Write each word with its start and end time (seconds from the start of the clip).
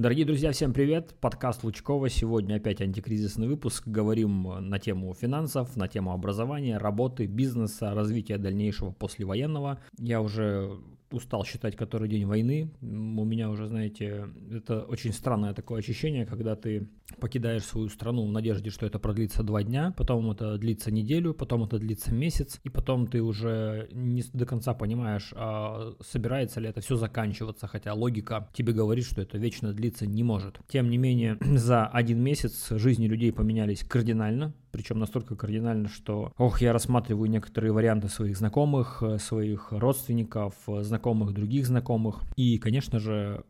Дорогие 0.00 0.24
друзья, 0.24 0.50
всем 0.52 0.72
привет! 0.72 1.14
Подкаст 1.20 1.62
Лучкова. 1.62 2.08
Сегодня 2.08 2.54
опять 2.54 2.80
антикризисный 2.80 3.46
выпуск. 3.46 3.86
Говорим 3.86 4.44
на 4.58 4.78
тему 4.78 5.12
финансов, 5.12 5.76
на 5.76 5.88
тему 5.88 6.12
образования, 6.14 6.78
работы, 6.78 7.26
бизнеса, 7.26 7.92
развития 7.92 8.38
дальнейшего 8.38 8.92
послевоенного. 8.92 9.78
Я 9.98 10.22
уже 10.22 10.80
устал 11.12 11.44
считать 11.44 11.76
который 11.76 12.08
день 12.08 12.26
войны. 12.26 12.70
У 12.80 13.24
меня 13.24 13.50
уже, 13.50 13.66
знаете, 13.66 14.28
это 14.50 14.82
очень 14.82 15.12
странное 15.12 15.54
такое 15.54 15.80
ощущение, 15.80 16.26
когда 16.26 16.56
ты 16.56 16.88
покидаешь 17.18 17.64
свою 17.64 17.88
страну 17.88 18.26
в 18.26 18.32
надежде, 18.32 18.70
что 18.70 18.86
это 18.86 18.98
продлится 18.98 19.42
два 19.42 19.62
дня, 19.62 19.92
потом 19.96 20.30
это 20.30 20.56
длится 20.58 20.90
неделю, 20.90 21.34
потом 21.34 21.64
это 21.64 21.78
длится 21.78 22.14
месяц, 22.14 22.60
и 22.64 22.68
потом 22.68 23.06
ты 23.06 23.22
уже 23.22 23.88
не 23.92 24.22
до 24.32 24.46
конца 24.46 24.74
понимаешь, 24.74 25.32
а 25.34 25.94
собирается 26.00 26.60
ли 26.60 26.68
это 26.68 26.80
все 26.80 26.96
заканчиваться, 26.96 27.66
хотя 27.66 27.94
логика 27.94 28.48
тебе 28.52 28.72
говорит, 28.72 29.04
что 29.04 29.22
это 29.22 29.38
вечно 29.38 29.72
длиться 29.72 30.06
не 30.06 30.22
может. 30.22 30.60
Тем 30.68 30.90
не 30.90 30.98
менее, 30.98 31.38
за 31.40 31.86
один 31.86 32.22
месяц 32.22 32.70
жизни 32.70 33.06
людей 33.06 33.32
поменялись 33.32 33.84
кардинально, 33.84 34.54
причем 34.70 34.98
настолько 34.98 35.36
кардинально, 35.36 35.88
что, 35.88 36.32
ох, 36.38 36.60
я 36.60 36.72
рассматриваю 36.72 37.30
некоторые 37.30 37.72
варианты 37.72 38.08
своих 38.08 38.36
знакомых, 38.36 39.02
э, 39.02 39.18
своих 39.18 39.72
родственников, 39.72 40.54
э, 40.68 40.82
знакомых 40.82 41.32
других 41.32 41.66
знакомых, 41.66 42.20
и, 42.36 42.58
конечно 42.58 42.98
же, 42.98 43.44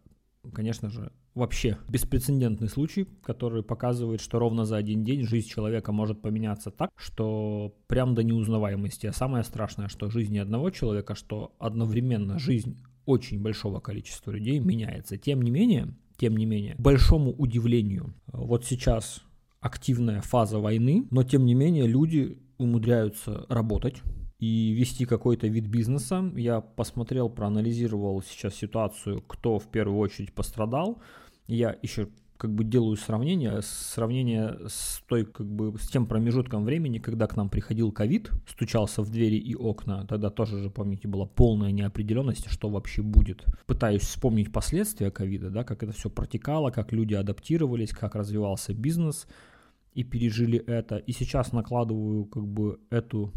конечно 0.52 0.90
же, 0.90 1.12
вообще 1.34 1.78
беспрецедентный 1.88 2.68
случай, 2.68 3.06
который 3.22 3.62
показывает, 3.62 4.20
что 4.20 4.38
ровно 4.38 4.64
за 4.64 4.76
один 4.76 5.04
день 5.04 5.26
жизнь 5.26 5.48
человека 5.48 5.92
может 5.92 6.20
поменяться 6.20 6.70
так, 6.70 6.90
что 6.96 7.74
прям 7.86 8.14
до 8.14 8.22
неузнаваемости. 8.22 9.06
А 9.06 9.12
самое 9.12 9.44
страшное, 9.44 9.88
что 9.88 10.10
жизнь 10.10 10.32
не 10.32 10.38
одного 10.38 10.70
человека, 10.70 11.14
что 11.14 11.54
одновременно 11.58 12.38
жизнь 12.38 12.82
очень 13.06 13.40
большого 13.40 13.80
количества 13.80 14.30
людей 14.30 14.58
меняется. 14.58 15.16
Тем 15.16 15.42
не 15.42 15.50
менее, 15.50 15.94
тем 16.16 16.36
не 16.36 16.46
менее, 16.46 16.74
большому 16.78 17.32
удивлению, 17.32 18.14
вот 18.26 18.64
сейчас 18.64 19.22
активная 19.60 20.20
фаза 20.20 20.58
войны, 20.58 21.06
но 21.10 21.22
тем 21.22 21.44
не 21.44 21.54
менее 21.54 21.86
люди 21.86 22.38
умудряются 22.58 23.46
работать 23.48 24.02
и 24.38 24.72
вести 24.72 25.04
какой-то 25.04 25.46
вид 25.48 25.66
бизнеса. 25.66 26.30
Я 26.34 26.60
посмотрел, 26.60 27.28
проанализировал 27.28 28.22
сейчас 28.22 28.54
ситуацию, 28.54 29.22
кто 29.22 29.58
в 29.58 29.70
первую 29.70 29.98
очередь 29.98 30.32
пострадал. 30.32 31.00
Я 31.46 31.76
еще 31.82 32.08
как 32.40 32.54
бы 32.54 32.64
делаю 32.64 32.96
сравнение, 32.96 33.60
сравнение 33.60 34.56
с 34.66 35.02
той, 35.06 35.26
как 35.26 35.46
бы, 35.46 35.78
с 35.78 35.88
тем 35.90 36.06
промежутком 36.06 36.64
времени, 36.64 36.98
когда 36.98 37.26
к 37.26 37.36
нам 37.36 37.50
приходил 37.50 37.92
ковид, 37.92 38.30
стучался 38.48 39.02
в 39.02 39.10
двери 39.10 39.36
и 39.36 39.54
окна, 39.54 40.06
тогда 40.06 40.30
тоже 40.30 40.58
же, 40.58 40.70
помните, 40.70 41.06
была 41.06 41.26
полная 41.26 41.70
неопределенность, 41.70 42.50
что 42.50 42.70
вообще 42.70 43.02
будет. 43.02 43.44
Пытаюсь 43.66 44.02
вспомнить 44.02 44.50
последствия 44.50 45.10
ковида, 45.10 45.50
да, 45.50 45.64
как 45.64 45.82
это 45.82 45.92
все 45.92 46.08
протекало, 46.08 46.70
как 46.70 46.92
люди 46.92 47.12
адаптировались, 47.12 47.90
как 47.90 48.14
развивался 48.14 48.72
бизнес 48.72 49.26
и 49.94 50.04
пережили 50.04 50.58
это. 50.58 50.96
И 50.96 51.12
сейчас 51.12 51.52
накладываю 51.52 52.24
как 52.26 52.46
бы 52.46 52.78
эту 52.90 53.32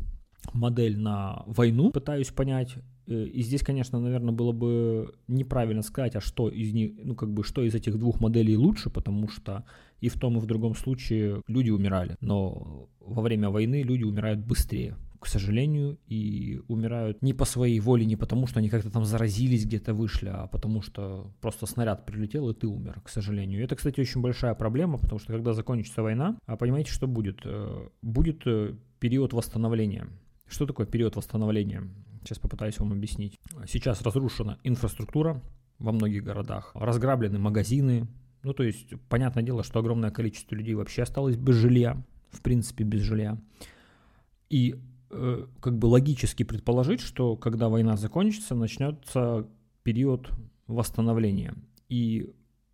модель 0.54 0.98
на 1.00 1.44
войну, 1.48 1.92
пытаюсь 1.92 2.30
понять. 2.30 2.76
Э, 3.08 3.26
и 3.26 3.42
здесь, 3.42 3.62
конечно, 3.62 4.00
наверное, 4.00 4.34
было 4.34 4.52
бы 4.52 5.14
неправильно 5.28 5.82
сказать, 5.82 6.16
а 6.16 6.22
что 6.22 6.50
из 6.50 6.74
них, 6.74 6.94
ну 7.04 7.16
как 7.16 7.32
бы, 7.34 7.44
что 7.44 7.64
из 7.64 7.76
этих 7.76 7.98
двух 7.98 8.20
моделей 8.20 8.58
лучше, 8.58 8.90
потому 8.90 9.28
что 9.30 9.64
и 10.02 10.10
в 10.10 10.20
том, 10.20 10.38
и 10.38 10.42
в 10.42 10.46
другом 10.46 10.76
случае 10.76 11.42
люди 11.48 11.70
умирали. 11.70 12.18
Но 12.20 12.90
во 13.00 13.22
время 13.22 13.50
войны 13.50 13.84
люди 13.84 14.04
умирают 14.04 14.40
быстрее, 14.40 14.98
к 15.24 15.28
сожалению, 15.28 15.98
и 16.08 16.62
умирают 16.68 17.22
не 17.22 17.34
по 17.34 17.46
своей 17.46 17.80
воле, 17.80 18.06
не 18.06 18.16
потому, 18.16 18.48
что 18.48 18.60
они 18.60 18.70
как-то 18.70 18.92
там 18.92 19.06
заразились, 19.06 19.66
где-то 19.66 19.94
вышли, 19.94 20.30
а 20.34 20.48
потому 20.48 20.82
что 20.82 21.32
просто 21.42 21.66
снаряд 21.66 22.06
прилетел, 22.06 22.50
и 22.50 22.54
ты 22.54 22.68
умер, 22.68 23.02
к 23.04 23.10
сожалению. 23.10 23.64
Это, 23.64 23.76
кстати, 23.76 24.00
очень 24.00 24.22
большая 24.22 24.54
проблема, 24.54 24.98
потому 24.98 25.20
что 25.20 25.34
когда 25.34 25.54
закончится 25.54 26.04
война, 26.04 26.38
а 26.46 26.58
понимаете, 26.58 26.92
что 26.92 27.08
будет? 27.08 27.42
Э, 27.46 27.88
будет 28.02 28.42
э, 28.46 28.76
период 29.00 29.34
восстановления 29.34 30.08
что 30.54 30.66
такое 30.66 30.86
период 30.86 31.16
восстановления? 31.16 31.84
Сейчас 32.22 32.40
попытаюсь 32.40 32.78
вам 32.80 32.92
объяснить. 32.92 33.40
Сейчас 33.68 34.02
разрушена 34.02 34.60
инфраструктура 34.64 35.42
во 35.80 35.92
многих 35.92 36.24
городах, 36.24 36.72
разграблены 36.76 37.40
магазины. 37.40 38.08
Ну, 38.44 38.54
то 38.54 38.64
есть, 38.64 38.94
понятное 39.10 39.44
дело, 39.44 39.64
что 39.64 39.80
огромное 39.80 40.12
количество 40.12 40.56
людей 40.56 40.76
вообще 40.76 41.04
осталось 41.04 41.36
без 41.36 41.56
жилья, 41.56 42.02
в 42.30 42.42
принципе, 42.42 42.84
без 42.84 43.02
жилья. 43.02 43.38
И 44.50 44.76
как 45.60 45.78
бы 45.78 45.88
логически 45.88 46.44
предположить, 46.44 47.02
что 47.02 47.36
когда 47.36 47.70
война 47.70 47.98
закончится, 47.98 48.56
начнется 48.56 49.48
период 49.84 50.30
восстановления. 50.68 51.56
И 51.90 52.34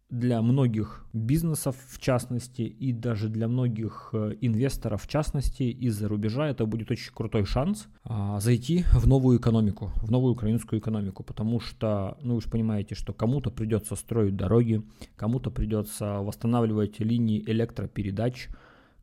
для 0.09 0.41
многих 0.41 1.05
бизнесов, 1.13 1.75
в 1.87 1.99
частности, 1.99 2.63
и 2.63 2.91
даже 2.91 3.29
для 3.29 3.47
многих 3.47 4.09
э, 4.13 4.35
инвесторов, 4.41 5.03
в 5.03 5.07
частности, 5.07 5.63
из-за 5.63 6.07
рубежа 6.07 6.47
это 6.47 6.65
будет 6.65 6.89
очень 6.89 7.13
крутой 7.13 7.45
шанс 7.45 7.87
а, 8.03 8.39
зайти 8.39 8.85
в 8.93 9.07
новую 9.07 9.37
экономику, 9.37 9.91
в 10.01 10.09
новую 10.09 10.33
украинскую 10.33 10.79
экономику, 10.79 11.23
потому 11.23 11.59
что, 11.59 12.17
ну 12.21 12.35
вы 12.35 12.41
же 12.41 12.49
понимаете, 12.49 12.95
что 12.95 13.13
кому-то 13.13 13.51
придется 13.51 13.95
строить 13.95 14.35
дороги, 14.35 14.81
кому-то 15.15 15.51
придется 15.51 16.19
восстанавливать 16.21 16.99
линии 16.99 17.43
электропередач, 17.45 18.49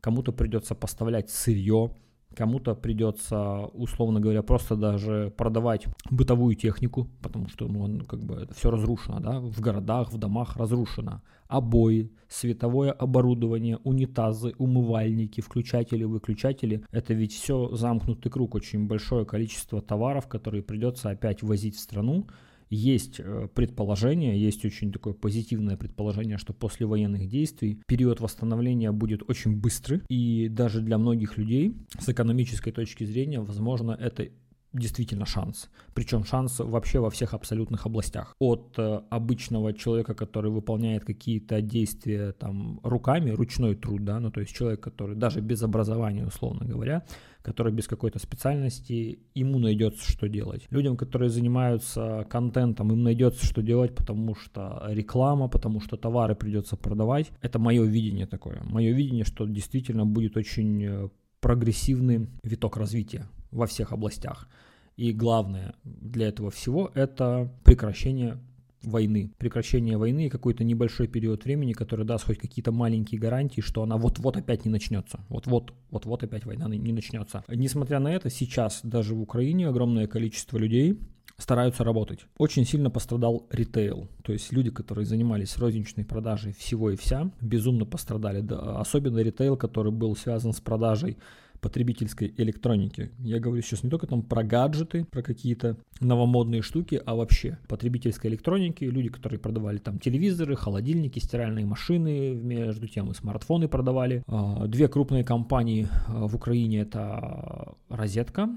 кому-то 0.01 0.33
придется 0.33 0.75
поставлять 0.75 1.29
сырье, 1.29 1.95
Кому-то 2.35 2.75
придется, 2.75 3.65
условно 3.73 4.19
говоря, 4.19 4.43
просто 4.43 4.75
даже 4.75 5.33
продавать 5.35 5.87
бытовую 6.11 6.55
технику, 6.55 7.07
потому 7.21 7.47
что 7.47 7.67
ну, 7.67 8.03
как 8.05 8.19
бы 8.19 8.47
все 8.55 8.69
разрушено, 8.69 9.19
да, 9.19 9.39
в 9.39 9.59
городах, 9.59 10.11
в 10.11 10.17
домах 10.17 10.55
разрушено. 10.55 11.21
Обои, 11.47 12.11
световое 12.27 12.91
оборудование, 12.91 13.77
унитазы, 13.83 14.53
умывальники, 14.57 15.41
включатели, 15.41 16.03
выключатели. 16.03 16.83
Это 16.91 17.13
ведь 17.13 17.33
все 17.33 17.69
замкнутый 17.75 18.31
круг, 18.31 18.53
очень 18.55 18.87
большое 18.87 19.25
количество 19.25 19.81
товаров, 19.81 20.27
которые 20.27 20.61
придется 20.61 21.09
опять 21.09 21.41
возить 21.41 21.75
в 21.75 21.79
страну 21.79 22.27
есть 22.69 23.19
э, 23.19 23.47
предположение, 23.53 24.39
есть 24.39 24.65
очень 24.65 24.91
такое 24.91 25.13
позитивное 25.13 25.77
предположение, 25.77 26.37
что 26.37 26.53
после 26.53 26.85
военных 26.85 27.27
действий 27.27 27.81
период 27.87 28.19
восстановления 28.19 28.91
будет 28.91 29.29
очень 29.29 29.55
быстрый, 29.55 30.01
и 30.09 30.49
даже 30.49 30.81
для 30.81 30.97
многих 30.97 31.37
людей 31.37 31.75
с 31.99 32.09
экономической 32.09 32.71
точки 32.71 33.03
зрения, 33.05 33.39
возможно, 33.39 33.91
это 33.91 34.29
действительно 34.73 35.25
шанс. 35.25 35.69
Причем 35.93 36.23
шанс 36.23 36.59
вообще 36.59 36.99
во 36.99 37.09
всех 37.09 37.33
абсолютных 37.33 37.85
областях. 37.85 38.35
От 38.39 38.73
э, 38.77 39.01
обычного 39.09 39.73
человека, 39.73 40.13
который 40.13 40.51
выполняет 40.51 41.05
какие-то 41.05 41.61
действия 41.61 42.33
там 42.33 42.79
руками, 42.83 43.31
ручной 43.31 43.75
труд, 43.75 44.03
да, 44.03 44.19
ну 44.19 44.31
то 44.31 44.41
есть 44.41 44.53
человек, 44.55 44.81
который 44.81 45.15
даже 45.15 45.41
без 45.41 45.63
образования, 45.63 46.25
условно 46.25 46.65
говоря, 46.65 47.03
который 47.47 47.71
без 47.71 47.87
какой-то 47.87 48.19
специальности, 48.19 49.19
ему 49.33 49.57
найдется, 49.57 50.11
что 50.11 50.27
делать. 50.27 50.67
Людям, 50.69 50.97
которые 50.97 51.29
занимаются 51.29 52.27
контентом, 52.29 52.91
им 52.91 53.03
найдется, 53.03 53.45
что 53.45 53.61
делать, 53.61 53.95
потому 53.95 54.35
что 54.35 54.83
реклама, 54.89 55.47
потому 55.47 55.79
что 55.79 55.95
товары 55.95 56.35
придется 56.35 56.75
продавать. 56.75 57.31
Это 57.41 57.57
мое 57.57 57.85
видение 57.85 58.27
такое. 58.27 58.61
Мое 58.65 58.91
видение, 58.91 59.23
что 59.23 59.45
действительно 59.45 60.05
будет 60.05 60.35
очень 60.35 60.83
э, 60.83 61.09
прогрессивный 61.39 62.27
виток 62.43 62.75
развития 62.75 63.29
во 63.51 63.65
всех 63.65 63.93
областях. 63.93 64.49
И 64.97 65.13
главное 65.13 65.73
для 65.85 66.27
этого 66.27 66.51
всего 66.51 66.91
это 66.95 67.49
прекращение 67.63 68.39
войны, 68.83 69.31
прекращение 69.37 69.97
войны 69.97 70.27
и 70.27 70.29
какой-то 70.29 70.63
небольшой 70.63 71.07
период 71.07 71.45
времени, 71.45 71.73
который 71.73 72.05
даст 72.05 72.25
хоть 72.25 72.37
какие-то 72.37 72.71
маленькие 72.71 73.19
гарантии, 73.19 73.61
что 73.61 73.83
она 73.83 73.97
вот-вот 73.97 74.37
опять 74.37 74.65
не 74.65 74.71
начнется. 74.71 75.19
Вот-вот, 75.29 75.73
вот-вот 75.89 76.23
опять 76.23 76.45
война 76.45 76.67
не 76.67 76.93
начнется. 76.93 77.43
Несмотря 77.47 77.99
на 77.99 78.11
это, 78.13 78.29
сейчас 78.29 78.81
даже 78.83 79.15
в 79.15 79.21
Украине 79.21 79.67
огромное 79.67 80.07
количество 80.07 80.57
людей 80.57 80.99
стараются 81.37 81.83
работать. 81.83 82.25
Очень 82.37 82.65
сильно 82.65 82.89
пострадал 82.89 83.45
ритейл, 83.51 84.07
то 84.23 84.33
есть 84.33 84.51
люди, 84.51 84.71
которые 84.71 85.05
занимались 85.05 85.57
розничной 85.57 86.03
продажей 86.03 86.53
всего 86.53 86.91
и 86.91 86.95
вся, 86.95 87.31
безумно 87.41 87.85
пострадали. 87.85 88.41
Да, 88.41 88.79
особенно 88.79 89.19
ритейл, 89.19 89.55
который 89.55 89.91
был 89.91 90.15
связан 90.15 90.53
с 90.53 90.59
продажей 90.59 91.17
потребительской 91.61 92.33
электроники. 92.37 93.11
Я 93.19 93.39
говорю 93.39 93.61
сейчас 93.61 93.83
не 93.83 93.89
только 93.89 94.07
там 94.07 94.21
про 94.21 94.43
гаджеты, 94.43 95.05
про 95.05 95.21
какие-то 95.21 95.77
новомодные 95.99 96.61
штуки, 96.61 97.01
а 97.05 97.15
вообще 97.15 97.57
потребительской 97.67 98.29
электроники, 98.29 98.83
люди, 98.83 99.09
которые 99.09 99.39
продавали 99.39 99.77
там 99.77 99.99
телевизоры, 99.99 100.55
холодильники, 100.55 101.19
стиральные 101.19 101.65
машины, 101.65 102.35
между 102.35 102.87
тем 102.87 103.11
и 103.11 103.13
смартфоны 103.13 103.67
продавали. 103.67 104.23
А, 104.27 104.67
две 104.67 104.87
крупные 104.87 105.23
компании 105.23 105.87
а, 106.07 106.27
в 106.27 106.35
Украине 106.35 106.81
это 106.81 107.75
Розетка, 107.89 108.49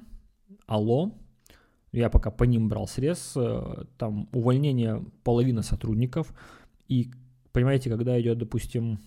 Алло, 0.67 1.13
я 1.93 2.09
пока 2.11 2.31
по 2.31 2.45
ним 2.45 2.69
брал 2.69 2.87
срез, 2.87 3.33
э, 3.35 3.85
там 3.99 4.29
увольнение 4.33 5.05
половины 5.25 5.63
сотрудников, 5.63 6.33
и 6.89 7.11
понимаете, 7.53 7.91
когда 7.91 8.21
идет, 8.21 8.39
допустим, 8.39 9.01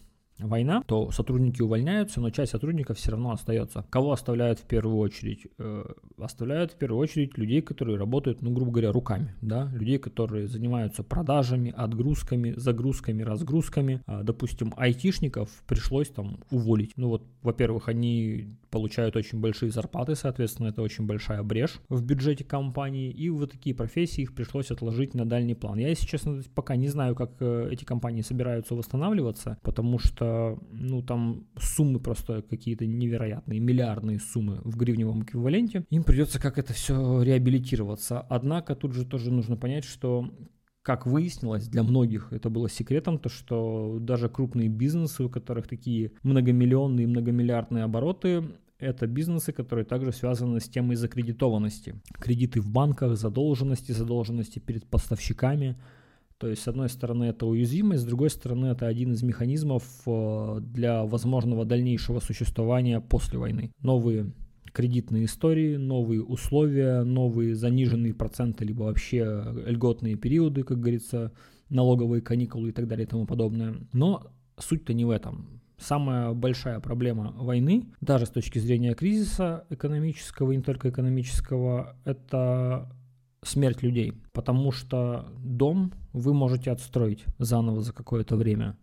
война, 0.47 0.83
то 0.85 1.11
сотрудники 1.11 1.61
увольняются, 1.61 2.21
но 2.21 2.29
часть 2.29 2.51
сотрудников 2.51 2.97
все 2.97 3.11
равно 3.11 3.31
остается. 3.31 3.85
Кого 3.89 4.11
оставляют 4.11 4.59
в 4.59 4.63
первую 4.63 4.97
очередь? 4.97 5.47
Э, 5.57 5.85
оставляют 6.17 6.73
в 6.73 6.75
первую 6.75 6.99
очередь 7.01 7.37
людей, 7.37 7.61
которые 7.61 7.97
работают, 7.97 8.41
ну, 8.41 8.51
грубо 8.51 8.71
говоря, 8.71 8.91
руками, 8.91 9.35
да, 9.41 9.69
людей, 9.73 9.97
которые 9.97 10.47
занимаются 10.47 11.03
продажами, 11.03 11.73
отгрузками, 11.75 12.53
загрузками, 12.55 13.23
разгрузками. 13.23 14.01
А, 14.05 14.23
допустим, 14.23 14.73
айтишников 14.77 15.49
пришлось 15.67 16.09
там 16.09 16.39
уволить. 16.51 16.91
Ну 16.95 17.09
вот, 17.09 17.23
во-первых, 17.41 17.89
они 17.89 18.57
получают 18.69 19.15
очень 19.15 19.39
большие 19.39 19.71
зарплаты, 19.71 20.15
соответственно, 20.15 20.67
это 20.67 20.81
очень 20.81 21.05
большая 21.05 21.43
брешь 21.43 21.79
в 21.89 22.03
бюджете 22.03 22.43
компании, 22.43 23.11
и 23.11 23.29
вот 23.29 23.51
такие 23.51 23.75
профессии 23.75 24.21
их 24.21 24.33
пришлось 24.33 24.71
отложить 24.71 25.13
на 25.13 25.25
дальний 25.25 25.53
план. 25.53 25.77
Я, 25.77 25.89
если 25.89 26.07
честно, 26.07 26.41
пока 26.55 26.75
не 26.75 26.87
знаю, 26.87 27.15
как 27.15 27.31
э, 27.39 27.69
эти 27.71 27.83
компании 27.83 28.21
собираются 28.21 28.73
восстанавливаться, 28.75 29.57
потому 29.61 29.99
что, 29.99 30.25
ну, 30.71 31.01
там 31.01 31.47
суммы 31.59 31.99
просто 31.99 32.41
какие-то 32.41 32.85
невероятные, 32.85 33.59
миллиардные 33.59 34.19
суммы 34.19 34.61
в 34.63 34.77
гривневом 34.77 35.23
эквиваленте. 35.23 35.85
Им 35.89 36.03
придется 36.03 36.39
как 36.39 36.57
это 36.57 36.73
все 36.73 37.21
реабилитироваться. 37.21 38.21
Однако 38.21 38.75
тут 38.75 38.93
же 38.93 39.05
тоже 39.05 39.31
нужно 39.31 39.57
понять, 39.57 39.83
что 39.83 40.29
как 40.83 41.05
выяснилось, 41.05 41.67
для 41.69 41.81
многих 41.81 42.33
это 42.33 42.49
было 42.49 42.69
секретом, 42.69 43.17
то 43.17 43.29
что 43.29 43.99
даже 44.01 44.27
крупные 44.27 44.67
бизнесы, 44.67 45.23
у 45.23 45.29
которых 45.29 45.67
такие 45.67 46.11
многомиллионные, 46.23 47.07
многомиллиардные 47.07 47.85
обороты, 47.85 48.43
это 48.79 49.07
бизнесы, 49.07 49.53
которые 49.53 49.85
также 49.85 50.11
связаны 50.11 50.59
с 50.59 50.67
темой 50.67 50.97
закредитованности. 50.97 51.95
Кредиты 52.19 52.59
в 52.59 52.69
банках, 52.69 53.15
задолженности, 53.15 53.93
задолженности 53.93 54.59
перед 54.59 54.85
поставщиками. 54.85 55.77
То 56.43 56.49
есть, 56.49 56.63
с 56.63 56.67
одной 56.67 56.89
стороны, 56.89 57.23
это 57.23 57.45
уязвимость, 57.45 58.01
с 58.01 58.05
другой 58.05 58.29
стороны, 58.29 58.65
это 58.65 58.85
один 58.85 59.13
из 59.13 59.23
механизмов 59.23 59.81
э, 60.05 60.59
для 60.59 61.05
возможного 61.05 61.63
дальнейшего 61.63 62.19
существования 62.19 62.99
после 62.99 63.39
войны. 63.39 63.71
Новые 63.79 64.33
кредитные 64.73 65.23
истории, 65.23 65.77
новые 65.77 66.21
условия, 66.21 67.03
новые 67.03 67.55
заниженные 67.55 68.13
проценты, 68.13 68.65
либо 68.65 68.83
вообще 68.83 69.41
льготные 69.65 70.17
периоды, 70.17 70.63
как 70.63 70.81
говорится, 70.81 71.31
налоговые 71.69 72.21
каникулы 72.21 72.69
и 72.69 72.71
так 72.73 72.89
далее 72.89 73.05
и 73.05 73.09
тому 73.09 73.25
подобное. 73.25 73.75
Но 73.93 74.27
суть-то 74.57 74.93
не 74.93 75.05
в 75.05 75.11
этом. 75.11 75.61
Самая 75.77 76.33
большая 76.33 76.81
проблема 76.81 77.33
войны, 77.37 77.85
даже 78.01 78.25
с 78.25 78.29
точки 78.29 78.59
зрения 78.59 78.95
кризиса 78.95 79.63
экономического 79.69 80.51
и 80.51 80.57
не 80.57 80.61
только 80.61 80.89
экономического, 80.89 81.95
это 82.03 82.89
смерть 83.43 83.83
людей. 83.83 84.13
Потому 84.31 84.71
что 84.71 85.27
дом 85.37 85.93
вы 86.13 86.33
можете 86.33 86.71
отстроить 86.71 87.25
заново 87.39 87.81
за 87.81 87.93
какое-то 87.93 88.35
время 88.35 88.77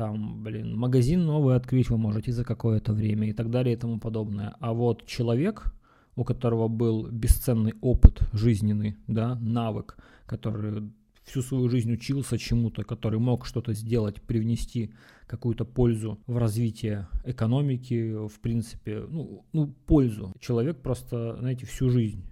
там, 0.00 0.42
блин, 0.42 0.78
магазин 0.78 1.26
новый 1.26 1.56
открыть 1.56 1.90
вы 1.90 1.98
можете 1.98 2.32
за 2.32 2.42
какое-то 2.42 2.94
время 2.94 3.28
и 3.28 3.32
так 3.34 3.50
далее 3.50 3.74
и 3.74 3.78
тому 3.78 3.98
подобное. 3.98 4.54
А 4.58 4.72
вот 4.72 5.04
человек, 5.04 5.74
у 6.16 6.24
которого 6.24 6.68
был 6.68 7.06
бесценный 7.10 7.74
опыт 7.82 8.22
жизненный, 8.32 8.96
да, 9.06 9.34
навык, 9.34 9.98
который 10.24 10.90
всю 11.24 11.42
свою 11.42 11.68
жизнь 11.68 11.92
учился 11.92 12.38
чему-то, 12.38 12.82
который 12.82 13.18
мог 13.18 13.44
что-то 13.44 13.74
сделать, 13.74 14.22
привнести 14.22 14.94
какую-то 15.26 15.66
пользу 15.66 16.18
в 16.26 16.38
развитие 16.38 17.06
экономики, 17.24 18.26
в 18.26 18.40
принципе, 18.40 19.04
ну, 19.06 19.44
ну, 19.52 19.66
пользу. 19.86 20.32
Человек 20.40 20.80
просто, 20.80 21.36
знаете, 21.38 21.66
всю 21.66 21.90
жизнь 21.90 22.24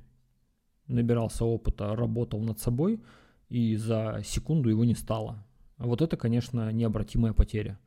набирался 0.88 1.44
опыта, 1.44 1.94
работал 1.94 2.40
над 2.40 2.58
собой, 2.58 3.00
и 3.48 3.76
за 3.76 4.20
секунду 4.24 4.68
его 4.68 4.84
не 4.84 4.94
стало. 4.94 5.44
Вот 5.78 6.02
это, 6.02 6.16
конечно, 6.16 6.72
необратимая 6.72 7.32
потеря. 7.32 7.78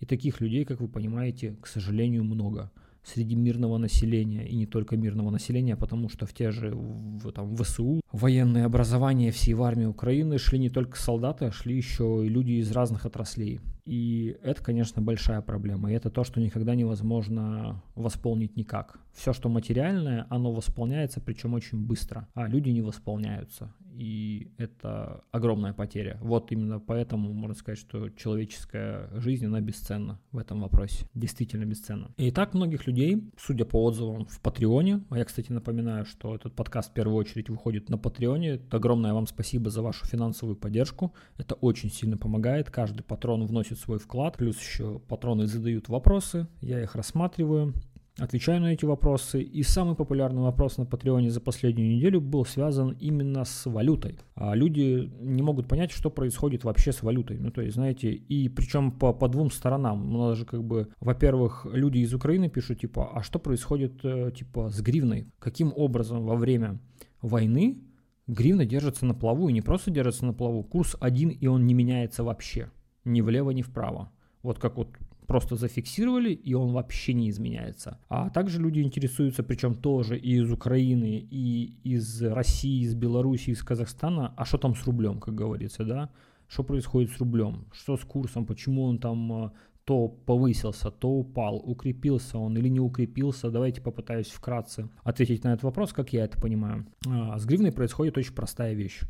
И 0.00 0.06
таких 0.06 0.40
людей, 0.40 0.64
как 0.64 0.80
вы 0.80 0.88
понимаете, 0.88 1.56
к 1.60 1.66
сожалению, 1.66 2.24
много 2.24 2.70
среди 3.02 3.36
мирного 3.36 3.78
населения, 3.78 4.46
и 4.46 4.54
не 4.54 4.66
только 4.66 4.96
мирного 4.96 5.30
населения, 5.30 5.76
потому 5.76 6.08
что 6.08 6.26
в 6.26 6.34
те 6.34 6.50
же 6.50 6.72
в, 6.74 7.32
там, 7.32 7.56
ВСУ, 7.56 8.00
военное 8.12 8.66
образование 8.66 9.30
всей 9.30 9.54
в 9.54 9.62
армии 9.62 9.86
Украины 9.86 10.38
шли 10.38 10.58
не 10.58 10.68
только 10.68 10.98
солдаты, 10.98 11.46
а 11.46 11.52
шли 11.52 11.76
еще 11.76 12.22
и 12.24 12.28
люди 12.28 12.52
из 12.52 12.70
разных 12.70 13.06
отраслей. 13.06 13.60
И 13.88 14.36
это, 14.42 14.62
конечно, 14.62 15.00
большая 15.00 15.40
проблема. 15.40 15.90
И 15.90 15.94
это 15.94 16.10
то, 16.10 16.22
что 16.22 16.40
никогда 16.40 16.74
невозможно 16.74 17.82
восполнить 17.94 18.54
никак. 18.54 19.00
Все, 19.14 19.32
что 19.32 19.48
материальное, 19.48 20.26
оно 20.28 20.52
восполняется, 20.52 21.22
причем 21.22 21.54
очень 21.54 21.86
быстро, 21.86 22.28
а 22.34 22.46
люди 22.46 22.68
не 22.68 22.82
восполняются 22.82 23.72
и 23.98 24.52
это 24.58 25.24
огромная 25.32 25.72
потеря. 25.72 26.18
Вот 26.20 26.52
именно 26.52 26.78
поэтому 26.78 27.32
можно 27.32 27.56
сказать, 27.56 27.80
что 27.80 28.10
человеческая 28.10 29.10
жизнь, 29.18 29.46
она 29.46 29.60
бесценна 29.60 30.20
в 30.30 30.38
этом 30.38 30.60
вопросе, 30.60 31.06
действительно 31.14 31.64
бесценна. 31.64 32.12
И 32.16 32.30
так 32.30 32.54
многих 32.54 32.86
людей, 32.86 33.28
судя 33.36 33.64
по 33.64 33.82
отзывам 33.82 34.26
в 34.26 34.40
Патреоне, 34.40 35.02
а 35.10 35.18
я, 35.18 35.24
кстати, 35.24 35.50
напоминаю, 35.50 36.04
что 36.04 36.34
этот 36.34 36.54
подкаст 36.54 36.90
в 36.90 36.94
первую 36.94 37.16
очередь 37.16 37.50
выходит 37.50 37.88
на 37.88 37.98
Патреоне, 37.98 38.60
огромное 38.70 39.12
вам 39.12 39.26
спасибо 39.26 39.68
за 39.68 39.82
вашу 39.82 40.06
финансовую 40.06 40.56
поддержку, 40.56 41.12
это 41.36 41.56
очень 41.56 41.90
сильно 41.90 42.16
помогает, 42.16 42.70
каждый 42.70 43.02
патрон 43.02 43.46
вносит 43.46 43.77
свой 43.78 43.98
вклад, 43.98 44.36
плюс 44.36 44.58
еще 44.58 45.00
патроны 45.08 45.46
задают 45.46 45.88
вопросы, 45.88 46.46
я 46.60 46.82
их 46.82 46.94
рассматриваю, 46.94 47.74
отвечаю 48.18 48.60
на 48.60 48.72
эти 48.72 48.84
вопросы. 48.84 49.40
И 49.42 49.62
самый 49.62 49.94
популярный 49.94 50.42
вопрос 50.42 50.76
на 50.76 50.84
Патреоне 50.84 51.30
за 51.30 51.40
последнюю 51.40 51.96
неделю 51.96 52.20
был 52.20 52.44
связан 52.44 52.96
именно 53.00 53.44
с 53.44 53.66
валютой. 53.66 54.18
А 54.34 54.54
люди 54.54 55.10
не 55.20 55.42
могут 55.42 55.68
понять, 55.68 55.92
что 55.92 56.10
происходит 56.10 56.64
вообще 56.64 56.92
с 56.92 57.02
валютой. 57.02 57.38
Ну, 57.38 57.50
то 57.50 57.62
есть, 57.62 57.74
знаете, 57.74 58.12
и 58.12 58.48
причем 58.48 58.90
по, 58.90 59.12
по 59.12 59.28
двум 59.28 59.50
сторонам. 59.50 60.14
У 60.14 60.18
нас 60.18 60.38
же 60.38 60.44
как 60.44 60.64
бы, 60.64 60.88
во-первых, 61.00 61.66
люди 61.72 61.98
из 61.98 62.12
Украины 62.12 62.48
пишут, 62.48 62.80
типа, 62.80 63.10
а 63.14 63.22
что 63.22 63.38
происходит, 63.38 64.04
э, 64.04 64.32
типа, 64.36 64.68
с 64.70 64.80
гривной? 64.80 65.28
Каким 65.38 65.72
образом 65.74 66.24
во 66.24 66.36
время 66.36 66.80
войны 67.22 67.84
гривна 68.26 68.66
держится 68.66 69.06
на 69.06 69.14
плаву, 69.14 69.48
и 69.48 69.52
не 69.52 69.62
просто 69.62 69.90
держится 69.90 70.26
на 70.26 70.34
плаву, 70.34 70.62
курс 70.62 70.96
один, 71.00 71.30
и 71.30 71.46
он 71.46 71.66
не 71.66 71.74
меняется 71.74 72.22
вообще. 72.22 72.70
Ни 73.08 73.22
влево, 73.22 73.50
ни 73.50 73.62
вправо. 73.62 74.10
Вот 74.42 74.58
как 74.58 74.76
вот 74.76 74.88
просто 75.26 75.56
зафиксировали, 75.56 76.32
и 76.32 76.54
он 76.54 76.72
вообще 76.72 77.12
не 77.12 77.28
изменяется. 77.28 77.98
А 78.08 78.30
также 78.30 78.60
люди 78.60 78.80
интересуются, 78.80 79.42
причем 79.42 79.74
тоже 79.74 80.18
и 80.18 80.38
из 80.38 80.50
Украины, 80.50 81.26
и 81.30 81.74
из 81.84 82.22
России, 82.22 82.82
из 82.82 82.94
Беларуси, 82.94 83.50
из 83.50 83.62
Казахстана, 83.62 84.32
а 84.36 84.44
что 84.44 84.58
там 84.58 84.74
с 84.74 84.86
рублем, 84.86 85.20
как 85.20 85.34
говорится, 85.34 85.84
да? 85.84 86.10
Что 86.48 86.64
происходит 86.64 87.10
с 87.10 87.18
рублем? 87.18 87.66
Что 87.72 87.96
с 87.96 88.04
курсом? 88.04 88.46
Почему 88.46 88.84
он 88.84 88.98
там 88.98 89.44
э, 89.44 89.50
то 89.84 90.08
повысился, 90.08 90.90
то 90.90 91.08
упал, 91.08 91.56
укрепился 91.56 92.38
он 92.38 92.56
или 92.58 92.68
не 92.68 92.80
укрепился. 92.80 93.50
Давайте 93.50 93.80
попытаюсь 93.80 94.28
вкратце 94.28 94.90
ответить 95.02 95.44
на 95.44 95.54
этот 95.54 95.62
вопрос, 95.62 95.92
как 95.92 96.12
я 96.12 96.24
это 96.24 96.38
понимаю. 96.38 96.86
А, 97.06 97.38
с 97.38 97.46
гривной 97.46 97.72
происходит 97.72 98.18
очень 98.18 98.34
простая 98.34 98.74
вещь. 98.74 99.00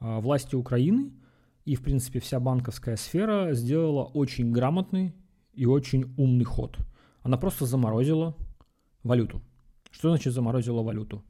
А, 0.00 0.20
власти 0.20 0.54
Украины 0.54 1.12
и, 1.68 1.74
в 1.74 1.82
принципе, 1.82 2.18
вся 2.18 2.40
банковская 2.40 2.96
сфера 2.96 3.52
сделала 3.52 4.04
очень 4.04 4.50
грамотный 4.50 5.14
и 5.52 5.66
очень 5.66 6.14
умный 6.16 6.46
ход. 6.46 6.78
Она 7.20 7.36
просто 7.36 7.66
заморозила 7.66 8.34
валюту. 9.02 9.42
Что 9.90 10.08
значит 10.08 10.32
заморозила 10.32 10.82
валюту? 10.82 11.22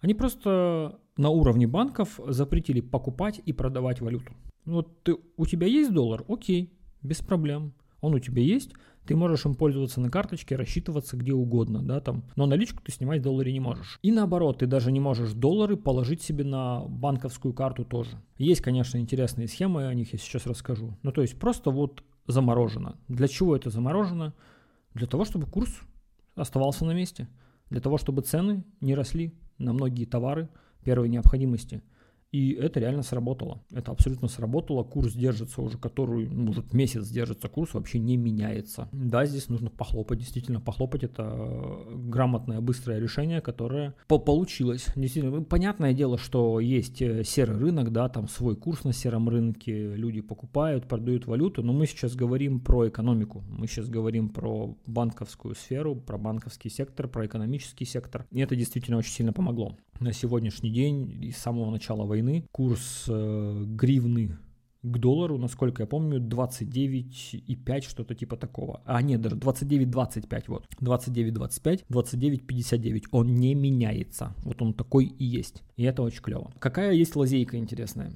Они 0.00 0.14
просто 0.14 0.98
на 1.18 1.28
уровне 1.28 1.66
банков 1.66 2.18
запретили 2.26 2.80
покупать 2.80 3.42
и 3.44 3.52
продавать 3.52 4.00
валюту. 4.00 4.32
Ну 4.64 4.76
вот 4.76 5.02
ты, 5.02 5.18
у 5.36 5.44
тебя 5.44 5.66
есть 5.66 5.92
доллар? 5.92 6.24
Окей, 6.28 6.72
без 7.02 7.18
проблем. 7.18 7.74
Он 8.00 8.14
у 8.14 8.18
тебя 8.18 8.40
есть, 8.42 8.72
ты 9.06 9.16
можешь 9.16 9.44
им 9.44 9.54
пользоваться 9.54 10.00
на 10.00 10.10
карточке, 10.10 10.56
рассчитываться 10.56 11.16
где 11.16 11.32
угодно, 11.32 11.82
да, 11.82 12.00
там. 12.00 12.24
Но 12.36 12.46
наличку 12.46 12.82
ты 12.82 12.92
снимать 12.92 13.20
в 13.20 13.24
долларе 13.24 13.52
не 13.52 13.60
можешь. 13.60 13.98
И 14.02 14.10
наоборот, 14.10 14.58
ты 14.58 14.66
даже 14.66 14.90
не 14.92 15.00
можешь 15.00 15.32
доллары 15.32 15.76
положить 15.76 16.22
себе 16.22 16.44
на 16.44 16.80
банковскую 16.80 17.54
карту 17.54 17.84
тоже. 17.84 18.22
Есть, 18.38 18.60
конечно, 18.60 18.98
интересные 18.98 19.48
схемы, 19.48 19.86
о 19.86 19.94
них 19.94 20.12
я 20.12 20.18
сейчас 20.18 20.46
расскажу. 20.46 20.96
Ну, 21.02 21.12
то 21.12 21.22
есть 21.22 21.38
просто 21.38 21.70
вот 21.70 22.02
заморожено. 22.26 22.96
Для 23.08 23.28
чего 23.28 23.54
это 23.54 23.70
заморожено? 23.70 24.34
Для 24.94 25.06
того, 25.06 25.24
чтобы 25.24 25.46
курс 25.46 25.80
оставался 26.34 26.84
на 26.84 26.92
месте. 26.92 27.28
Для 27.70 27.80
того, 27.80 27.98
чтобы 27.98 28.22
цены 28.22 28.64
не 28.80 28.94
росли 28.94 29.34
на 29.58 29.72
многие 29.72 30.04
товары 30.04 30.48
первой 30.82 31.08
необходимости– 31.08 31.82
и 32.34 32.50
это 32.54 32.80
реально 32.80 33.04
сработало. 33.04 33.62
Это 33.70 33.92
абсолютно 33.92 34.26
сработало. 34.26 34.82
Курс 34.82 35.12
держится 35.12 35.62
уже, 35.62 35.78
который, 35.78 36.26
ну, 36.28 36.46
может, 36.46 36.74
месяц 36.74 37.08
держится, 37.08 37.48
курс 37.48 37.74
вообще 37.74 38.00
не 38.00 38.16
меняется. 38.16 38.88
Да, 38.90 39.24
здесь 39.24 39.48
нужно 39.48 39.70
похлопать, 39.70 40.18
действительно, 40.18 40.60
похлопать. 40.60 41.04
Это 41.04 41.22
э, 41.32 41.94
грамотное, 41.94 42.60
быстрое 42.60 42.98
решение, 42.98 43.40
которое 43.40 43.94
по 44.08 44.18
получилось. 44.18 44.86
Действительно, 44.96 45.36
ну, 45.36 45.44
понятное 45.44 45.92
дело, 45.92 46.18
что 46.18 46.58
есть 46.58 47.00
э, 47.02 47.22
серый 47.22 47.56
рынок, 47.56 47.92
да, 47.92 48.08
там 48.08 48.26
свой 48.26 48.56
курс 48.56 48.82
на 48.82 48.92
сером 48.92 49.28
рынке, 49.28 49.94
люди 49.94 50.20
покупают, 50.20 50.88
продают 50.88 51.28
валюту, 51.28 51.62
но 51.62 51.72
мы 51.72 51.86
сейчас 51.86 52.16
говорим 52.16 52.58
про 52.58 52.88
экономику. 52.88 53.44
Мы 53.48 53.68
сейчас 53.68 53.88
говорим 53.88 54.28
про 54.28 54.76
банковскую 54.86 55.54
сферу, 55.54 55.94
про 55.94 56.18
банковский 56.18 56.68
сектор, 56.68 57.06
про 57.06 57.26
экономический 57.26 57.84
сектор. 57.84 58.26
И 58.32 58.40
это 58.40 58.56
действительно 58.56 58.98
очень 58.98 59.12
сильно 59.12 59.32
помогло. 59.32 59.76
На 60.00 60.12
сегодняшний 60.12 60.70
день 60.70 61.32
с 61.32 61.38
самого 61.38 61.70
начала 61.70 62.04
войны 62.04 62.44
курс 62.52 63.04
э, 63.08 63.64
гривны 63.66 64.36
к 64.84 64.98
доллару, 64.98 65.38
насколько 65.38 65.82
я 65.82 65.86
помню, 65.86 66.20
29,5, 66.20 67.80
что-то 67.88 68.14
типа 68.14 68.36
такого. 68.36 68.82
А 68.84 69.00
нет, 69.00 69.20
даже 69.20 69.36
29,25, 69.36 70.44
вот. 70.48 70.66
29,25, 70.80 71.84
29,59. 71.88 73.04
Он 73.12 73.34
не 73.34 73.54
меняется. 73.54 74.34
Вот 74.44 74.60
он 74.60 74.74
такой 74.74 75.06
и 75.06 75.24
есть. 75.24 75.62
И 75.76 75.84
это 75.84 76.02
очень 76.02 76.22
клево. 76.22 76.52
Какая 76.58 76.92
есть 76.92 77.16
лазейка 77.16 77.56
интересная? 77.56 78.12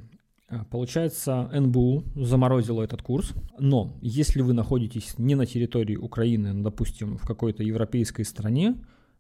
А, 0.51 0.65
получается, 0.65 1.51
НБУ 1.53 2.05
заморозила 2.17 2.83
этот 2.83 3.03
курс, 3.03 3.33
но 3.59 3.97
если 4.03 4.43
вы 4.43 4.53
находитесь 4.53 5.19
не 5.19 5.35
на 5.35 5.47
территории 5.47 5.97
Украины, 5.97 6.55
допустим, 6.63 7.19
в 7.19 7.27
какой-то 7.27 7.63
европейской 7.63 8.25
стране, 8.25 8.77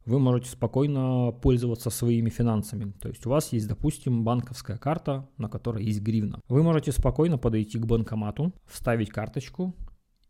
вы 0.09 0.19
можете 0.19 0.51
спокойно 0.51 1.33
пользоваться 1.33 1.91
своими 1.91 2.31
финансами. 2.31 2.93
То 3.01 3.09
есть 3.09 3.27
у 3.27 3.31
вас 3.31 3.53
есть, 3.53 3.69
допустим, 3.69 4.25
банковская 4.25 4.79
карта, 4.79 5.29
на 5.37 5.49
которой 5.49 5.85
есть 5.85 6.01
гривна. 6.01 6.41
Вы 6.49 6.63
можете 6.63 6.93
спокойно 6.93 7.37
подойти 7.37 7.79
к 7.79 7.87
банкомату, 7.87 8.55
вставить 8.67 9.11
карточку 9.11 9.75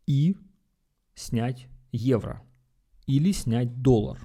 и 0.05 0.35
снять 1.15 1.67
евро 1.91 2.43
или 3.07 3.31
снять 3.31 3.81
доллар. 3.81 4.19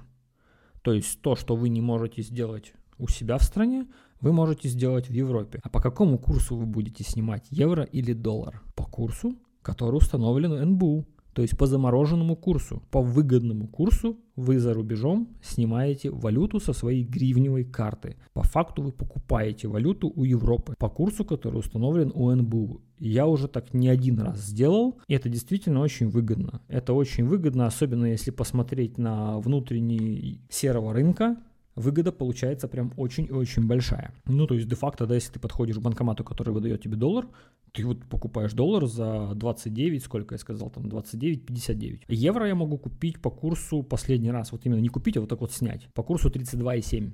То 0.81 0.93
есть 0.93 1.21
то, 1.21 1.35
что 1.35 1.55
вы 1.55 1.69
не 1.69 1.81
можете 1.81 2.21
сделать 2.21 2.73
у 2.97 3.07
себя 3.07 3.37
в 3.37 3.43
стране, 3.43 3.87
вы 4.19 4.33
можете 4.33 4.67
сделать 4.67 5.07
в 5.07 5.13
Европе. 5.13 5.59
А 5.63 5.69
по 5.69 5.79
какому 5.79 6.17
курсу 6.17 6.55
вы 6.57 6.65
будете 6.65 7.03
снимать, 7.03 7.47
евро 7.49 7.83
или 7.83 8.13
доллар? 8.13 8.61
По 8.75 8.83
курсу, 8.83 9.35
который 9.61 9.95
установлен 9.95 10.51
НБУ. 10.71 11.05
То 11.35 11.41
есть 11.41 11.57
по 11.57 11.65
замороженному 11.65 12.37
курсу, 12.37 12.81
по 12.91 13.01
выгодному 13.01 13.67
курсу 13.67 14.17
вы 14.37 14.57
за 14.57 14.73
рубежом 14.73 15.27
снимаете 15.43 16.09
валюту 16.09 16.61
со 16.61 16.71
своей 16.71 17.03
гривневой 17.03 17.65
карты. 17.65 18.15
По 18.33 18.43
факту 18.43 18.81
вы 18.81 18.93
покупаете 18.93 19.67
валюту 19.67 20.09
у 20.15 20.23
Европы 20.23 20.75
по 20.79 20.87
курсу, 20.89 21.25
который 21.25 21.57
установлен 21.57 22.13
у 22.15 22.33
НБУ. 22.33 22.81
Я 22.99 23.27
уже 23.27 23.49
так 23.49 23.73
не 23.73 23.89
один 23.89 24.21
раз 24.21 24.39
сделал, 24.39 24.97
и 25.09 25.13
это 25.13 25.27
действительно 25.27 25.81
очень 25.81 26.07
выгодно. 26.07 26.61
Это 26.69 26.93
очень 26.93 27.25
выгодно, 27.25 27.65
особенно 27.65 28.05
если 28.05 28.31
посмотреть 28.31 28.97
на 28.97 29.37
внутренний 29.39 30.39
серого 30.49 30.93
рынка, 30.93 31.35
выгода 31.75 32.13
получается 32.13 32.69
прям 32.69 32.93
очень 32.95 33.25
и 33.25 33.33
очень 33.33 33.67
большая. 33.67 34.13
Ну, 34.25 34.47
то 34.47 34.55
есть, 34.55 34.69
де-факто, 34.69 35.05
да, 35.05 35.15
если 35.15 35.33
ты 35.33 35.39
подходишь 35.41 35.75
к 35.75 35.81
банкомату, 35.81 36.23
который 36.23 36.53
выдает 36.53 36.81
тебе 36.81 36.95
доллар, 36.95 37.27
ты 37.75 37.85
вот 37.85 38.05
покупаешь 38.05 38.53
доллар 38.53 38.87
за 38.87 39.33
29, 39.35 40.03
сколько 40.03 40.35
я 40.35 40.39
сказал, 40.39 40.69
там 40.69 40.85
29,59. 40.85 42.03
Евро 42.07 42.47
я 42.47 42.55
могу 42.55 42.77
купить 42.77 43.21
по 43.21 43.29
курсу 43.29 43.83
последний 43.83 44.31
раз, 44.31 44.51
вот 44.51 44.65
именно 44.65 44.79
не 44.79 44.89
купить, 44.89 45.17
а 45.17 45.21
вот 45.21 45.29
так 45.29 45.41
вот 45.41 45.51
снять, 45.51 45.87
по 45.93 46.03
курсу 46.03 46.29
32,7. 46.29 47.11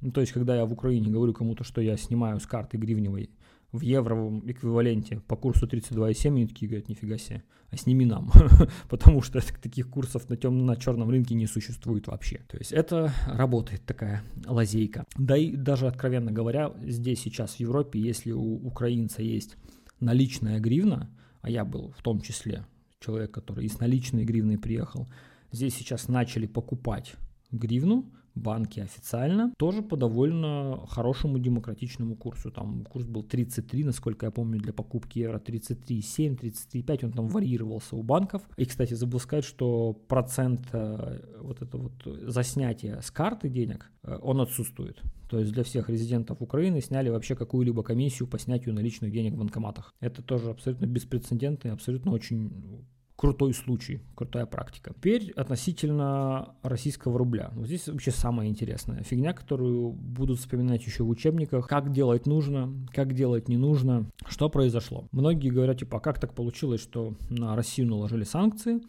Ну, 0.00 0.12
то 0.12 0.20
есть, 0.20 0.32
когда 0.32 0.56
я 0.56 0.64
в 0.64 0.72
Украине 0.72 1.10
говорю 1.10 1.32
кому-то, 1.34 1.64
что 1.64 1.80
я 1.80 1.96
снимаю 1.96 2.38
с 2.38 2.46
карты 2.46 2.78
гривневой 2.78 3.30
в 3.72 3.80
евровом 3.82 4.42
эквиваленте 4.50 5.20
по 5.26 5.36
курсу 5.36 5.66
32,7, 5.66 6.28
они 6.28 6.46
такие 6.46 6.68
говорят, 6.68 6.88
нифига 6.88 7.18
себе, 7.18 7.42
а 7.70 7.76
сними 7.76 8.06
нам, 8.06 8.30
потому 8.88 9.20
что 9.20 9.40
таких 9.60 9.90
курсов 9.90 10.28
на, 10.30 10.36
темном, 10.36 10.66
на 10.66 10.76
черном 10.76 11.10
рынке 11.10 11.34
не 11.34 11.46
существует 11.46 12.06
вообще. 12.06 12.40
То 12.48 12.56
есть 12.56 12.72
это 12.72 13.12
работает 13.26 13.84
такая 13.84 14.22
лазейка. 14.46 15.04
Да 15.16 15.36
и 15.36 15.54
даже 15.54 15.86
откровенно 15.86 16.32
говоря, 16.32 16.72
здесь 16.82 17.20
сейчас 17.20 17.56
в 17.56 17.60
Европе, 17.60 18.00
если 18.00 18.32
у 18.32 18.54
украинца 18.66 19.22
есть 19.22 19.56
наличная 20.00 20.60
гривна, 20.60 21.10
а 21.40 21.50
я 21.50 21.64
был 21.64 21.92
в 21.96 22.02
том 22.02 22.20
числе 22.20 22.66
человек, 23.00 23.30
который 23.30 23.66
из 23.66 23.78
наличной 23.78 24.24
гривны 24.24 24.58
приехал, 24.58 25.08
здесь 25.52 25.74
сейчас 25.74 26.08
начали 26.08 26.46
покупать 26.46 27.14
гривну, 27.50 28.12
банки 28.38 28.80
официально, 28.80 29.52
тоже 29.58 29.82
по 29.82 29.96
довольно 29.96 30.84
хорошему 30.88 31.38
демократичному 31.38 32.16
курсу. 32.16 32.50
Там 32.50 32.84
курс 32.84 33.06
был 33.06 33.22
33, 33.22 33.84
насколько 33.84 34.26
я 34.26 34.30
помню, 34.30 34.58
для 34.60 34.72
покупки 34.72 35.18
евро 35.18 35.38
33,7, 35.38 36.38
33,5, 36.38 37.04
он 37.06 37.12
там 37.12 37.28
варьировался 37.28 37.96
у 37.96 38.02
банков. 38.02 38.42
И, 38.56 38.64
кстати, 38.64 38.94
забыл 38.94 39.20
сказать, 39.20 39.44
что 39.44 39.92
процент 39.92 40.68
э, 40.72 41.20
вот 41.40 41.62
это 41.62 41.76
вот 41.76 41.92
за 42.04 42.42
снятие 42.42 43.00
с 43.02 43.10
карты 43.10 43.48
денег, 43.48 43.90
э, 44.02 44.18
он 44.22 44.40
отсутствует. 44.40 45.02
То 45.28 45.38
есть 45.38 45.52
для 45.52 45.62
всех 45.62 45.90
резидентов 45.90 46.40
Украины 46.40 46.80
сняли 46.80 47.10
вообще 47.10 47.34
какую-либо 47.34 47.82
комиссию 47.82 48.28
по 48.28 48.38
снятию 48.38 48.74
наличных 48.74 49.12
денег 49.12 49.34
в 49.34 49.38
банкоматах. 49.38 49.94
Это 50.00 50.22
тоже 50.22 50.50
абсолютно 50.50 50.86
беспрецедентно 50.86 51.68
и 51.68 51.72
абсолютно 51.72 52.12
очень 52.12 52.86
крутой 53.18 53.52
случай, 53.52 54.00
крутая 54.14 54.46
практика. 54.46 54.94
Теперь 54.94 55.32
относительно 55.32 56.54
российского 56.62 57.18
рубля. 57.18 57.50
Вот 57.54 57.66
здесь 57.66 57.88
вообще 57.88 58.12
самая 58.12 58.46
интересная 58.46 59.02
фигня, 59.02 59.32
которую 59.32 59.90
будут 59.90 60.38
вспоминать 60.38 60.86
еще 60.86 61.02
в 61.02 61.08
учебниках. 61.08 61.66
Как 61.66 61.90
делать 61.90 62.26
нужно, 62.26 62.72
как 62.94 63.14
делать 63.14 63.48
не 63.48 63.56
нужно, 63.56 64.08
что 64.28 64.48
произошло. 64.48 65.08
Многие 65.10 65.50
говорят, 65.50 65.80
типа, 65.80 65.96
а 65.96 66.00
как 66.00 66.20
так 66.20 66.32
получилось, 66.32 66.80
что 66.80 67.14
на 67.28 67.56
Россию 67.56 67.88
наложили 67.88 68.22
санкции, 68.22 68.80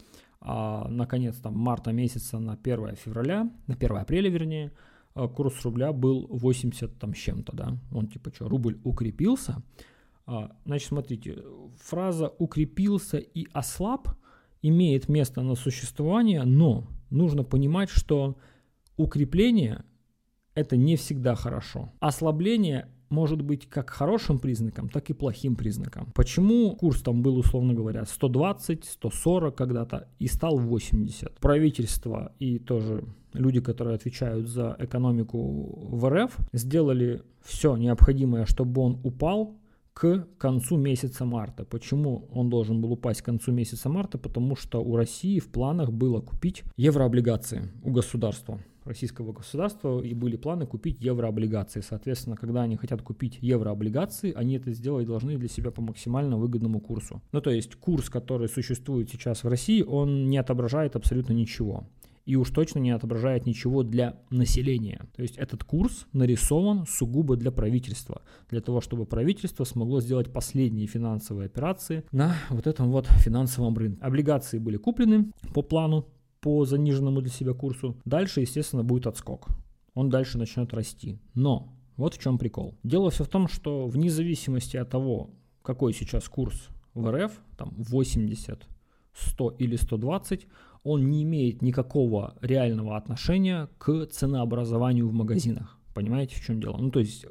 а 0.42 0.88
наконец 0.90 1.38
там 1.38 1.58
марта 1.58 1.92
месяца 1.92 2.38
на 2.38 2.54
1 2.54 2.98
февраля, 2.98 3.50
на 3.66 3.74
1 3.74 3.98
апреля 3.98 4.30
вернее, 4.30 4.72
а, 5.16 5.28
курс 5.28 5.66
рубля 5.66 5.92
был 5.92 6.28
80 6.30 7.00
там 7.00 7.16
с 7.16 7.18
чем-то, 7.18 7.56
да, 7.56 7.78
он 7.92 8.06
типа 8.06 8.32
что, 8.32 8.48
рубль 8.48 8.80
укрепился, 8.84 9.64
Значит, 10.66 10.88
смотрите, 10.90 11.44
фраза 11.78 12.34
«укрепился» 12.38 13.18
и 13.18 13.48
«ослаб» 13.54 14.08
имеет 14.62 15.10
место 15.10 15.42
на 15.42 15.56
существование, 15.56 16.44
но 16.44 16.88
нужно 17.10 17.44
понимать, 17.44 17.90
что 17.90 18.38
укрепление– 18.98 19.84
это 20.56 20.78
не 20.78 20.96
всегда 20.98 21.36
хорошо. 21.36 21.92
Ослабление 22.00 22.90
может 23.10 23.42
быть 23.42 23.68
как 23.68 23.90
хорошим 23.90 24.40
признаком, 24.40 24.90
так 24.90 25.10
и 25.10 25.14
плохим 25.14 25.56
признаком. 25.56 26.12
Почему 26.14 26.76
курс 26.76 27.02
там 27.02 27.24
был, 27.24 27.38
условно 27.38 27.74
говоря, 27.74 28.06
120, 28.06 28.86
140 28.86 29.56
когда-то 29.56 30.10
и 30.20 30.28
стал 30.28 30.58
80? 30.58 31.40
Правительство 31.40 32.34
и 32.40 32.60
тоже 32.60 33.04
люди, 33.34 33.62
которые 33.62 33.96
отвечают 33.96 34.48
за 34.48 34.76
экономику 34.80 35.90
в 35.90 36.08
РФ, 36.08 36.38
сделали 36.54 37.24
все 37.42 37.76
необходимое, 37.78 38.46
чтобы 38.46 38.82
он 38.82 39.00
упал 39.04 39.56
к 40.00 40.26
концу 40.38 40.78
месяца 40.78 41.26
марта. 41.26 41.66
Почему 41.66 42.30
он 42.32 42.50
должен 42.50 42.80
был 42.80 42.94
упасть 42.94 43.22
к 43.22 43.26
концу 43.26 43.52
месяца 43.52 43.90
марта? 43.90 44.18
Потому 44.18 44.56
что 44.56 44.82
у 44.82 44.96
России 44.96 45.40
в 45.40 45.50
планах 45.50 45.92
было 45.92 46.22
купить 46.22 46.64
еврооблигации 46.78 47.70
у 47.84 47.92
государства 47.92 48.60
российского 48.86 49.34
государства 49.34 50.02
и 50.02 50.14
были 50.14 50.38
планы 50.38 50.66
купить 50.66 51.02
еврооблигации. 51.02 51.82
Соответственно, 51.82 52.38
когда 52.38 52.64
они 52.64 52.78
хотят 52.78 53.02
купить 53.02 53.38
еврооблигации, 53.42 54.34
они 54.34 54.56
это 54.56 54.72
сделать 54.72 55.06
должны 55.06 55.38
для 55.38 55.50
себя 55.50 55.70
по 55.70 55.82
максимально 55.82 56.38
выгодному 56.38 56.80
курсу. 56.80 57.22
Ну, 57.32 57.42
то 57.42 57.52
есть 57.52 57.76
курс, 57.76 58.10
который 58.10 58.48
существует 58.48 59.10
сейчас 59.10 59.44
в 59.44 59.48
России, 59.48 59.84
он 59.84 60.30
не 60.30 60.38
отображает 60.38 60.96
абсолютно 60.96 61.34
ничего 61.34 61.84
и 62.30 62.36
уж 62.36 62.52
точно 62.52 62.78
не 62.78 62.92
отображает 62.92 63.48
ничего 63.48 63.82
для 63.82 64.20
населения. 64.30 65.08
То 65.16 65.24
есть 65.24 65.36
этот 65.36 65.64
курс 65.64 66.06
нарисован 66.14 66.86
сугубо 66.86 67.36
для 67.36 67.50
правительства, 67.52 68.22
для 68.52 68.62
того, 68.62 68.82
чтобы 68.82 69.08
правительство 69.08 69.64
смогло 69.64 70.00
сделать 70.00 70.32
последние 70.32 70.86
финансовые 70.86 71.48
операции 71.48 72.04
на 72.12 72.36
вот 72.52 72.68
этом 72.68 72.92
вот 72.92 73.08
финансовом 73.08 73.76
рынке. 73.76 74.00
Облигации 74.04 74.60
были 74.60 74.78
куплены 74.78 75.32
по 75.56 75.64
плану, 75.64 76.06
по 76.40 76.66
заниженному 76.66 77.22
для 77.22 77.32
себя 77.32 77.54
курсу. 77.54 78.00
Дальше, 78.06 78.42
естественно, 78.42 78.84
будет 78.84 79.08
отскок. 79.08 79.48
Он 79.96 80.12
дальше 80.12 80.38
начнет 80.38 80.72
расти. 80.72 81.20
Но 81.34 81.74
вот 81.98 82.14
в 82.14 82.20
чем 82.20 82.38
прикол. 82.38 82.78
Дело 82.84 83.10
все 83.10 83.24
в 83.24 83.28
том, 83.28 83.48
что 83.48 83.88
вне 83.88 84.12
зависимости 84.12 84.78
от 84.78 84.92
того, 84.92 85.32
какой 85.64 85.94
сейчас 85.94 86.30
курс 86.30 86.70
в 86.94 87.12
РФ, 87.12 87.32
там 87.58 87.74
80, 87.76 88.68
100 89.14 89.50
или 89.58 89.76
120, 89.76 90.48
он 90.84 91.10
не 91.10 91.24
имеет 91.24 91.62
никакого 91.62 92.36
реального 92.42 92.98
отношения 92.98 93.70
к 93.78 94.06
ценообразованию 94.08 95.08
в 95.08 95.14
магазинах. 95.14 95.78
Понимаете, 95.94 96.36
в 96.36 96.46
чем 96.46 96.62
дело? 96.62 96.78
Ну, 96.78 96.92
то 96.92 97.00
есть, 97.00 97.26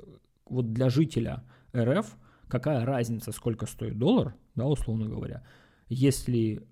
вот 0.46 0.72
для 0.72 0.90
жителя 0.90 1.44
РФ 1.76 2.16
какая 2.48 2.84
разница, 2.84 3.32
сколько 3.32 3.66
стоит 3.66 3.98
доллар, 3.98 4.34
да, 4.54 4.66
условно 4.66 5.06
говоря, 5.06 5.42
если 5.88 6.66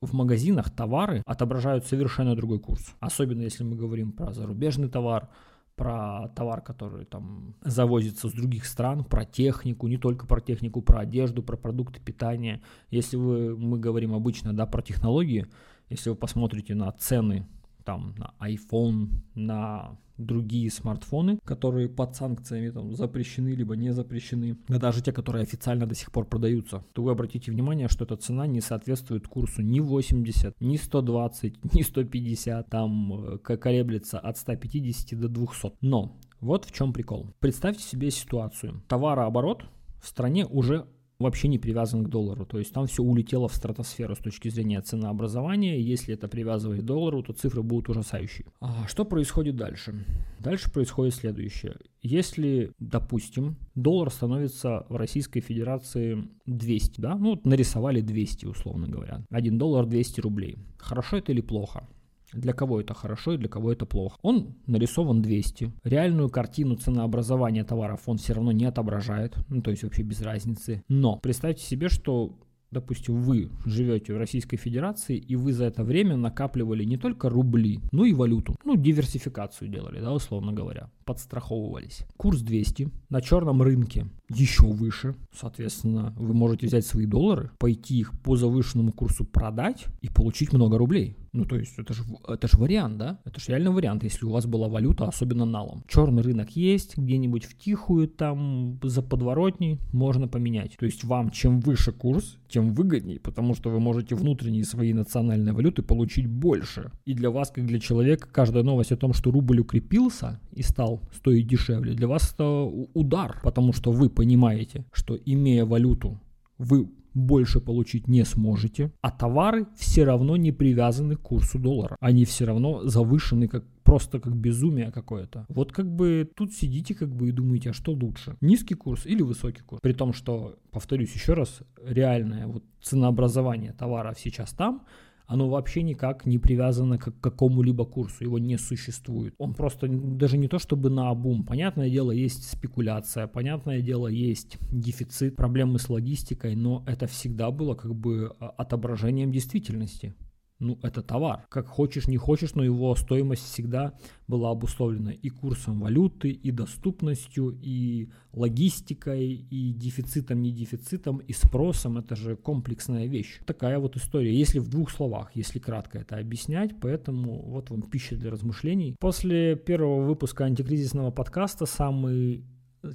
в 0.00 0.14
магазинах 0.14 0.70
товары 0.70 1.22
отображают 1.26 1.84
совершенно 1.84 2.34
другой 2.34 2.58
курс. 2.58 2.94
Особенно 3.00 3.42
если 3.42 3.64
мы 3.64 3.76
говорим 3.76 4.12
про 4.12 4.32
зарубежный 4.32 4.88
товар, 4.88 5.28
про 5.76 6.28
товар, 6.34 6.62
который 6.62 7.04
там 7.04 7.54
завозится 7.62 8.28
с 8.28 8.32
других 8.32 8.64
стран, 8.64 9.04
про 9.04 9.24
технику, 9.24 9.88
не 9.88 9.98
только 9.98 10.26
про 10.26 10.40
технику, 10.40 10.80
про 10.80 11.00
одежду, 11.00 11.42
про 11.42 11.56
продукты 11.56 12.00
питания. 12.00 12.62
Если 12.90 13.16
вы, 13.16 13.56
мы 13.56 13.78
говорим 13.78 14.14
обычно 14.14 14.54
да, 14.54 14.66
про 14.66 14.82
технологии, 14.82 15.46
если 15.90 16.10
вы 16.10 16.16
посмотрите 16.16 16.74
на 16.74 16.90
цены 16.92 17.46
там 17.84 18.14
на 18.18 18.34
iPhone, 18.46 19.08
на 19.34 19.98
другие 20.16 20.70
смартфоны, 20.70 21.38
которые 21.44 21.88
под 21.88 22.14
санкциями 22.14 22.70
там 22.70 22.94
запрещены 22.94 23.48
либо 23.48 23.74
не 23.74 23.92
запрещены, 23.92 24.56
да 24.68 24.78
даже 24.78 25.02
те, 25.02 25.12
которые 25.12 25.42
официально 25.42 25.86
до 25.86 25.94
сих 25.94 26.12
пор 26.12 26.26
продаются, 26.26 26.84
то 26.92 27.02
вы 27.02 27.10
обратите 27.12 27.50
внимание, 27.50 27.88
что 27.88 28.04
эта 28.04 28.16
цена 28.16 28.46
не 28.46 28.60
соответствует 28.60 29.26
курсу 29.26 29.62
ни 29.62 29.80
80, 29.80 30.60
ни 30.60 30.76
120, 30.76 31.74
ни 31.74 31.82
150, 31.82 32.68
там 32.68 33.34
э, 33.34 33.38
колеблется 33.38 34.18
от 34.18 34.36
150 34.36 35.18
до 35.18 35.28
200. 35.28 35.72
Но 35.80 36.16
вот 36.40 36.64
в 36.66 36.72
чем 36.72 36.92
прикол. 36.92 37.34
Представьте 37.40 37.82
себе 37.82 38.10
ситуацию. 38.10 38.82
Товарооборот 38.88 39.64
в 40.02 40.06
стране 40.06 40.46
уже 40.46 40.86
вообще 41.20 41.48
не 41.48 41.58
привязан 41.58 42.04
к 42.04 42.08
доллару. 42.08 42.44
То 42.44 42.58
есть 42.58 42.72
там 42.72 42.86
все 42.86 43.02
улетело 43.02 43.46
в 43.48 43.54
стратосферу 43.54 44.16
с 44.16 44.18
точки 44.18 44.48
зрения 44.48 44.80
ценообразования. 44.80 45.78
Если 45.78 46.14
это 46.14 46.26
привязывать 46.26 46.80
к 46.80 46.84
доллару, 46.84 47.22
то 47.22 47.32
цифры 47.32 47.62
будут 47.62 47.90
ужасающие. 47.90 48.46
А 48.60 48.86
что 48.88 49.04
происходит 49.04 49.56
дальше? 49.56 50.04
Дальше 50.40 50.72
происходит 50.72 51.14
следующее. 51.14 51.76
Если, 52.02 52.72
допустим, 52.78 53.56
доллар 53.74 54.10
становится 54.10 54.86
в 54.88 54.96
Российской 54.96 55.40
Федерации 55.40 56.24
200, 56.46 57.00
да, 57.00 57.14
ну 57.14 57.30
вот 57.30 57.44
нарисовали 57.44 58.00
200, 58.00 58.46
условно 58.46 58.88
говоря. 58.88 59.22
1 59.30 59.58
доллар 59.58 59.86
200 59.86 60.20
рублей. 60.22 60.56
Хорошо 60.78 61.18
это 61.18 61.32
или 61.32 61.42
плохо? 61.42 61.86
Для 62.32 62.52
кого 62.52 62.80
это 62.80 62.94
хорошо 62.94 63.34
и 63.34 63.36
для 63.36 63.48
кого 63.48 63.72
это 63.72 63.86
плохо. 63.86 64.16
Он 64.22 64.54
нарисован 64.66 65.22
200. 65.22 65.72
Реальную 65.84 66.28
картину 66.28 66.76
ценообразования 66.76 67.64
товаров 67.64 68.02
он 68.06 68.18
все 68.18 68.34
равно 68.34 68.52
не 68.52 68.64
отображает. 68.64 69.36
Ну, 69.48 69.62
то 69.62 69.70
есть 69.70 69.82
вообще 69.82 70.02
без 70.02 70.20
разницы. 70.22 70.82
Но 70.88 71.16
представьте 71.16 71.64
себе, 71.64 71.88
что 71.88 72.36
допустим, 72.70 73.20
вы 73.20 73.50
живете 73.64 74.14
в 74.14 74.18
Российской 74.18 74.56
Федерации, 74.56 75.16
и 75.16 75.36
вы 75.36 75.52
за 75.52 75.64
это 75.64 75.84
время 75.84 76.16
накапливали 76.16 76.84
не 76.84 76.96
только 76.96 77.28
рубли, 77.28 77.80
но 77.92 78.04
и 78.04 78.12
валюту. 78.12 78.56
Ну, 78.64 78.76
диверсификацию 78.76 79.68
делали, 79.68 80.00
да, 80.00 80.12
условно 80.12 80.52
говоря. 80.52 80.90
Подстраховывались. 81.04 82.04
Курс 82.16 82.40
200 82.40 82.90
на 83.08 83.20
черном 83.20 83.62
рынке 83.62 84.06
еще 84.28 84.66
выше. 84.66 85.16
Соответственно, 85.32 86.14
вы 86.16 86.34
можете 86.34 86.66
взять 86.66 86.86
свои 86.86 87.06
доллары, 87.06 87.50
пойти 87.58 87.98
их 87.98 88.12
по 88.22 88.36
завышенному 88.36 88.92
курсу 88.92 89.24
продать 89.24 89.86
и 90.00 90.08
получить 90.08 90.52
много 90.52 90.78
рублей. 90.78 91.16
Ну, 91.32 91.44
то 91.44 91.56
есть, 91.56 91.78
это 91.78 91.94
же, 91.94 92.02
это 92.26 92.48
же 92.48 92.56
вариант, 92.56 92.98
да? 92.98 93.20
Это 93.24 93.40
же 93.40 93.46
реально 93.48 93.70
вариант, 93.70 94.02
если 94.02 94.26
у 94.26 94.30
вас 94.30 94.46
была 94.46 94.68
валюта, 94.68 95.06
особенно 95.06 95.44
налом. 95.44 95.84
Черный 95.86 96.22
рынок 96.22 96.50
есть, 96.56 96.96
где-нибудь 96.96 97.44
в 97.44 97.56
тихую, 97.56 98.08
там, 98.08 98.80
за 98.82 99.02
подворотней 99.02 99.80
можно 99.92 100.26
поменять. 100.26 100.76
То 100.76 100.86
есть, 100.86 101.04
вам 101.04 101.30
чем 101.30 101.60
выше 101.60 101.92
курс, 101.92 102.38
тем 102.48 102.74
выгоднее, 102.74 103.20
потому 103.20 103.54
что 103.54 103.70
вы 103.70 103.78
можете 103.78 104.16
внутренние 104.16 104.64
свои 104.64 104.92
национальные 104.92 105.54
валюты 105.54 105.82
получить 105.82 106.26
больше. 106.26 106.90
И 107.04 107.14
для 107.14 107.30
вас, 107.30 107.50
как 107.50 107.66
для 107.66 107.78
человека, 107.78 108.28
каждая 108.30 108.64
новость 108.64 108.92
о 108.92 108.96
том, 108.96 109.12
что 109.12 109.30
рубль 109.30 109.60
укрепился 109.60 110.40
и 110.52 110.62
стал 110.62 111.00
стоить 111.14 111.46
дешевле, 111.46 111.94
для 111.94 112.08
вас 112.08 112.32
это 112.34 112.62
удар, 112.94 113.40
потому 113.44 113.72
что 113.72 113.92
вы 113.92 114.10
понимаете, 114.10 114.84
что 114.92 115.16
имея 115.16 115.64
валюту, 115.64 116.20
вы 116.58 116.88
больше 117.14 117.60
получить 117.60 118.08
не 118.08 118.24
сможете, 118.24 118.92
а 119.00 119.10
товары 119.10 119.66
все 119.76 120.04
равно 120.04 120.36
не 120.36 120.52
привязаны 120.52 121.16
к 121.16 121.20
курсу 121.20 121.58
доллара. 121.58 121.96
Они 122.00 122.24
все 122.24 122.44
равно 122.44 122.84
завышены 122.84 123.48
как 123.48 123.64
просто 123.82 124.20
как 124.20 124.36
безумие 124.36 124.92
какое-то. 124.92 125.46
Вот 125.48 125.72
как 125.72 125.90
бы 125.90 126.30
тут 126.36 126.52
сидите 126.52 126.94
как 126.94 127.14
бы 127.14 127.28
и 127.28 127.32
думаете, 127.32 127.70
а 127.70 127.72
что 127.72 127.92
лучше? 127.92 128.36
Низкий 128.40 128.74
курс 128.74 129.06
или 129.06 129.22
высокий 129.22 129.62
курс? 129.62 129.80
При 129.82 129.92
том, 129.92 130.12
что, 130.12 130.58
повторюсь 130.70 131.12
еще 131.14 131.34
раз, 131.34 131.60
реальное 131.84 132.46
вот 132.46 132.62
ценообразование 132.80 133.72
товаров 133.72 134.18
сейчас 134.18 134.52
там, 134.52 134.86
оно 135.30 135.48
вообще 135.48 135.82
никак 135.82 136.26
не 136.26 136.38
привязано 136.38 136.98
к 136.98 137.12
какому-либо 137.20 137.84
курсу, 137.84 138.24
его 138.24 138.40
не 138.40 138.58
существует. 138.58 139.32
Он 139.38 139.54
просто 139.54 139.86
даже 139.86 140.36
не 140.36 140.48
то 140.48 140.58
чтобы 140.58 140.90
на 140.90 141.08
обум. 141.10 141.44
Понятное 141.44 141.88
дело, 141.88 142.10
есть 142.10 142.50
спекуляция, 142.50 143.28
понятное 143.28 143.80
дело, 143.80 144.08
есть 144.08 144.58
дефицит, 144.72 145.36
проблемы 145.36 145.78
с 145.78 145.88
логистикой, 145.88 146.56
но 146.56 146.82
это 146.84 147.06
всегда 147.06 147.52
было 147.52 147.76
как 147.76 147.94
бы 147.94 148.34
а, 148.40 148.48
отображением 148.48 149.30
действительности 149.30 150.16
ну, 150.60 150.78
это 150.82 151.02
товар. 151.02 151.46
Как 151.48 151.66
хочешь, 151.66 152.06
не 152.06 152.18
хочешь, 152.18 152.54
но 152.54 152.62
его 152.62 152.94
стоимость 152.94 153.44
всегда 153.44 153.94
была 154.28 154.50
обусловлена 154.50 155.10
и 155.10 155.28
курсом 155.30 155.80
валюты, 155.80 156.30
и 156.30 156.50
доступностью, 156.50 157.58
и 157.62 158.10
логистикой, 158.32 159.32
и 159.50 159.72
дефицитом, 159.72 160.42
не 160.42 160.52
дефицитом, 160.52 161.18
и 161.18 161.32
спросом. 161.32 161.98
Это 161.98 162.14
же 162.14 162.36
комплексная 162.36 163.06
вещь. 163.06 163.40
Такая 163.46 163.78
вот 163.78 163.96
история. 163.96 164.38
Если 164.38 164.58
в 164.58 164.68
двух 164.68 164.90
словах, 164.90 165.30
если 165.34 165.58
кратко 165.58 165.98
это 165.98 166.18
объяснять, 166.18 166.78
поэтому 166.80 167.42
вот 167.42 167.70
вам 167.70 167.82
пища 167.82 168.14
для 168.16 168.30
размышлений. 168.30 168.94
После 169.00 169.56
первого 169.56 170.06
выпуска 170.06 170.44
антикризисного 170.44 171.10
подкаста 171.10 171.64
самый 171.64 172.44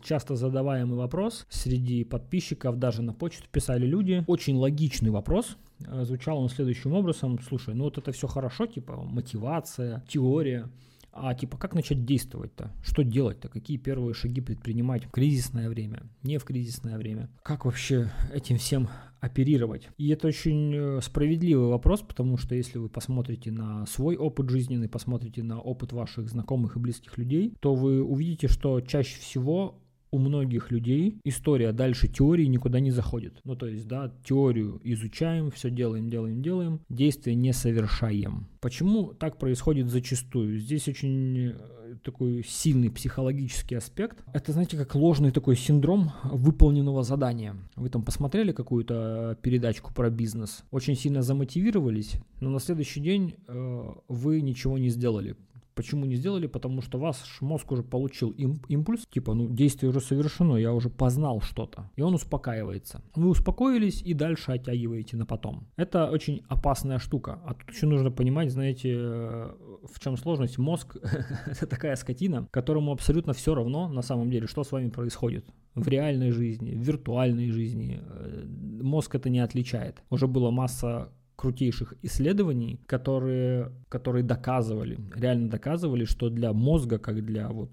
часто 0.03 0.35
задаваемый 0.35 0.97
вопрос 0.97 1.45
среди 1.49 2.03
подписчиков, 2.03 2.77
даже 2.77 3.01
на 3.01 3.13
почту 3.13 3.45
писали 3.51 3.85
люди. 3.85 4.23
Очень 4.27 4.55
логичный 4.57 5.11
вопрос. 5.11 5.57
Э, 5.87 6.03
звучал 6.03 6.39
он 6.39 6.49
следующим 6.49 6.93
образом. 6.93 7.39
Слушай, 7.47 7.75
ну 7.75 7.85
вот 7.85 7.97
это 7.97 8.11
все 8.11 8.27
хорошо, 8.27 8.65
типа 8.65 8.95
мотивация, 8.95 10.03
теория. 10.07 10.69
А 11.17 11.33
типа 11.33 11.57
как 11.57 11.73
начать 11.73 12.05
действовать-то? 12.05 12.73
Что 12.83 13.01
делать-то? 13.01 13.47
Какие 13.47 13.77
первые 13.77 14.13
шаги 14.13 14.41
предпринимать 14.41 15.05
в 15.05 15.11
кризисное 15.11 15.69
время, 15.69 16.03
не 16.23 16.37
в 16.37 16.43
кризисное 16.43 16.97
время? 16.97 17.29
Как 17.41 17.63
вообще 17.63 18.11
этим 18.33 18.57
всем 18.57 18.89
оперировать? 19.21 19.87
И 19.97 20.09
это 20.09 20.27
очень 20.27 20.75
э, 20.75 20.99
справедливый 21.01 21.69
вопрос, 21.69 22.01
потому 22.01 22.37
что 22.37 22.53
если 22.53 22.79
вы 22.79 22.89
посмотрите 22.89 23.49
на 23.49 23.85
свой 23.85 24.17
опыт 24.17 24.49
жизненный, 24.49 24.89
посмотрите 24.89 25.41
на 25.41 25.61
опыт 25.61 25.93
ваших 25.93 26.27
знакомых 26.27 26.75
и 26.75 26.79
близких 26.79 27.17
людей, 27.17 27.55
то 27.61 27.75
вы 27.75 28.03
увидите, 28.03 28.49
что 28.49 28.81
чаще 28.81 29.17
всего 29.21 29.79
у 30.15 30.17
многих 30.17 30.71
людей 30.71 31.19
история 31.25 31.73
дальше 31.73 32.07
теории 32.07 32.45
никуда 32.45 32.79
не 32.79 32.91
заходит. 32.91 33.41
Ну, 33.43 33.55
то 33.57 33.67
есть, 33.67 33.85
да, 33.85 34.13
теорию 34.23 34.79
изучаем, 34.83 35.51
все 35.51 35.69
делаем, 35.69 36.09
делаем, 36.09 36.41
делаем, 36.41 36.79
действия 36.87 37.35
не 37.35 37.51
совершаем. 37.51 38.47
Почему 38.61 39.13
так 39.13 39.37
происходит 39.37 39.89
зачастую? 39.89 40.57
Здесь 40.57 40.87
очень 40.87 41.49
э, 41.49 41.95
такой 42.01 42.45
сильный 42.47 42.89
психологический 42.89 43.75
аспект. 43.75 44.23
Это, 44.33 44.53
знаете, 44.53 44.77
как 44.77 44.95
ложный 44.95 45.31
такой 45.31 45.57
синдром 45.57 46.13
выполненного 46.23 47.03
задания. 47.03 47.57
Вы 47.75 47.89
там 47.89 48.01
посмотрели 48.01 48.53
какую-то 48.53 49.37
передачку 49.41 49.93
про 49.93 50.09
бизнес, 50.09 50.63
очень 50.71 50.95
сильно 50.95 51.23
замотивировались, 51.23 52.13
но 52.39 52.49
на 52.49 52.59
следующий 52.59 53.01
день 53.01 53.35
э, 53.47 53.91
вы 54.07 54.39
ничего 54.39 54.77
не 54.77 54.89
сделали 54.89 55.35
Почему 55.75 56.05
не 56.05 56.15
сделали? 56.15 56.47
Потому 56.47 56.81
что 56.81 56.97
ваш 56.97 57.41
мозг 57.41 57.71
уже 57.71 57.83
получил 57.83 58.31
им, 58.31 58.61
импульс, 58.69 59.05
типа, 59.09 59.33
ну, 59.33 59.49
действие 59.49 59.89
уже 59.89 59.99
совершено, 59.99 60.55
я 60.55 60.73
уже 60.73 60.89
познал 60.89 61.41
что-то, 61.41 61.91
и 61.97 62.01
он 62.01 62.13
успокаивается. 62.13 63.01
Вы 63.15 63.29
успокоились 63.29 64.01
и 64.01 64.13
дальше 64.13 64.53
оттягиваете 64.53 65.17
на 65.17 65.25
потом. 65.25 65.67
Это 65.75 66.09
очень 66.09 66.43
опасная 66.47 66.99
штука. 66.99 67.39
А 67.45 67.53
тут 67.53 67.75
еще 67.75 67.87
нужно 67.87 68.11
понимать, 68.11 68.51
знаете, 68.51 68.93
э, 68.95 69.51
в 69.93 69.99
чем 69.99 70.17
сложность. 70.17 70.57
Мозг— 70.57 70.95
это 71.45 71.67
такая 71.67 71.95
скотина, 71.95 72.47
которому 72.51 72.91
абсолютно 72.91 73.33
все 73.33 73.53
равно 73.53 73.89
на 73.89 74.01
самом 74.01 74.31
деле, 74.31 74.47
что 74.47 74.63
с 74.63 74.71
вами 74.71 74.89
происходит 74.89 75.45
в 75.75 75.87
реальной 75.87 76.31
жизни, 76.31 76.71
в 76.71 76.79
виртуальной 76.79 77.49
жизни. 77.51 77.99
Э, 78.01 78.45
мозг 78.81 79.15
это 79.15 79.29
не 79.29 79.39
отличает. 79.39 80.01
Уже 80.09 80.27
была 80.27 80.51
масса 80.51 81.09
крутейших 81.35 81.93
исследований, 82.01 82.79
которые, 82.85 83.71
которые 83.89 84.23
доказывали, 84.23 84.97
реально 85.15 85.49
доказывали, 85.49 86.05
что 86.05 86.29
для 86.29 86.53
мозга, 86.53 86.97
как 86.97 87.23
для 87.25 87.49
вот 87.49 87.71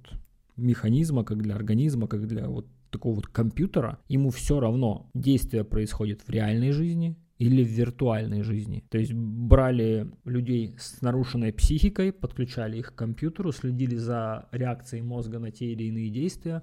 механизма, 0.57 1.25
как 1.25 1.42
для 1.42 1.55
организма, 1.55 2.07
как 2.07 2.27
для 2.27 2.48
вот 2.48 2.66
такого 2.90 3.14
вот 3.16 3.27
компьютера, 3.27 3.98
ему 4.09 4.31
все 4.31 4.61
равно 4.61 5.11
действие 5.14 5.64
происходит 5.64 6.22
в 6.22 6.31
реальной 6.31 6.72
жизни 6.72 7.16
или 7.38 7.64
в 7.64 7.68
виртуальной 7.68 8.42
жизни. 8.42 8.85
То 8.88 8.98
есть 8.98 9.12
брали 9.14 10.09
людей 10.25 10.77
с 10.79 11.01
нарушенной 11.01 11.53
психикой, 11.53 12.12
подключали 12.12 12.79
их 12.79 12.92
к 12.92 12.94
компьютеру, 12.94 13.51
следили 13.51 13.96
за 13.96 14.48
реакцией 14.53 15.03
мозга 15.03 15.38
на 15.38 15.51
те 15.51 15.72
или 15.72 15.85
иные 15.85 16.11
действия 16.11 16.62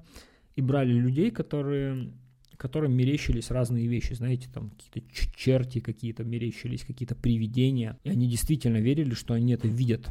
и 0.55 0.61
брали 0.61 0.93
людей, 0.93 1.31
которые 1.31 2.13
которым 2.59 2.91
мерещились 2.91 3.51
разные 3.51 3.87
вещи, 3.87 4.13
знаете, 4.13 4.49
там 4.53 4.71
какие-то 4.71 5.09
черти 5.35 5.79
какие-то 5.79 6.25
мерещились, 6.25 6.83
какие-то 6.83 7.15
привидения, 7.15 7.97
и 8.03 8.09
они 8.09 8.27
действительно 8.27 8.77
верили, 8.77 9.13
что 9.13 9.33
они 9.33 9.53
это 9.53 9.67
видят. 9.67 10.09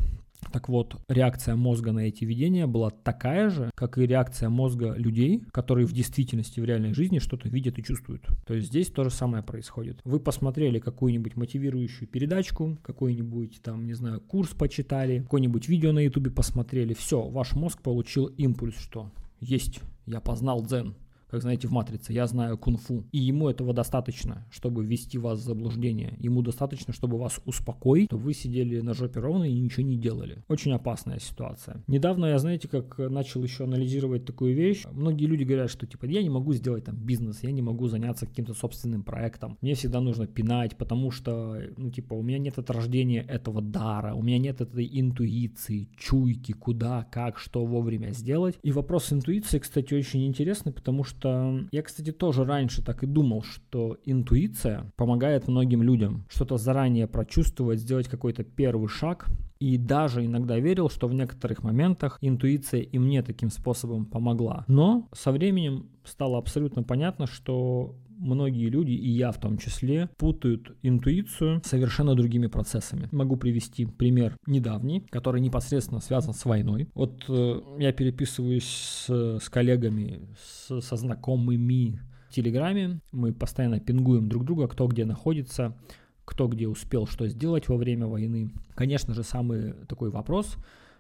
Так 0.53 0.69
вот, 0.69 0.97
реакция 1.09 1.57
мозга 1.57 1.93
на 1.93 2.01
эти 2.01 2.25
видения 2.25 2.67
была 2.67 2.91
такая 2.91 3.51
же, 3.51 3.71
как 3.75 3.99
и 3.99 4.07
реакция 4.07 4.49
мозга 4.49 4.95
людей, 4.97 5.43
которые 5.53 5.87
в 5.87 5.93
действительности, 5.93 6.61
в 6.61 6.65
реальной 6.65 6.95
жизни 6.95 7.19
что-то 7.19 7.49
видят 7.49 7.79
и 7.79 7.83
чувствуют. 7.83 8.27
То 8.47 8.55
есть 8.55 8.69
здесь 8.69 8.89
то 8.89 9.05
же 9.05 9.11
самое 9.11 9.43
происходит. 9.43 10.01
Вы 10.05 10.21
посмотрели 10.21 10.79
какую-нибудь 10.79 11.37
мотивирующую 11.37 12.09
передачку, 12.09 12.79
какой-нибудь 12.83 13.61
там, 13.63 13.85
не 13.85 13.95
знаю, 13.95 14.21
курс 14.21 14.51
почитали, 14.51 15.21
какое-нибудь 15.21 15.69
видео 15.69 15.93
на 15.93 16.01
ютубе 16.01 16.31
посмотрели, 16.31 16.95
все, 16.95 17.21
ваш 17.21 17.55
мозг 17.55 17.83
получил 17.83 18.27
импульс, 18.27 18.79
что 18.79 19.11
есть, 19.41 19.81
я 20.07 20.21
познал 20.21 20.65
дзен, 20.65 20.95
как 21.31 21.43
знаете 21.43 21.69
в 21.69 21.73
«Матрице», 21.73 22.13
я 22.13 22.27
знаю 22.27 22.59
кунг-фу. 22.59 23.05
И 23.13 23.19
ему 23.19 23.49
этого 23.49 23.73
достаточно, 23.73 24.47
чтобы 24.51 24.85
ввести 24.85 25.19
вас 25.19 25.41
в 25.41 25.45
заблуждение. 25.45 26.17
Ему 26.19 26.43
достаточно, 26.43 26.93
чтобы 26.93 27.19
вас 27.19 27.41
успокоить, 27.45 28.07
чтобы 28.07 28.23
вы 28.23 28.35
сидели 28.35 28.81
на 28.81 28.95
жопе 28.95 29.21
ровно 29.21 29.45
и 29.45 29.59
ничего 29.59 29.87
не 29.87 29.97
делали. 29.97 30.43
Очень 30.49 30.73
опасная 30.73 31.19
ситуация. 31.19 31.83
Недавно 31.87 32.27
я, 32.27 32.39
знаете, 32.39 32.69
как 32.69 32.99
начал 32.99 33.43
еще 33.43 33.65
анализировать 33.65 34.25
такую 34.25 34.55
вещь. 34.55 34.85
Многие 34.91 35.27
люди 35.27 35.45
говорят, 35.45 35.71
что 35.71 35.87
типа 35.87 36.07
я 36.07 36.23
не 36.23 36.31
могу 36.31 36.53
сделать 36.55 36.85
там 36.85 36.97
бизнес, 36.97 37.43
я 37.43 37.51
не 37.51 37.63
могу 37.63 37.89
заняться 37.89 38.27
каким-то 38.27 38.55
собственным 38.55 39.03
проектом. 39.03 39.59
Мне 39.61 39.75
всегда 39.75 40.01
нужно 40.01 40.27
пинать, 40.27 40.77
потому 40.77 41.11
что, 41.11 41.61
ну 41.77 41.91
типа, 41.91 42.15
у 42.15 42.23
меня 42.23 42.39
нет 42.39 42.59
от 42.59 42.71
рождения 42.71 43.21
этого 43.21 43.61
дара, 43.61 44.15
у 44.15 44.23
меня 44.23 44.39
нет 44.39 44.61
этой 44.61 44.89
интуиции, 44.91 45.89
чуйки, 45.97 46.53
куда, 46.53 47.07
как, 47.11 47.39
что 47.39 47.65
вовремя 47.65 48.13
сделать. 48.13 48.59
И 48.63 48.73
вопрос 48.73 49.13
интуиции, 49.13 49.59
кстати, 49.59 49.95
очень 49.95 50.27
интересный, 50.27 50.73
потому 50.73 51.05
что 51.05 51.18
что 51.19 51.61
я, 51.73 51.83
кстати, 51.83 52.13
тоже 52.13 52.45
раньше 52.45 52.83
так 52.83 53.03
и 53.03 53.07
думал, 53.07 53.43
что 53.43 53.97
интуиция 54.05 54.93
помогает 54.97 55.49
многим 55.49 55.83
людям 55.83 56.25
что-то 56.29 56.57
заранее 56.57 57.07
прочувствовать, 57.07 57.81
сделать 57.81 58.09
какой-то 58.09 58.45
первый 58.45 58.89
шаг, 58.89 59.27
и 59.59 59.77
даже 59.77 60.25
иногда 60.25 60.59
верил, 60.59 60.89
что 60.89 61.09
в 61.09 61.15
некоторых 61.15 61.65
моментах 61.65 62.19
интуиция 62.21 62.83
и 62.83 62.99
мне 62.99 63.23
таким 63.23 63.51
способом 63.51 64.07
помогла. 64.07 64.65
Но 64.69 65.09
со 65.13 65.33
временем 65.33 65.89
стало 66.05 66.39
абсолютно 66.39 66.85
понятно, 66.85 67.27
что 67.27 67.97
многие 68.19 68.69
люди, 68.69 68.93
и 68.93 69.09
я 69.11 69.33
в 69.33 69.39
том 69.39 69.59
числе, 69.59 70.11
путают 70.17 70.77
интуицию 70.83 71.63
совершенно 71.65 72.15
другими 72.15 72.47
процессами. 72.47 73.09
Могу 73.13 73.37
привести 73.37 73.87
пример 73.87 74.37
недавний, 74.47 75.01
который 75.11 75.41
непосредственно 75.41 76.01
связан 76.01 76.35
с 76.35 76.45
войной. 76.45 76.89
Вот 76.95 77.25
э, 77.29 77.61
я 77.79 77.93
переписываюсь 77.93 78.65
с, 78.65 79.39
с 79.39 79.49
коллегами, 79.49 80.29
с, 80.39 80.81
со 80.81 80.97
знакомыми 80.97 82.01
в 82.29 82.35
Телеграме, 82.35 83.01
мы 83.11 83.33
постоянно 83.33 83.81
пингуем 83.81 84.29
друг 84.29 84.45
друга, 84.45 84.69
кто 84.69 84.87
где 84.87 85.05
находится, 85.05 85.77
кто 86.25 86.47
где 86.47 86.69
успел 86.69 87.07
что 87.07 87.27
сделать 87.27 87.69
во 87.69 87.77
время 87.77 88.07
войны. 88.07 88.53
Конечно 88.75 89.15
же, 89.15 89.23
самый 89.23 89.73
такой 89.87 90.11
вопрос, 90.11 90.57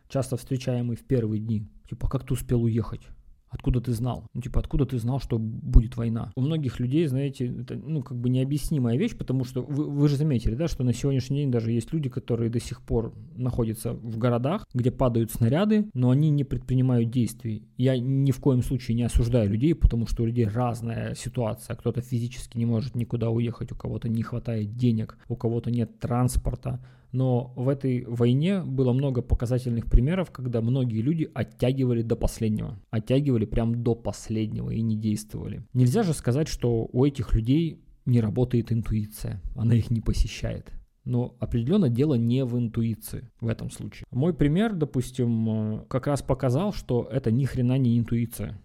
часто 0.08 0.36
встречаемый 0.36 0.96
в 0.96 1.04
первые 1.04 1.40
дни, 1.40 1.66
типа, 1.88 2.08
как 2.08 2.24
ты 2.26 2.32
успел 2.32 2.62
уехать? 2.62 3.02
Откуда 3.50 3.80
ты 3.80 3.92
знал? 3.92 4.26
Ну, 4.34 4.42
типа, 4.42 4.60
откуда 4.60 4.84
ты 4.84 4.98
знал, 4.98 5.20
что 5.20 5.38
будет 5.38 5.96
война? 5.96 6.32
У 6.36 6.40
многих 6.40 6.80
людей, 6.80 7.06
знаете, 7.06 7.46
это, 7.46 7.76
ну, 7.76 8.02
как 8.02 8.18
бы 8.18 8.28
необъяснимая 8.28 8.96
вещь, 8.96 9.16
потому 9.16 9.44
что 9.44 9.62
вы, 9.62 9.88
вы 9.90 10.08
же 10.08 10.16
заметили, 10.16 10.54
да, 10.54 10.68
что 10.68 10.84
на 10.84 10.92
сегодняшний 10.92 11.38
день 11.38 11.50
даже 11.50 11.72
есть 11.72 11.92
люди, 11.92 12.08
которые 12.08 12.50
до 12.50 12.60
сих 12.60 12.82
пор 12.82 13.14
находятся 13.36 13.94
в 13.94 14.18
городах, 14.18 14.66
где 14.74 14.90
падают 14.90 15.30
снаряды, 15.30 15.90
но 15.94 16.10
они 16.10 16.30
не 16.30 16.44
предпринимают 16.44 17.10
действий. 17.10 17.66
Я 17.76 17.98
ни 17.98 18.30
в 18.30 18.40
коем 18.40 18.62
случае 18.62 18.96
не 18.96 19.04
осуждаю 19.04 19.50
людей, 19.50 19.74
потому 19.74 20.06
что 20.06 20.22
у 20.22 20.26
людей 20.26 20.46
разная 20.46 21.14
ситуация. 21.14 21.76
Кто-то 21.76 22.00
физически 22.02 22.58
не 22.58 22.66
может 22.66 22.94
никуда 22.94 23.30
уехать, 23.30 23.72
у 23.72 23.76
кого-то 23.76 24.08
не 24.08 24.22
хватает 24.22 24.76
денег, 24.76 25.18
у 25.28 25.36
кого-то 25.36 25.70
нет 25.70 25.98
транспорта, 25.98 26.80
но 27.12 27.52
в 27.56 27.68
этой 27.68 28.04
войне 28.04 28.62
было 28.62 28.92
много 28.92 29.22
показательных 29.22 29.86
примеров, 29.86 30.30
когда 30.30 30.60
многие 30.60 31.00
люди 31.00 31.30
оттягивали 31.34 32.02
до 32.02 32.16
последнего. 32.16 32.78
Оттягивали 32.90 33.44
прям 33.44 33.82
до 33.82 33.94
последнего 33.94 34.70
и 34.70 34.82
не 34.82 34.96
действовали. 34.96 35.64
Нельзя 35.72 36.02
же 36.02 36.12
сказать, 36.12 36.48
что 36.48 36.88
у 36.92 37.04
этих 37.04 37.34
людей 37.34 37.80
не 38.04 38.20
работает 38.20 38.72
интуиция. 38.72 39.42
Она 39.54 39.74
их 39.74 39.90
не 39.90 40.00
посещает. 40.00 40.72
Но 41.04 41.36
определенно 41.40 41.88
дело 41.88 42.14
не 42.14 42.44
в 42.44 42.58
интуиции 42.58 43.30
в 43.40 43.48
этом 43.48 43.70
случае. 43.70 44.04
Мой 44.10 44.34
пример, 44.34 44.74
допустим, 44.74 45.48
э, 45.48 45.84
как 45.88 46.06
раз 46.06 46.20
показал, 46.20 46.74
что 46.74 47.08
это 47.10 47.30
ни 47.30 47.46
хрена 47.46 47.78
не 47.78 47.98
интуиция. 47.98 48.60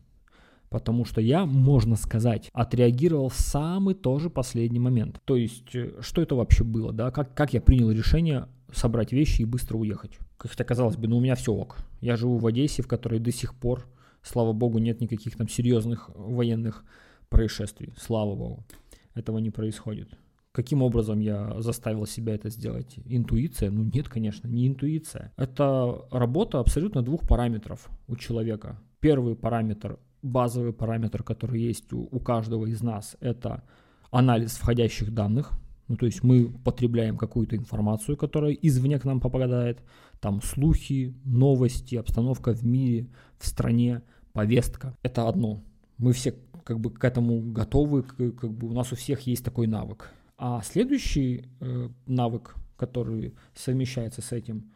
Потому 0.73 1.05
что 1.05 1.21
я, 1.21 1.45
можно 1.45 1.95
сказать, 1.95 2.49
отреагировал 2.51 3.29
в 3.29 3.35
самый 3.35 3.93
тоже 3.93 4.31
последний 4.31 4.79
момент. 4.79 5.21
То 5.23 5.35
есть, 5.35 5.75
э, 5.75 5.91
что 6.01 6.19
это 6.19 6.33
вообще 6.33 6.63
было, 6.63 6.91
да? 6.91 7.11
Как, 7.11 7.35
как 7.35 7.53
я 7.53 7.61
принял 7.61 7.91
решение 7.91 8.47
собрать 8.71 9.11
вещи 9.11 9.43
и 9.43 9.45
быстро 9.45 9.77
уехать? 9.77 10.17
Как 10.35 10.51
это 10.51 10.63
казалось 10.63 10.95
бы, 10.95 11.07
ну 11.07 11.17
у 11.17 11.21
меня 11.21 11.35
все 11.35 11.53
ок. 11.53 11.77
Я 12.01 12.15
живу 12.15 12.39
в 12.39 12.47
Одессе, 12.47 12.81
в 12.81 12.87
которой 12.87 13.19
до 13.19 13.31
сих 13.31 13.53
пор, 13.53 13.85
слава 14.23 14.51
богу, 14.51 14.79
нет 14.79 14.99
никаких 14.99 15.37
там 15.37 15.47
серьезных 15.47 16.09
военных 16.15 16.83
происшествий. 17.29 17.93
Слава 17.95 18.35
богу. 18.35 18.65
Этого 19.13 19.37
не 19.37 19.51
происходит. 19.51 20.09
Каким 20.51 20.81
образом 20.81 21.19
я 21.19 21.61
заставил 21.61 22.07
себя 22.07 22.33
это 22.33 22.49
сделать? 22.49 22.95
Интуиция? 23.05 23.69
Ну 23.69 23.83
нет, 23.83 24.09
конечно, 24.09 24.47
не 24.47 24.67
интуиция. 24.67 25.31
Это 25.37 26.01
работа 26.09 26.59
абсолютно 26.59 27.03
двух 27.03 27.27
параметров 27.27 27.91
у 28.07 28.15
человека. 28.15 28.81
Первый 28.99 29.35
параметр 29.35 29.99
базовый 30.23 30.73
параметр, 30.73 31.21
который 31.21 31.61
есть 31.61 31.93
у, 31.93 32.07
у 32.09 32.19
каждого 32.19 32.65
из 32.65 32.81
нас, 32.81 33.15
это 33.19 33.63
анализ 34.09 34.55
входящих 34.55 35.13
данных. 35.13 35.51
Ну, 35.87 35.97
то 35.97 36.05
есть 36.05 36.23
мы 36.23 36.49
потребляем 36.63 37.17
какую-то 37.17 37.55
информацию, 37.55 38.17
которая 38.17 38.53
извне 38.53 38.99
к 38.99 39.05
нам 39.05 39.19
попадает. 39.19 39.83
Там 40.19 40.41
слухи, 40.41 41.13
новости, 41.25 41.95
обстановка 41.95 42.53
в 42.53 42.65
мире, 42.65 43.09
в 43.37 43.45
стране, 43.45 44.01
повестка. 44.31 44.97
Это 45.03 45.27
одно. 45.27 45.61
Мы 45.97 46.13
все 46.13 46.33
как 46.63 46.79
бы 46.79 46.89
к 46.89 47.03
этому 47.03 47.41
готовы, 47.41 48.03
как 48.03 48.51
бы 48.51 48.69
у 48.69 48.73
нас 48.73 48.91
у 48.93 48.95
всех 48.95 49.21
есть 49.21 49.43
такой 49.43 49.67
навык. 49.67 50.09
А 50.37 50.61
следующий 50.63 51.45
э, 51.59 51.89
навык, 52.07 52.55
который 52.77 53.35
совмещается 53.53 54.21
с 54.21 54.31
этим, 54.31 54.71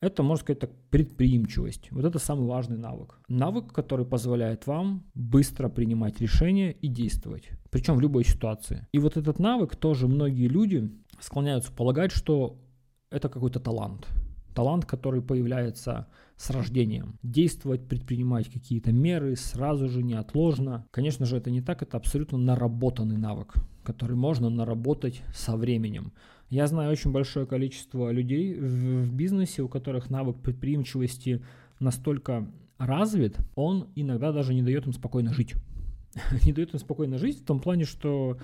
это, 0.00 0.22
можно 0.22 0.42
сказать 0.42 0.60
так, 0.60 0.70
предприимчивость. 0.90 1.90
Вот 1.90 2.04
это 2.04 2.18
самый 2.18 2.46
важный 2.46 2.78
навык. 2.78 3.18
Навык, 3.28 3.72
который 3.72 4.06
позволяет 4.06 4.66
вам 4.66 5.04
быстро 5.14 5.68
принимать 5.68 6.20
решения 6.20 6.72
и 6.72 6.88
действовать. 6.88 7.50
Причем 7.70 7.96
в 7.96 8.00
любой 8.00 8.24
ситуации. 8.24 8.86
И 8.92 8.98
вот 8.98 9.16
этот 9.16 9.38
навык 9.38 9.76
тоже 9.76 10.06
многие 10.06 10.48
люди 10.48 10.90
склоняются 11.20 11.72
полагать, 11.72 12.12
что 12.12 12.60
это 13.10 13.28
какой-то 13.28 13.58
талант. 13.58 14.06
Талант, 14.54 14.86
который 14.86 15.22
появляется 15.22 16.08
с 16.36 16.50
рождением. 16.50 17.18
Действовать, 17.22 17.88
предпринимать 17.88 18.48
какие-то 18.48 18.92
меры 18.92 19.36
сразу 19.36 19.88
же, 19.88 20.02
неотложно. 20.02 20.86
Конечно 20.90 21.26
же, 21.26 21.36
это 21.36 21.50
не 21.50 21.60
так, 21.60 21.82
это 21.82 21.96
абсолютно 21.96 22.38
наработанный 22.38 23.16
навык, 23.16 23.54
который 23.88 24.16
можно 24.16 24.50
наработать 24.50 25.22
со 25.34 25.56
временем. 25.56 26.12
Я 26.50 26.66
знаю 26.66 26.92
очень 26.92 27.10
большое 27.10 27.46
количество 27.46 28.10
людей 28.10 28.54
в, 28.54 29.04
в 29.04 29.14
бизнесе, 29.14 29.62
у 29.62 29.68
которых 29.68 30.10
навык 30.10 30.36
предприимчивости 30.42 31.42
настолько 31.80 32.46
развит, 32.76 33.38
он 33.54 33.88
иногда 33.96 34.30
даже 34.30 34.52
не 34.52 34.62
дает 34.62 34.86
им 34.86 34.92
спокойно 34.92 35.32
жить. 35.32 35.54
не 36.44 36.52
дает 36.52 36.74
им 36.74 36.78
спокойно 36.78 37.16
жить 37.16 37.40
в 37.40 37.44
том 37.46 37.60
плане, 37.60 37.84
что 37.84 38.36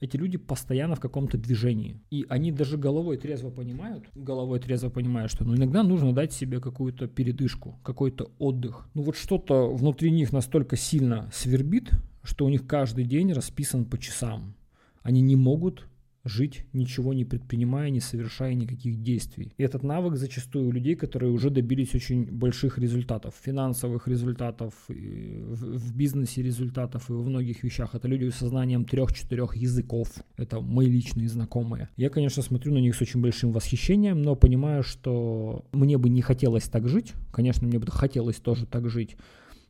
эти 0.00 0.16
люди 0.16 0.36
постоянно 0.36 0.96
в 0.96 1.00
каком-то 1.00 1.38
движении. 1.38 2.00
И 2.10 2.26
они 2.28 2.50
даже 2.50 2.76
головой 2.76 3.18
трезво 3.18 3.50
понимают, 3.50 4.04
головой 4.16 4.58
трезво 4.58 4.90
понимают, 4.90 5.30
что 5.30 5.44
ну, 5.44 5.54
иногда 5.54 5.84
нужно 5.84 6.12
дать 6.12 6.32
себе 6.32 6.60
какую-то 6.60 7.06
передышку, 7.06 7.78
какой-то 7.84 8.32
отдых. 8.40 8.88
Ну 8.94 9.02
вот 9.02 9.16
что-то 9.16 9.72
внутри 9.72 10.10
них 10.10 10.32
настолько 10.32 10.76
сильно 10.76 11.30
свербит, 11.32 11.92
что 12.24 12.46
у 12.46 12.48
них 12.48 12.66
каждый 12.66 13.04
день 13.04 13.32
расписан 13.32 13.84
по 13.84 13.96
часам. 13.96 14.54
Они 15.02 15.20
не 15.20 15.36
могут 15.36 15.88
жить, 16.28 16.64
ничего 16.72 17.14
не 17.14 17.24
предпринимая, 17.24 17.90
не 17.90 18.00
совершая 18.00 18.54
никаких 18.54 19.02
действий. 19.02 19.52
И 19.56 19.62
этот 19.62 19.82
навык 19.82 20.16
зачастую 20.16 20.68
у 20.68 20.72
людей, 20.72 20.94
которые 20.94 21.32
уже 21.32 21.50
добились 21.50 21.94
очень 21.94 22.26
больших 22.26 22.78
результатов, 22.78 23.34
финансовых 23.40 24.06
результатов, 24.08 24.74
в, 24.88 25.96
бизнесе 25.96 26.42
результатов 26.42 27.10
и 27.10 27.12
во 27.12 27.22
многих 27.22 27.62
вещах. 27.62 27.94
Это 27.94 28.08
люди 28.08 28.28
с 28.28 28.36
сознанием 28.36 28.84
трех-четырех 28.84 29.56
языков. 29.56 30.08
Это 30.36 30.60
мои 30.60 30.86
личные 30.86 31.28
знакомые. 31.28 31.88
Я, 31.96 32.10
конечно, 32.10 32.42
смотрю 32.42 32.74
на 32.74 32.78
них 32.78 32.94
с 32.94 33.02
очень 33.02 33.20
большим 33.20 33.52
восхищением, 33.52 34.22
но 34.22 34.36
понимаю, 34.36 34.82
что 34.82 35.64
мне 35.72 35.98
бы 35.98 36.08
не 36.08 36.22
хотелось 36.22 36.64
так 36.64 36.88
жить. 36.88 37.14
Конечно, 37.32 37.66
мне 37.66 37.78
бы 37.78 37.86
хотелось 37.90 38.36
тоже 38.36 38.66
так 38.66 38.88
жить. 38.88 39.16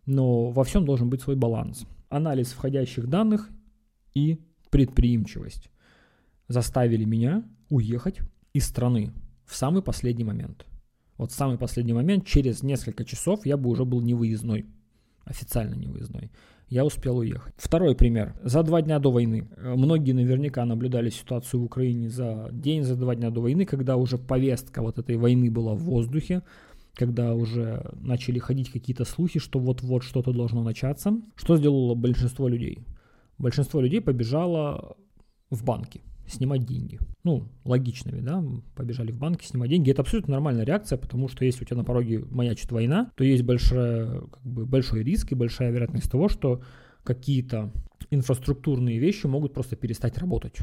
Но 0.06 0.50
во 0.50 0.64
всем 0.64 0.84
должен 0.84 1.08
быть 1.10 1.20
свой 1.20 1.36
баланс. 1.36 1.86
Анализ 2.08 2.52
входящих 2.52 3.06
данных 3.06 3.50
и 4.14 4.38
предприимчивость 4.70 5.70
заставили 6.48 7.04
меня 7.04 7.44
уехать 7.70 8.20
из 8.52 8.66
страны 8.66 9.12
в 9.44 9.54
самый 9.54 9.82
последний 9.82 10.24
момент. 10.24 10.66
Вот 11.16 11.32
в 11.32 11.34
самый 11.34 11.58
последний 11.58 11.92
момент, 11.92 12.26
через 12.26 12.62
несколько 12.62 13.04
часов 13.04 13.44
я 13.44 13.56
бы 13.56 13.70
уже 13.70 13.84
был 13.84 14.00
невыездной, 14.00 14.66
официально 15.24 15.74
невыездной. 15.74 16.30
Я 16.68 16.84
успел 16.84 17.18
уехать. 17.18 17.54
Второй 17.56 17.94
пример. 17.96 18.34
За 18.42 18.62
два 18.62 18.82
дня 18.82 18.98
до 18.98 19.10
войны. 19.10 19.48
Многие 19.56 20.12
наверняка 20.12 20.64
наблюдали 20.66 21.08
ситуацию 21.08 21.60
в 21.60 21.64
Украине 21.64 22.10
за 22.10 22.50
день, 22.52 22.82
за 22.82 22.94
два 22.94 23.14
дня 23.14 23.30
до 23.30 23.40
войны, 23.40 23.64
когда 23.64 23.96
уже 23.96 24.18
повестка 24.18 24.82
вот 24.82 24.98
этой 24.98 25.16
войны 25.16 25.50
была 25.50 25.74
в 25.74 25.80
воздухе, 25.80 26.42
когда 26.94 27.34
уже 27.34 27.90
начали 27.94 28.38
ходить 28.38 28.70
какие-то 28.70 29.04
слухи, 29.04 29.40
что 29.40 29.58
вот-вот 29.58 30.02
что-то 30.02 30.32
должно 30.32 30.62
начаться. 30.62 31.14
Что 31.36 31.56
сделало 31.56 31.94
большинство 31.94 32.48
людей? 32.48 32.84
Большинство 33.38 33.80
людей 33.80 34.00
побежало 34.00 34.96
в 35.50 35.64
банки 35.64 36.02
снимать 36.26 36.64
деньги. 36.64 36.98
Ну, 37.24 37.48
логичными, 37.64 38.20
да, 38.20 38.44
побежали 38.74 39.12
в 39.12 39.18
банки 39.18 39.44
снимать 39.44 39.70
деньги. 39.70 39.90
Это 39.90 40.02
абсолютно 40.02 40.32
нормальная 40.32 40.64
реакция, 40.64 40.98
потому 40.98 41.28
что 41.28 41.44
если 41.44 41.64
у 41.64 41.66
тебя 41.66 41.78
на 41.78 41.84
пороге 41.84 42.24
маячит 42.30 42.70
война, 42.70 43.10
то 43.16 43.24
есть 43.24 43.42
большая, 43.42 44.20
как 44.20 44.42
бы, 44.44 44.66
большой 44.66 45.02
риск 45.02 45.32
и 45.32 45.34
большая 45.34 45.70
вероятность 45.70 46.10
того, 46.10 46.28
что 46.28 46.62
какие-то 47.04 47.72
инфраструктурные 48.10 48.98
вещи 48.98 49.26
могут 49.26 49.54
просто 49.54 49.76
перестать 49.76 50.18
работать. 50.18 50.58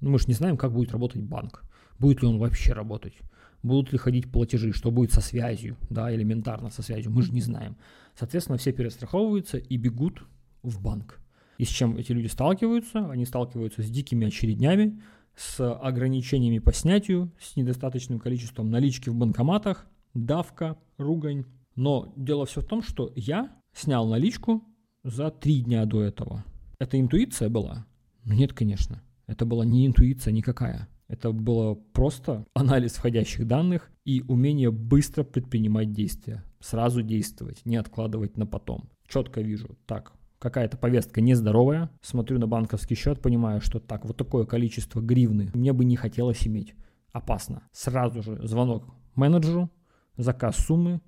Ну, 0.00 0.10
мы 0.10 0.18
же 0.18 0.26
не 0.28 0.34
знаем, 0.34 0.56
как 0.56 0.72
будет 0.72 0.92
работать 0.92 1.22
банк. 1.22 1.62
Будет 1.98 2.22
ли 2.22 2.28
он 2.28 2.38
вообще 2.38 2.72
работать? 2.72 3.14
Будут 3.62 3.92
ли 3.92 3.98
ходить 3.98 4.30
платежи? 4.30 4.72
Что 4.72 4.90
будет 4.90 5.12
со 5.12 5.20
связью? 5.20 5.76
Да, 5.88 6.12
элементарно 6.12 6.70
со 6.70 6.82
связью. 6.82 7.12
Мы 7.12 7.22
же 7.22 7.32
не 7.32 7.40
знаем. 7.40 7.76
Соответственно, 8.18 8.58
все 8.58 8.72
перестраховываются 8.72 9.58
и 9.58 9.76
бегут 9.76 10.24
в 10.62 10.82
банк. 10.82 11.21
И 11.62 11.64
с 11.64 11.68
чем 11.68 11.96
эти 11.96 12.10
люди 12.10 12.26
сталкиваются? 12.26 13.08
Они 13.08 13.24
сталкиваются 13.24 13.84
с 13.84 13.88
дикими 13.88 14.26
очереднями, 14.26 15.00
с 15.36 15.72
ограничениями 15.74 16.58
по 16.58 16.72
снятию, 16.72 17.30
с 17.38 17.54
недостаточным 17.54 18.18
количеством 18.18 18.68
налички 18.68 19.10
в 19.10 19.14
банкоматах, 19.14 19.86
давка, 20.12 20.76
ругань. 20.98 21.44
Но 21.76 22.12
дело 22.16 22.46
все 22.46 22.62
в 22.62 22.66
том, 22.66 22.82
что 22.82 23.12
я 23.14 23.56
снял 23.72 24.08
наличку 24.08 24.64
за 25.04 25.30
три 25.30 25.60
дня 25.60 25.84
до 25.84 26.02
этого. 26.02 26.44
Это 26.80 26.98
интуиция 26.98 27.48
была? 27.48 27.86
Нет, 28.24 28.52
конечно. 28.54 29.00
Это 29.28 29.46
была 29.46 29.64
не 29.64 29.86
интуиция 29.86 30.32
никакая. 30.32 30.88
Это 31.06 31.30
было 31.30 31.74
просто 31.74 32.44
анализ 32.54 32.94
входящих 32.94 33.46
данных 33.46 33.92
и 34.04 34.24
умение 34.26 34.72
быстро 34.72 35.22
предпринимать 35.22 35.92
действия. 35.92 36.42
Сразу 36.58 37.02
действовать, 37.02 37.64
не 37.64 37.76
откладывать 37.76 38.36
на 38.36 38.46
потом. 38.46 38.90
Четко 39.06 39.42
вижу, 39.42 39.78
так, 39.86 40.12
какая-то 40.42 40.76
повестка 40.76 41.20
нездоровая, 41.20 41.88
смотрю 42.00 42.40
на 42.40 42.48
банковский 42.48 42.96
счет, 42.96 43.22
понимаю, 43.22 43.60
что 43.60 43.78
так, 43.78 44.04
вот 44.04 44.16
такое 44.16 44.44
количество 44.44 45.00
гривны 45.00 45.52
мне 45.54 45.72
бы 45.72 45.84
не 45.84 45.94
хотелось 45.94 46.44
иметь. 46.48 46.74
Опасно. 47.12 47.62
Сразу 47.70 48.22
же 48.22 48.44
звонок 48.44 48.84
менеджеру, 49.14 49.70
заказ 50.16 50.56
суммы, 50.56 51.00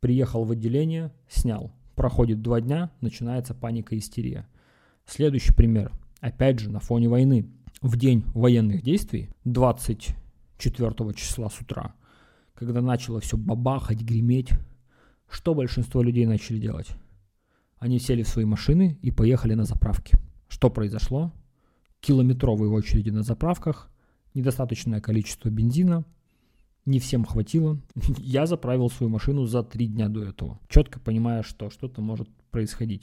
приехал 0.00 0.44
в 0.44 0.50
отделение, 0.50 1.12
снял. 1.28 1.70
Проходит 1.94 2.42
два 2.42 2.60
дня, 2.60 2.90
начинается 3.00 3.54
паника 3.54 3.94
и 3.94 3.98
истерия. 3.98 4.48
Следующий 5.06 5.54
пример. 5.54 5.92
Опять 6.20 6.58
же, 6.58 6.68
на 6.68 6.80
фоне 6.80 7.08
войны. 7.08 7.48
В 7.82 7.96
день 7.96 8.24
военных 8.34 8.82
действий, 8.82 9.30
24 9.44 11.12
числа 11.14 11.50
с 11.50 11.60
утра, 11.60 11.94
когда 12.54 12.80
начало 12.80 13.20
все 13.20 13.36
бабахать, 13.36 14.00
греметь, 14.00 14.50
что 15.30 15.54
большинство 15.54 16.02
людей 16.02 16.26
начали 16.26 16.58
делать? 16.58 16.88
Они 17.78 17.98
сели 17.98 18.22
в 18.22 18.28
свои 18.28 18.44
машины 18.44 18.98
и 19.02 19.10
поехали 19.10 19.54
на 19.54 19.64
заправки. 19.64 20.18
Что 20.48 20.70
произошло? 20.70 21.32
Километровые 22.00 22.70
очереди 22.70 23.10
на 23.10 23.22
заправках, 23.22 23.90
недостаточное 24.34 25.00
количество 25.00 25.48
бензина, 25.48 26.04
не 26.86 27.00
всем 27.00 27.24
хватило. 27.24 27.80
Я 28.18 28.46
заправил 28.46 28.88
свою 28.88 29.10
машину 29.10 29.44
за 29.44 29.62
три 29.62 29.88
дня 29.88 30.08
до 30.08 30.24
этого, 30.24 30.60
четко 30.68 31.00
понимая, 31.00 31.42
что 31.42 31.68
что-то 31.68 32.00
может 32.00 32.28
происходить. 32.50 33.02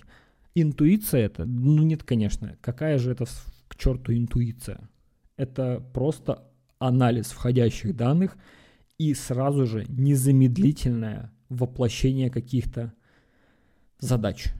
Интуиция 0.56 1.26
это? 1.26 1.46
Ну 1.46 1.84
нет, 1.84 2.04
конечно. 2.04 2.58
Какая 2.62 2.98
же 2.98 3.12
это 3.12 3.26
к 3.68 3.76
черту 3.76 4.14
интуиция? 4.14 4.90
Это 5.36 5.84
просто 5.94 6.48
анализ 6.80 7.32
входящих 7.32 7.96
данных 7.96 8.38
и 8.98 9.14
сразу 9.14 9.66
же 9.66 9.86
незамедлительное 9.88 11.32
воплощение 11.50 12.30
каких-то 12.30 12.94
задач. 14.00 14.54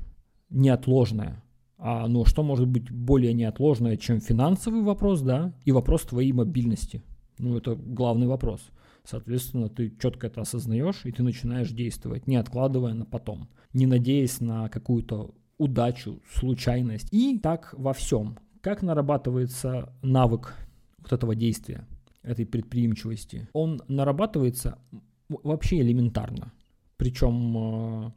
Неотложное. 0.54 1.44
А 1.78 2.08
ну 2.08 2.24
что 2.24 2.44
может 2.44 2.68
быть 2.68 2.90
более 2.90 3.34
неотложное, 3.34 3.98
чем 3.98 4.22
финансовый 4.22 4.84
вопрос, 4.84 5.22
да, 5.22 5.54
и 5.66 5.72
вопрос 5.74 6.04
твоей 6.04 6.32
мобильности? 6.32 7.04
Ну 7.40 7.58
это 7.58 7.76
главный 7.76 8.28
вопрос. 8.28 8.62
Соответственно, 9.04 9.68
ты 9.68 9.94
четко 10.02 10.28
это 10.28 10.42
осознаешь, 10.42 11.02
и 11.04 11.12
ты 11.12 11.24
начинаешь 11.24 11.72
действовать, 11.72 12.26
не 12.26 12.38
откладывая 12.38 12.94
на 12.94 13.06
потом, 13.06 13.50
не 13.74 13.86
надеясь 13.86 14.40
на 14.40 14.70
какую-то 14.70 15.34
удачу, 15.58 16.22
случайность. 16.34 17.10
И 17.12 17.38
так 17.40 17.74
во 17.78 17.94
всем. 17.94 18.38
Как 18.62 18.82
нарабатывается 18.82 19.94
навык 20.02 20.56
вот 21.00 21.12
этого 21.12 21.36
действия, 21.36 21.86
этой 22.22 22.46
предприимчивости? 22.46 23.50
Он 23.52 23.82
нарабатывается 23.90 24.78
вообще 25.28 25.82
элементарно. 25.82 26.54
Причем 26.96 27.58
э, 28.08 28.12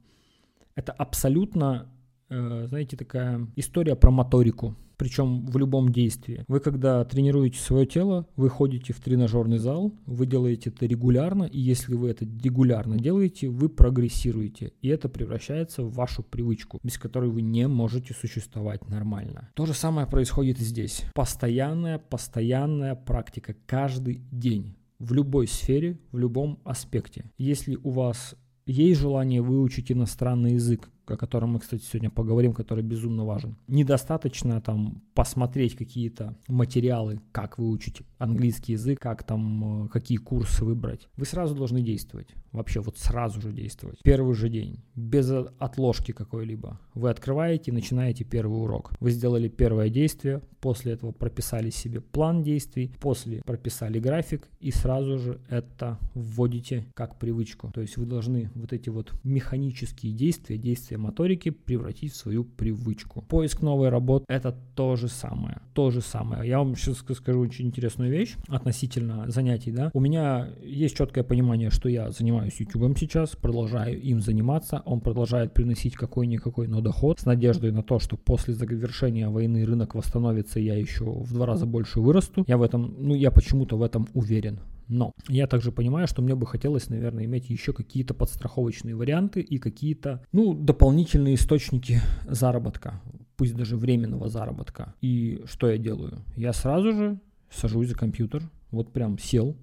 это 0.77 0.92
абсолютно, 0.92 1.88
знаете, 2.28 2.96
такая 2.96 3.46
история 3.56 3.96
про 3.96 4.10
моторику 4.10 4.76
причем 4.96 5.46
в 5.46 5.56
любом 5.56 5.92
действии. 5.92 6.44
Вы 6.48 6.60
когда 6.60 7.04
тренируете 7.04 7.58
свое 7.58 7.86
тело, 7.86 8.26
вы 8.36 8.48
ходите 8.48 8.92
в 8.92 9.00
тренажерный 9.00 9.58
зал, 9.58 9.92
вы 10.06 10.26
делаете 10.26 10.70
это 10.70 10.86
регулярно, 10.86 11.44
и 11.44 11.60
если 11.60 11.94
вы 11.94 12.10
это 12.10 12.24
регулярно 12.24 12.98
делаете, 12.98 13.48
вы 13.48 13.68
прогрессируете, 13.68 14.72
и 14.82 14.88
это 14.88 15.08
превращается 15.08 15.82
в 15.82 15.92
вашу 15.92 16.22
привычку, 16.22 16.80
без 16.82 16.98
которой 16.98 17.30
вы 17.30 17.42
не 17.42 17.68
можете 17.68 18.14
существовать 18.14 18.88
нормально. 18.88 19.50
То 19.54 19.66
же 19.66 19.74
самое 19.74 20.06
происходит 20.06 20.60
и 20.60 20.64
здесь. 20.64 21.04
Постоянная, 21.14 21.98
постоянная 21.98 22.94
практика 22.94 23.54
каждый 23.66 24.22
день 24.30 24.76
в 24.98 25.12
любой 25.12 25.46
сфере, 25.46 25.98
в 26.10 26.18
любом 26.18 26.58
аспекте. 26.64 27.30
Если 27.36 27.76
у 27.76 27.90
вас 27.90 28.34
есть 28.64 29.00
желание 29.00 29.42
выучить 29.42 29.92
иностранный 29.92 30.54
язык, 30.54 30.90
о 31.07 31.16
котором 31.16 31.51
мы, 31.51 31.61
кстати, 31.61 31.83
сегодня 31.83 32.11
поговорим, 32.11 32.53
который 32.53 32.85
безумно 32.85 33.25
важен. 33.25 33.57
Недостаточно 33.69 34.61
там 34.61 35.03
посмотреть 35.14 35.77
какие-то 35.77 36.37
материалы, 36.49 37.21
как 37.33 37.59
выучить 37.59 38.03
английский 38.19 38.73
язык, 38.73 39.01
как 39.01 39.23
там, 39.23 39.87
э, 39.87 39.88
какие 39.88 40.19
курсы 40.19 40.64
выбрать. 40.64 41.09
Вы 41.16 41.27
сразу 41.27 41.55
должны 41.55 41.83
действовать. 41.83 42.29
Вообще 42.53 42.81
вот 42.81 42.99
сразу 42.99 43.40
же 43.40 43.53
действовать. 43.53 43.99
Первый 44.03 44.35
же 44.35 44.49
день. 44.49 44.83
Без 44.95 45.31
отложки 45.59 46.12
какой-либо. 46.12 46.81
Вы 46.95 47.11
открываете 47.11 47.71
и 47.71 47.75
начинаете 47.75 48.25
первый 48.25 48.62
урок. 48.62 48.92
Вы 48.99 49.11
сделали 49.11 49.49
первое 49.49 49.90
действие, 49.90 50.40
после 50.61 50.92
этого 50.92 51.12
прописали 51.12 51.71
себе 51.71 52.01
план 52.01 52.42
действий, 52.42 52.92
после 53.01 53.42
прописали 53.42 53.99
график 53.99 54.49
и 54.61 54.71
сразу 54.71 55.19
же 55.19 55.40
это 55.49 55.99
вводите 56.14 56.87
как 56.95 57.19
привычку. 57.19 57.71
То 57.73 57.83
есть 57.83 57.97
вы 57.99 58.07
должны 58.07 58.51
вот 58.55 58.73
эти 58.73 58.88
вот 58.88 59.12
механические 59.23 60.12
действия, 60.12 60.57
действия 60.57 60.95
развитие 60.96 60.98
моторики 60.98 61.50
превратить 61.50 62.12
в 62.12 62.16
свою 62.16 62.44
привычку. 62.44 63.22
Поиск 63.28 63.62
новой 63.62 63.88
работы– 63.88 64.24
это 64.28 64.54
то 64.74 64.96
же 64.96 65.09
самое. 65.09 65.61
То 65.74 65.90
же 65.90 66.00
самое. 66.00 66.48
Я 66.48 66.59
вам 66.59 66.76
сейчас 66.76 66.98
скажу 66.98 67.40
очень 67.40 67.66
интересную 67.66 68.11
вещь 68.11 68.37
относительно 68.48 69.24
занятий. 69.28 69.72
Да? 69.72 69.90
У 69.94 70.00
меня 70.00 70.48
есть 70.62 70.96
четкое 70.96 71.24
понимание, 71.24 71.70
что 71.70 71.88
я 71.88 72.11
занимаюсь 72.11 72.61
YouTube 72.61 72.98
сейчас, 72.98 73.37
продолжаю 73.37 74.00
им 74.00 74.20
заниматься. 74.20 74.82
Он 74.85 75.00
продолжает 75.00 75.52
приносить 75.54 75.94
какой-никакой, 75.94 76.68
но 76.68 76.80
доход 76.80 77.20
с 77.20 77.26
надеждой 77.26 77.72
на 77.72 77.82
то, 77.82 77.98
что 77.98 78.16
после 78.16 78.54
завершения 78.54 79.28
войны 79.28 79.64
рынок 79.64 79.94
восстановится, 79.94 80.61
я 80.61 80.74
еще 80.74 81.04
в 81.04 81.32
два 81.32 81.46
раза 81.46 81.66
больше 81.66 82.00
вырасту. 82.00 82.44
Я 82.46 82.56
в 82.56 82.62
этом, 82.62 82.94
ну, 82.98 83.14
я 83.14 83.30
почему-то 83.30 83.76
в 83.76 83.82
этом 83.82 84.06
уверен. 84.14 84.61
Но 84.88 85.14
я 85.29 85.46
также 85.46 85.72
понимаю, 85.72 86.07
что 86.07 86.22
мне 86.22 86.35
бы 86.35 86.46
хотелось, 86.46 86.88
наверное, 86.88 87.25
иметь 87.25 87.51
еще 87.51 87.72
какие-то 87.72 88.14
подстраховочные 88.14 88.94
варианты 88.94 89.40
и 89.40 89.59
какие-то, 89.59 90.25
ну, 90.33 90.55
дополнительные 90.55 91.35
источники 91.35 92.01
заработка, 92.29 93.01
пусть 93.37 93.55
даже 93.55 93.77
временного 93.77 94.29
заработка. 94.29 94.94
И 95.01 95.42
что 95.46 95.68
я 95.68 95.79
делаю? 95.79 96.25
Я 96.37 96.53
сразу 96.53 96.92
же 96.92 97.20
сажусь 97.51 97.88
за 97.88 97.94
компьютер, 97.94 98.42
вот 98.70 98.92
прям 98.92 99.18
сел, 99.18 99.57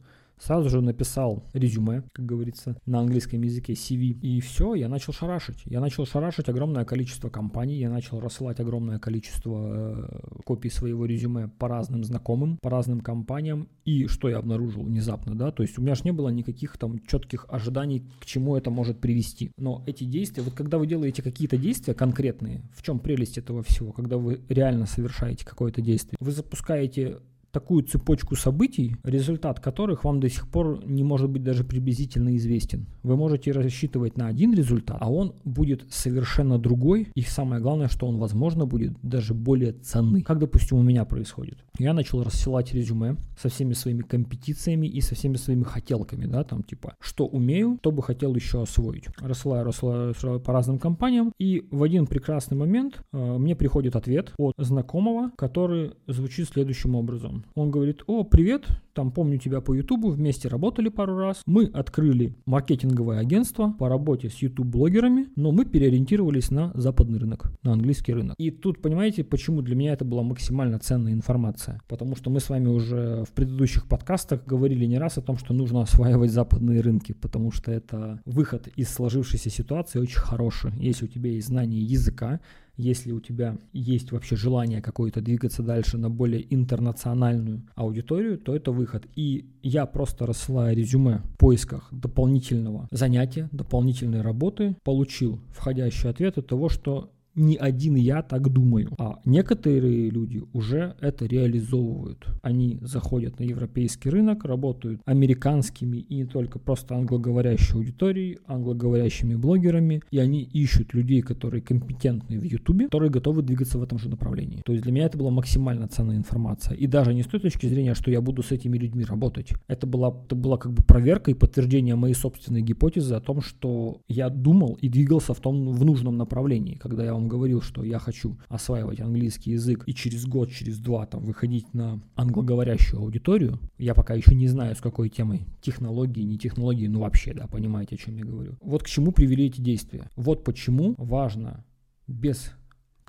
Сразу 0.44 0.70
же 0.70 0.82
написал 0.82 1.46
резюме, 1.54 2.04
как 2.12 2.26
говорится, 2.26 2.76
на 2.86 3.00
английском 3.00 3.42
языке 3.44 3.74
CV. 3.74 4.20
И 4.22 4.42
все, 4.42 4.76
я 4.76 4.90
начал 4.90 5.14
шарашить. 5.14 5.62
Я 5.64 5.80
начал 5.80 6.06
шарашить 6.06 6.50
огромное 6.50 6.84
количество 6.84 7.30
компаний, 7.30 7.76
я 7.76 7.90
начал 7.90 8.20
рассылать 8.20 8.60
огромное 8.60 9.00
количество 9.00 10.10
э, 10.12 10.42
копий 10.44 10.70
своего 10.70 11.06
резюме 11.06 11.48
по 11.48 11.70
разным 11.70 12.04
знакомым, 12.04 12.58
по 12.62 12.70
разным 12.70 13.00
компаниям. 13.00 13.70
И 13.86 14.08
что 14.08 14.28
я 14.28 14.40
обнаружил 14.40 14.84
внезапно, 14.84 15.34
да, 15.34 15.52
то 15.52 15.64
есть 15.64 15.80
у 15.80 15.82
меня 15.82 15.96
же 15.96 16.02
не 16.04 16.12
было 16.12 16.28
никаких 16.28 16.78
там 16.78 17.00
четких 17.08 17.46
ожиданий, 17.48 18.04
к 18.20 18.26
чему 18.26 18.58
это 18.58 18.70
может 18.70 19.00
привести. 19.00 19.54
Но 19.58 19.82
эти 19.88 20.04
действия, 20.04 20.44
вот 20.44 20.56
когда 20.56 20.78
вы 20.78 20.88
делаете 20.88 21.22
какие-то 21.22 21.56
действия 21.56 21.94
конкретные, 21.94 22.64
в 22.76 22.84
чем 22.84 23.00
прелесть 23.00 23.38
этого 23.38 23.64
всего, 23.64 23.94
когда 23.94 24.18
вы 24.18 24.42
реально 24.50 24.88
совершаете 24.88 25.46
какое-то 25.46 25.82
действие, 25.82 26.18
вы 26.20 26.32
запускаете 26.32 27.20
такую 27.54 27.84
цепочку 27.84 28.36
событий, 28.36 28.98
результат 29.04 29.60
которых 29.60 30.04
вам 30.04 30.20
до 30.20 30.28
сих 30.28 30.48
пор 30.50 30.84
не 30.86 31.04
может 31.04 31.30
быть 31.30 31.44
даже 31.44 31.64
приблизительно 31.64 32.36
известен. 32.36 32.88
Вы 33.04 33.16
можете 33.16 33.52
рассчитывать 33.52 34.18
на 34.18 34.28
один 34.28 34.54
результат, 34.54 34.98
а 35.00 35.12
он 35.12 35.36
будет 35.46 35.86
совершенно 35.90 36.58
другой, 36.58 37.10
и 37.16 37.22
самое 37.22 37.62
главное, 37.62 37.88
что 37.88 38.08
он, 38.08 38.18
возможно, 38.18 38.66
будет 38.66 38.94
даже 39.04 39.34
более 39.34 39.74
ценный. 39.74 40.24
Как, 40.24 40.40
допустим, 40.40 40.78
у 40.78 40.84
меня 40.84 41.06
происходит. 41.06 41.60
Я 41.78 41.94
начал 41.94 42.24
рассылать 42.24 42.74
резюме 42.74 43.18
со 43.40 43.50
всеми 43.50 43.74
своими 43.74 44.02
компетициями 44.02 44.88
и 44.88 45.00
со 45.02 45.14
всеми 45.14 45.36
своими 45.36 45.64
хотелками, 45.64 46.26
да, 46.26 46.44
там 46.44 46.64
типа, 46.64 46.96
что 47.00 47.28
умею, 47.28 47.78
что 47.82 47.92
бы 47.92 48.02
хотел 48.02 48.34
еще 48.36 48.64
освоить. 48.64 49.06
Рассылаю, 49.20 49.64
рассылаю, 49.64 50.10
рассылаю 50.10 50.40
по 50.40 50.54
разным 50.54 50.80
компаниям, 50.80 51.32
и 51.38 51.68
в 51.70 51.84
один 51.84 52.08
прекрасный 52.08 52.58
момент 52.58 53.04
э, 53.12 53.38
мне 53.38 53.56
приходит 53.56 53.96
ответ 53.96 54.34
от 54.38 54.56
знакомого, 54.58 55.32
который 55.38 55.92
звучит 56.08 56.50
следующим 56.50 56.96
образом. 56.96 57.43
Он 57.56 57.72
говорит, 57.72 58.04
о, 58.08 58.24
привет, 58.24 58.66
там 58.94 59.12
помню 59.12 59.38
тебя 59.38 59.62
по 59.62 59.74
Ютубу, 59.74 60.10
вместе 60.10 60.48
работали 60.48 60.90
пару 60.90 61.18
раз. 61.18 61.42
Мы 61.46 61.66
открыли 61.66 62.36
маркетинговое 62.46 63.20
агентство 63.20 63.72
по 63.72 63.90
работе 63.90 64.30
с 64.30 64.36
YouTube-блогерами, 64.36 65.30
но 65.36 65.52
мы 65.52 65.66
переориентировались 65.66 66.52
на 66.52 66.72
западный 66.76 67.20
рынок, 67.20 67.52
на 67.64 67.74
английский 67.74 68.14
рынок. 68.14 68.36
И 68.38 68.52
тут, 68.52 68.82
понимаете, 68.82 69.24
почему 69.24 69.62
для 69.62 69.76
меня 69.76 69.94
это 69.94 70.06
была 70.06 70.24
максимально 70.24 70.80
ценная 70.80 71.14
информация? 71.14 71.82
Потому 71.88 72.16
что 72.16 72.30
мы 72.30 72.40
с 72.40 72.50
вами 72.50 72.68
уже 72.68 73.24
в 73.28 73.34
предыдущих 73.34 73.88
подкастах 73.88 74.46
говорили 74.46 74.86
не 74.86 74.98
раз 74.98 75.18
о 75.18 75.22
том, 75.22 75.38
что 75.38 75.54
нужно 75.54 75.82
осваивать 75.82 76.32
западные 76.32 76.82
рынки, 76.82 77.14
потому 77.14 77.52
что 77.52 77.72
это 77.72 78.22
выход 78.26 78.68
из 78.76 78.90
сложившейся 78.90 79.50
ситуации 79.50 80.00
очень 80.00 80.20
хороший. 80.20 80.72
Если 80.78 81.06
у 81.06 81.08
тебя 81.08 81.32
есть 81.32 81.48
знание 81.48 81.82
языка, 81.82 82.40
если 82.76 83.12
у 83.12 83.20
тебя 83.20 83.58
есть 83.72 84.12
вообще 84.12 84.36
желание 84.36 84.82
какое-то 84.82 85.22
двигаться 85.22 85.64
дальше 85.64 85.98
на 85.98 86.10
более 86.10 86.54
интернациональную 86.54 87.64
аудиторию, 87.76 88.38
то 88.38 88.56
это 88.56 88.72
выход. 88.72 89.06
И 89.16 89.46
я 89.62 89.86
просто 89.86 90.26
рассылаю 90.26 90.76
резюме 90.76 91.22
в 91.36 91.38
поисках 91.38 91.88
дополнительного 91.92 92.88
занятия, 92.92 93.50
дополнительной 93.52 94.22
работы, 94.22 94.76
получил 94.84 95.40
входящий 95.52 96.10
ответ 96.10 96.38
от 96.38 96.48
того, 96.48 96.70
что 96.70 97.12
не 97.36 97.58
один 97.58 97.96
я 97.96 98.22
так 98.22 98.50
думаю. 98.50 98.94
А 98.98 99.20
некоторые 99.26 100.10
люди 100.10 100.42
уже 100.54 100.96
это 101.02 101.26
реализовывают. 101.26 102.28
Они 102.42 102.80
заходят 102.82 103.40
на 103.40 103.44
европейский 103.44 104.10
рынок, 104.10 104.46
работают 104.46 105.02
американскими 105.06 105.98
и 105.98 106.16
не 106.16 106.26
только 106.26 106.60
просто 106.60 106.96
англоговорящей 106.96 107.76
аудиторией, 107.76 108.40
англоговорящими 108.46 109.36
блогерами, 109.36 110.02
и 110.12 110.20
они 110.20 110.44
ищут 110.44 110.94
людей, 110.94 111.22
которые 111.22 111.62
компетентны 111.62 112.40
в 112.40 112.44
Ютубе, 112.44 112.86
которые 112.86 113.12
готовы 113.12 113.42
двигаться 113.42 113.78
в 113.78 113.84
этом 113.84 113.98
же 113.98 114.10
направлении. 114.10 114.62
То 114.66 114.74
есть 114.74 114.84
для 114.84 114.92
меня 114.92 115.06
это 115.06 115.18
была 115.18 115.32
максимально 115.32 115.88
ценная 115.88 116.18
информация. 116.18 116.76
И 116.76 116.88
даже 116.88 117.14
не 117.14 117.24
с 117.24 117.28
той 117.28 117.40
точки 117.40 117.68
зрения, 117.68 117.94
что 117.94 118.12
я 118.12 118.22
буду 118.22 118.44
с 118.44 118.52
этими 118.52 118.78
людьми 118.78 119.04
работать. 119.04 119.54
Это 119.68 119.88
была, 119.88 120.14
это 120.26 120.36
была 120.36 120.58
как 120.58 120.74
бы 120.74 120.84
проверка 120.84 121.32
и 121.32 121.34
подтверждение 121.34 121.96
моей 121.96 122.16
собственной 122.16 122.62
гипотезы 122.62 123.16
о 123.16 123.22
том, 123.22 123.42
что 123.42 124.02
я 124.08 124.30
думал 124.30 124.78
и 124.82 124.90
двигался 124.90 125.34
в 125.34 125.40
том 125.40 125.72
в 125.74 125.86
нужном 125.86 126.18
направлении, 126.18 126.76
когда 126.76 127.04
я 127.04 127.14
вам 127.14 127.23
говорил, 127.28 127.62
что 127.62 127.84
я 127.84 128.00
хочу 128.00 128.38
осваивать 128.50 129.00
английский 129.00 129.52
язык 129.52 129.84
и 129.86 129.94
через 129.94 130.26
год, 130.26 130.52
через 130.52 130.80
два 130.80 131.06
там 131.06 131.24
выходить 131.24 131.74
на 131.74 132.02
англоговорящую 132.16 133.02
аудиторию, 133.02 133.60
я 133.78 133.94
пока 133.94 134.14
еще 134.14 134.36
не 134.36 134.48
знаю, 134.48 134.76
с 134.76 134.82
какой 134.82 135.10
темой, 135.10 135.48
технологии, 135.62 136.22
не 136.22 136.38
технологии, 136.38 136.88
ну 136.88 137.00
вообще, 137.02 137.34
да, 137.34 137.48
понимаете, 137.48 137.96
о 137.96 137.98
чем 137.98 138.18
я 138.18 138.26
говорю. 138.26 138.58
Вот 138.62 138.84
к 138.84 138.88
чему 138.88 139.12
привели 139.12 139.46
эти 139.46 139.62
действия. 139.62 140.10
Вот 140.16 140.44
почему 140.44 140.96
важно 140.98 141.66
без 142.08 142.52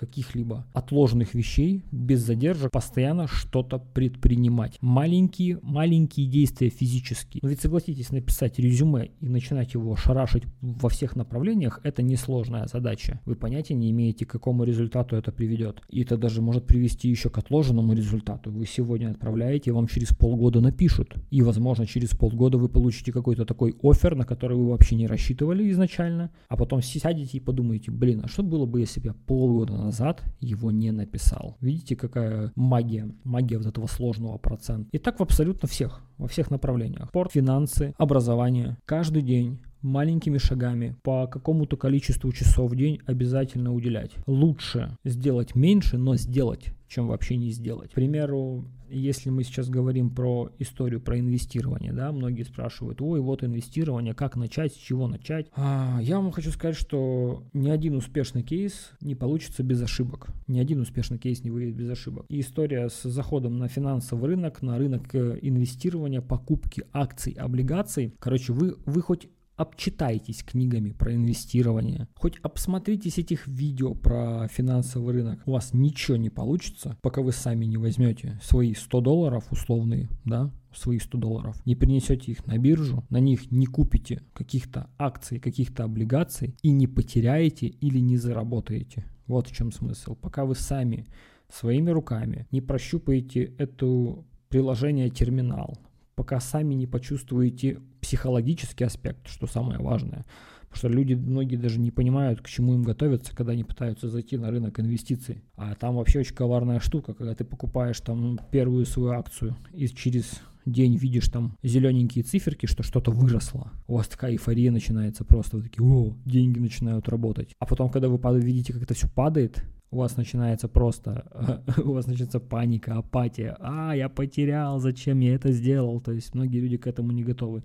каких-либо 0.06 0.66
отложенных 0.72 1.34
вещей, 1.34 1.84
без 1.90 2.20
задержек, 2.20 2.70
постоянно 2.70 3.26
что-то 3.26 3.78
предпринимать. 3.78 4.78
Маленькие, 4.80 5.58
маленькие 5.62 6.26
действия 6.26 6.68
физические. 6.68 7.40
Но 7.42 7.48
ведь 7.48 7.60
согласитесь, 7.60 8.10
написать 8.10 8.58
резюме 8.58 9.10
и 9.20 9.28
начинать 9.28 9.74
его 9.74 9.96
шарашить 9.96 10.44
во 10.60 10.88
всех 10.88 11.16
направлениях, 11.16 11.80
это 11.84 12.02
несложная 12.02 12.66
задача. 12.66 13.20
Вы 13.24 13.34
понятия 13.34 13.74
не 13.74 13.90
имеете, 13.90 14.26
к 14.26 14.30
какому 14.30 14.64
результату 14.64 15.16
это 15.16 15.32
приведет. 15.32 15.82
И 15.88 16.02
это 16.02 16.16
даже 16.16 16.42
может 16.42 16.66
привести 16.66 17.08
еще 17.08 17.30
к 17.30 17.38
отложенному 17.38 17.92
результату. 17.94 18.50
Вы 18.50 18.66
сегодня 18.66 19.10
отправляете, 19.10 19.72
вам 19.72 19.86
через 19.86 20.08
полгода 20.08 20.60
напишут. 20.60 21.14
И, 21.30 21.42
возможно, 21.42 21.86
через 21.86 22.10
полгода 22.10 22.58
вы 22.58 22.68
получите 22.68 23.12
какой-то 23.12 23.44
такой 23.44 23.74
офер, 23.82 24.14
на 24.14 24.24
который 24.24 24.56
вы 24.56 24.70
вообще 24.70 24.96
не 24.96 25.06
рассчитывали 25.06 25.70
изначально, 25.70 26.30
а 26.48 26.56
потом 26.56 26.82
сядете 26.82 27.38
и 27.38 27.40
подумаете, 27.40 27.90
блин, 27.90 28.22
а 28.24 28.28
что 28.28 28.42
было 28.42 28.66
бы, 28.66 28.80
если 28.80 29.00
бы 29.00 29.06
я 29.08 29.14
полгода 29.26 29.74
назад 29.74 29.93
его 30.40 30.70
не 30.70 30.90
написал. 30.90 31.56
Видите, 31.60 31.96
какая 31.96 32.52
магия, 32.56 33.08
магия 33.24 33.58
вот 33.58 33.66
этого 33.66 33.86
сложного 33.86 34.38
процента. 34.38 34.88
И 34.92 34.98
так 34.98 35.18
в 35.18 35.22
абсолютно 35.22 35.68
всех, 35.68 36.02
во 36.18 36.28
всех 36.28 36.50
направлениях. 36.50 37.08
Спорт, 37.08 37.32
финансы, 37.32 37.94
образование. 37.98 38.76
Каждый 38.84 39.22
день 39.22 39.60
маленькими 39.84 40.38
шагами 40.38 40.96
по 41.02 41.26
какому-то 41.26 41.76
количеству 41.76 42.32
часов 42.32 42.72
в 42.72 42.76
день 42.76 43.00
обязательно 43.06 43.72
уделять. 43.72 44.12
Лучше 44.26 44.96
сделать 45.04 45.54
меньше, 45.54 45.98
но 45.98 46.16
сделать, 46.16 46.70
чем 46.88 47.06
вообще 47.08 47.36
не 47.36 47.50
сделать. 47.50 47.90
К 47.90 47.94
примеру, 47.94 48.64
если 48.88 49.28
мы 49.30 49.44
сейчас 49.44 49.68
говорим 49.68 50.10
про 50.10 50.50
историю 50.58 51.00
про 51.00 51.18
инвестирование, 51.18 51.92
да, 51.92 52.12
многие 52.12 52.44
спрашивают, 52.44 53.02
ой, 53.02 53.20
вот 53.20 53.44
инвестирование, 53.44 54.14
как 54.14 54.36
начать, 54.36 54.72
с 54.72 54.76
чего 54.76 55.06
начать. 55.06 55.48
А, 55.54 55.98
я 56.00 56.18
вам 56.18 56.30
хочу 56.30 56.50
сказать, 56.50 56.76
что 56.76 57.44
ни 57.52 57.68
один 57.68 57.96
успешный 57.96 58.42
кейс 58.42 58.92
не 59.00 59.14
получится 59.14 59.62
без 59.62 59.82
ошибок. 59.82 60.28
Ни 60.46 60.58
один 60.58 60.80
успешный 60.80 61.18
кейс 61.18 61.44
не 61.44 61.50
выйдет 61.50 61.74
без 61.74 61.90
ошибок. 61.90 62.24
И 62.28 62.40
история 62.40 62.88
с 62.88 63.02
заходом 63.02 63.58
на 63.58 63.68
финансовый 63.68 64.26
рынок, 64.30 64.62
на 64.62 64.78
рынок 64.78 65.14
э, 65.14 65.38
инвестирования, 65.42 66.22
покупки 66.22 66.84
акций, 66.92 67.32
облигаций. 67.32 68.14
Короче, 68.18 68.52
вы, 68.52 68.76
вы 68.86 69.02
хоть 69.02 69.28
обчитайтесь 69.56 70.42
книгами 70.42 70.90
про 70.90 71.14
инвестирование, 71.14 72.08
хоть 72.16 72.38
обсмотритесь 72.42 73.18
этих 73.18 73.46
видео 73.46 73.94
про 73.94 74.48
финансовый 74.48 75.14
рынок. 75.14 75.40
У 75.46 75.52
вас 75.52 75.72
ничего 75.72 76.16
не 76.16 76.30
получится, 76.30 76.98
пока 77.02 77.22
вы 77.22 77.32
сами 77.32 77.64
не 77.66 77.76
возьмете 77.76 78.38
свои 78.42 78.74
100 78.74 79.00
долларов 79.00 79.46
условные, 79.50 80.08
да, 80.24 80.50
свои 80.74 80.98
100 80.98 81.18
долларов, 81.18 81.66
не 81.66 81.74
перенесете 81.74 82.32
их 82.32 82.46
на 82.46 82.58
биржу, 82.58 83.04
на 83.10 83.20
них 83.20 83.50
не 83.50 83.66
купите 83.66 84.22
каких-то 84.32 84.90
акций, 84.98 85.38
каких-то 85.38 85.84
облигаций 85.84 86.56
и 86.62 86.70
не 86.70 86.86
потеряете 86.86 87.66
или 87.66 87.98
не 88.00 88.16
заработаете. 88.16 89.04
Вот 89.26 89.48
в 89.48 89.54
чем 89.54 89.72
смысл. 89.72 90.16
Пока 90.16 90.44
вы 90.44 90.54
сами 90.54 91.06
своими 91.48 91.90
руками 91.90 92.46
не 92.50 92.60
прощупаете 92.60 93.54
это 93.58 94.24
приложение 94.48 95.10
терминал, 95.10 95.78
пока 96.14 96.40
сами 96.40 96.74
не 96.74 96.86
почувствуете 96.86 97.80
психологический 98.00 98.84
аспект, 98.84 99.28
что 99.28 99.46
самое 99.46 99.78
важное. 99.78 100.24
Потому 100.62 100.76
что 100.78 100.88
люди, 100.88 101.14
многие 101.14 101.56
даже 101.56 101.78
не 101.78 101.92
понимают, 101.92 102.40
к 102.40 102.48
чему 102.48 102.74
им 102.74 102.82
готовятся, 102.82 103.34
когда 103.34 103.52
они 103.52 103.62
пытаются 103.62 104.08
зайти 104.08 104.36
на 104.36 104.50
рынок 104.50 104.80
инвестиций. 104.80 105.44
А 105.56 105.74
там 105.76 105.96
вообще 105.96 106.20
очень 106.20 106.34
коварная 106.34 106.80
штука, 106.80 107.14
когда 107.14 107.34
ты 107.34 107.44
покупаешь 107.44 108.00
там 108.00 108.40
первую 108.50 108.84
свою 108.84 109.10
акцию 109.10 109.56
и 109.72 109.86
через 109.86 110.40
день 110.66 110.96
видишь 110.96 111.28
там 111.28 111.56
зелененькие 111.62 112.24
циферки, 112.24 112.66
что 112.66 112.82
что-то 112.82 113.12
выросло. 113.12 113.70
У 113.86 113.96
вас 113.96 114.08
такая 114.08 114.32
эйфория 114.32 114.72
начинается 114.72 115.24
просто. 115.24 115.58
Вы 115.58 115.64
такие, 115.64 115.84
о, 115.84 116.16
деньги 116.24 116.58
начинают 116.58 117.08
работать. 117.08 117.54
А 117.58 117.66
потом, 117.66 117.90
когда 117.90 118.08
вы 118.08 118.40
видите, 118.40 118.72
как 118.72 118.82
это 118.82 118.94
все 118.94 119.08
падает, 119.08 119.62
у 119.94 119.98
вас 119.98 120.16
начинается 120.16 120.68
просто, 120.68 121.62
у 121.84 121.92
вас 121.92 122.06
начинается 122.06 122.40
паника, 122.40 122.96
апатия. 122.96 123.56
А, 123.60 123.94
я 123.94 124.08
потерял, 124.08 124.80
зачем 124.80 125.20
я 125.20 125.34
это 125.34 125.52
сделал? 125.52 126.00
То 126.00 126.12
есть 126.12 126.34
многие 126.34 126.58
люди 126.58 126.76
к 126.76 126.86
этому 126.86 127.12
не 127.12 127.22
готовы. 127.22 127.62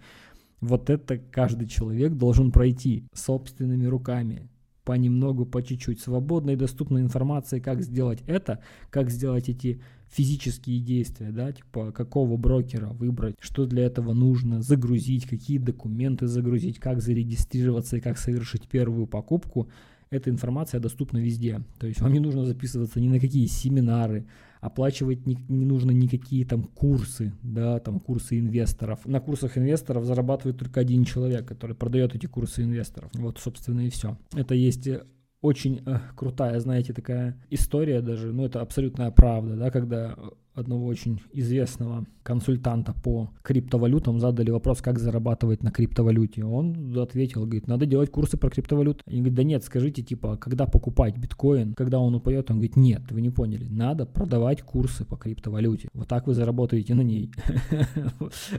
Вот 0.61 0.89
это 0.89 1.17
каждый 1.17 1.67
человек 1.67 2.13
должен 2.13 2.51
пройти 2.51 3.05
собственными 3.13 3.85
руками, 3.85 4.47
понемногу, 4.83 5.45
по 5.45 5.63
чуть-чуть, 5.63 6.01
свободной 6.01 6.53
и 6.53 6.57
доступной 6.57 7.01
информации, 7.01 7.59
как 7.59 7.81
сделать 7.81 8.21
это, 8.27 8.59
как 8.89 9.09
сделать 9.09 9.49
эти 9.49 9.81
физические 10.09 10.81
действия, 10.81 11.31
да, 11.31 11.51
типа 11.51 11.91
какого 11.91 12.35
брокера 12.35 12.87
выбрать, 12.87 13.35
что 13.39 13.65
для 13.65 13.85
этого 13.85 14.13
нужно, 14.13 14.61
загрузить, 14.61 15.27
какие 15.27 15.59
документы 15.59 16.27
загрузить, 16.27 16.79
как 16.79 17.01
зарегистрироваться 17.01 17.97
и 17.97 18.01
как 18.01 18.17
совершить 18.17 18.67
первую 18.67 19.07
покупку– 19.07 19.69
эта 20.09 20.29
информация 20.29 20.79
доступна 20.79 21.17
везде. 21.19 21.61
То 21.79 21.87
есть 21.87 22.01
вам 22.01 22.13
не 22.13 22.19
нужно 22.19 22.45
записываться 22.45 22.99
ни 22.99 23.07
на 23.07 23.19
какие 23.19 23.45
семинары, 23.45 24.27
оплачивать 24.61 25.25
не, 25.25 25.37
не 25.47 25.65
нужно 25.65 25.91
никакие 25.91 26.45
там 26.45 26.63
курсы, 26.63 27.33
да, 27.43 27.79
там 27.79 27.99
курсы 27.99 28.39
инвесторов. 28.39 29.05
На 29.05 29.19
курсах 29.19 29.57
инвесторов 29.57 30.05
зарабатывает 30.05 30.57
только 30.57 30.79
один 30.79 31.05
человек, 31.05 31.47
который 31.47 31.75
продает 31.75 32.15
эти 32.15 32.25
курсы 32.25 32.63
инвесторов. 32.63 33.11
Вот, 33.13 33.39
собственно, 33.39 33.81
и 33.81 33.89
все. 33.89 34.17
Это 34.33 34.55
есть 34.55 34.87
э, 34.87 35.03
очень 35.41 35.81
э, 35.85 35.99
крутая, 36.15 36.59
знаете, 36.59 36.93
такая 36.93 37.41
история 37.49 38.01
даже, 38.01 38.33
ну 38.33 38.45
это 38.45 38.61
абсолютная 38.61 39.11
правда, 39.11 39.55
да, 39.55 39.71
когда 39.71 40.15
одного 40.53 40.85
очень 40.85 41.21
известного 41.31 42.05
консультанта 42.23 42.93
по 42.93 43.31
криптовалютам 43.41 44.19
задали 44.19 44.51
вопрос, 44.51 44.81
как 44.81 44.99
зарабатывать 44.99 45.63
на 45.63 45.71
криптовалюте. 45.71 46.43
Он 46.43 46.95
ответил, 46.99 47.45
говорит, 47.45 47.67
надо 47.67 47.85
делать 47.85 48.11
курсы 48.11 48.37
про 48.37 48.49
криптовалюту. 48.49 49.03
Они 49.07 49.19
говорят, 49.19 49.35
да 49.35 49.43
нет, 49.43 49.63
скажите, 49.63 50.03
типа, 50.03 50.37
когда 50.37 50.67
покупать 50.67 51.17
биткоин, 51.17 51.73
когда 51.73 51.99
он 51.99 52.13
упадет, 52.13 52.51
он 52.51 52.57
говорит, 52.57 52.75
нет, 52.75 53.01
вы 53.09 53.21
не 53.21 53.29
поняли, 53.29 53.67
надо 53.67 54.05
продавать 54.05 54.61
курсы 54.61 55.05
по 55.05 55.17
криптовалюте. 55.17 55.89
Вот 55.93 56.07
так 56.07 56.27
вы 56.27 56.33
заработаете 56.33 56.93
на 56.93 57.01
ней. 57.01 57.31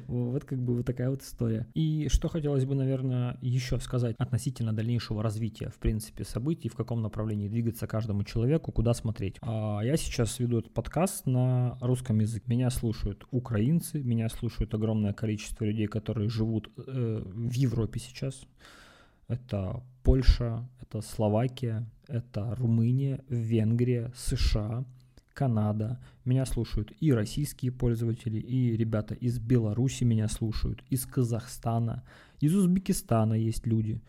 Вот 0.06 0.44
как 0.44 0.60
бы 0.62 0.76
вот 0.76 0.86
такая 0.86 1.10
вот 1.10 1.22
история. 1.22 1.66
И 1.74 2.08
что 2.10 2.28
хотелось 2.28 2.64
бы, 2.64 2.74
наверное, 2.74 3.36
еще 3.40 3.78
сказать 3.78 4.16
относительно 4.18 4.72
дальнейшего 4.72 5.22
развития, 5.22 5.68
в 5.68 5.78
принципе, 5.78 6.24
событий, 6.24 6.68
в 6.68 6.74
каком 6.74 7.02
направлении 7.02 7.48
двигаться 7.48 7.86
каждому 7.86 8.24
человеку, 8.24 8.72
куда 8.72 8.94
смотреть. 8.94 9.36
А 9.42 9.80
я 9.82 9.96
сейчас 9.96 10.38
веду 10.38 10.58
этот 10.58 10.72
подкаст 10.72 11.26
на 11.26 11.78
русском 11.80 12.20
языке. 12.20 12.44
Меня 12.46 12.70
слушают 12.70 13.24
украинцы, 13.30 14.02
меня 14.02 14.28
слушают 14.28 14.74
огромное 14.74 15.12
количество 15.12 15.64
людей, 15.64 15.86
которые 15.86 16.28
живут 16.28 16.70
э, 16.76 17.22
в 17.24 17.52
Европе 17.52 18.00
сейчас. 18.00 18.42
Это 19.28 19.82
Польша, 20.02 20.68
это 20.80 21.00
Словакия, 21.02 21.88
это 22.08 22.54
Румыния, 22.56 23.24
Венгрия, 23.28 24.12
США, 24.16 24.84
Канада. 25.34 26.00
Меня 26.24 26.44
слушают 26.46 26.92
и 27.00 27.12
российские 27.12 27.72
пользователи, 27.72 28.38
и 28.38 28.76
ребята 28.76 29.14
из 29.14 29.38
Беларуси 29.38 30.04
меня 30.04 30.28
слушают, 30.28 30.82
из 30.90 31.06
Казахстана, 31.06 32.02
из 32.40 32.54
Узбекистана 32.54 33.34
есть 33.34 33.66
люди. 33.66 34.02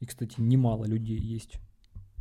И, 0.00 0.06
кстати, 0.06 0.40
немало 0.40 0.84
людей 0.84 1.18
есть 1.18 1.58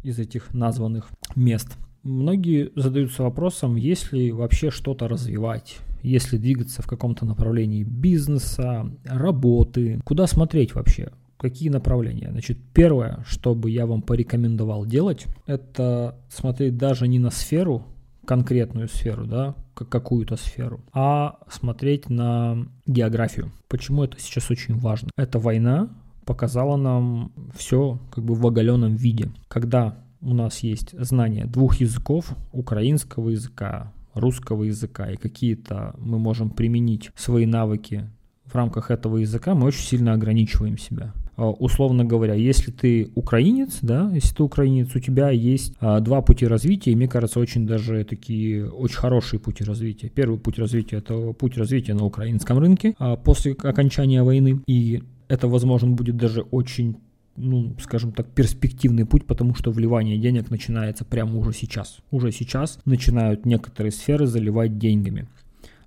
из 0.04 0.20
этих 0.20 0.54
названных 0.54 1.10
мест. 1.36 1.78
Многие 2.06 2.72
задаются 2.76 3.24
вопросом, 3.24 3.76
есть 3.78 4.14
ли 4.14 4.32
вообще 4.32 4.70
что-то 4.70 5.08
развивать, 5.08 5.80
если 6.04 6.38
двигаться 6.38 6.84
в 6.84 6.86
каком-то 6.86 7.26
направлении 7.26 7.84
бизнеса, 7.84 8.92
работы, 9.06 10.00
куда 10.06 10.28
смотреть 10.28 10.76
вообще, 10.76 11.12
какие 11.38 11.70
направления. 11.70 12.30
Значит, 12.30 12.60
первое, 12.76 13.26
что 13.28 13.56
бы 13.56 13.72
я 13.72 13.88
вам 13.88 14.04
порекомендовал 14.04 14.86
делать, 14.86 15.26
это 15.48 16.20
смотреть 16.30 16.78
даже 16.78 17.08
не 17.08 17.18
на 17.18 17.32
сферу, 17.32 17.88
конкретную 18.24 18.88
сферу, 18.88 19.26
да, 19.26 19.56
как 19.74 19.90
какую-то 19.90 20.36
сферу, 20.36 20.82
а 20.94 21.40
смотреть 21.50 22.08
на 22.08 22.68
географию. 22.86 23.52
Почему 23.68 24.04
это 24.04 24.20
сейчас 24.20 24.52
очень 24.52 24.78
важно? 24.78 25.10
Эта 25.18 25.40
война 25.40 25.90
показала 26.24 26.78
нам 26.78 27.32
все 27.56 28.00
как 28.12 28.24
бы 28.24 28.36
в 28.36 28.46
оголенном 28.46 28.96
виде. 28.96 29.32
Когда 29.48 30.05
у 30.26 30.34
нас 30.34 30.60
есть 30.60 31.00
знание 31.00 31.46
двух 31.46 31.78
языков, 31.78 32.36
украинского 32.52 33.30
языка, 33.30 33.94
русского 34.14 34.64
языка, 34.64 35.12
и 35.12 35.18
какие-то 35.18 35.94
мы 35.98 36.20
можем 36.20 36.50
применить 36.50 37.12
свои 37.16 37.46
навыки 37.46 38.10
в 38.46 38.56
рамках 38.56 38.92
этого 38.92 39.18
языка, 39.18 39.56
мы 39.56 39.68
очень 39.68 39.84
сильно 39.84 40.14
ограничиваем 40.14 40.78
себя. 40.78 41.14
А, 41.38 41.50
условно 41.50 42.06
говоря, 42.06 42.34
если 42.34 42.72
ты 42.72 43.12
украинец, 43.16 43.80
да, 43.82 44.10
если 44.14 44.36
ты 44.36 44.44
украинец, 44.44 44.96
у 44.96 45.00
тебя 45.00 45.30
есть 45.30 45.74
а, 45.80 46.00
два 46.00 46.22
пути 46.22 46.48
развития, 46.48 46.92
и 46.92 46.96
мне 46.96 47.08
кажется, 47.08 47.40
очень 47.40 47.68
даже 47.68 48.04
такие, 48.06 48.70
очень 48.70 48.98
хорошие 48.98 49.40
пути 49.40 49.64
развития. 49.64 50.10
Первый 50.10 50.40
путь 50.40 50.58
развития– 50.58 50.98
это 50.98 51.34
путь 51.34 51.58
развития 51.58 51.94
на 51.94 52.06
украинском 52.06 52.58
рынке 52.60 52.96
а, 53.00 53.16
после 53.16 53.54
окончания 53.54 54.24
войны, 54.24 54.62
и 54.68 55.04
это, 55.28 55.48
возможно, 55.48 55.92
будет 55.92 56.18
даже 56.18 56.42
очень 56.42 56.98
ну, 57.36 57.76
скажем 57.82 58.12
так, 58.12 58.28
перспективный 58.34 59.06
путь, 59.06 59.26
потому 59.26 59.56
что 59.56 59.72
вливание 59.72 60.18
денег 60.18 60.50
начинается 60.50 61.06
прямо 61.06 61.38
уже 61.38 61.54
сейчас. 61.54 62.00
Уже 62.12 62.32
сейчас 62.32 62.80
начинают 62.86 63.46
некоторые 63.46 63.92
сферы 63.92 64.28
заливать 64.28 64.78
деньгами. 64.78 65.28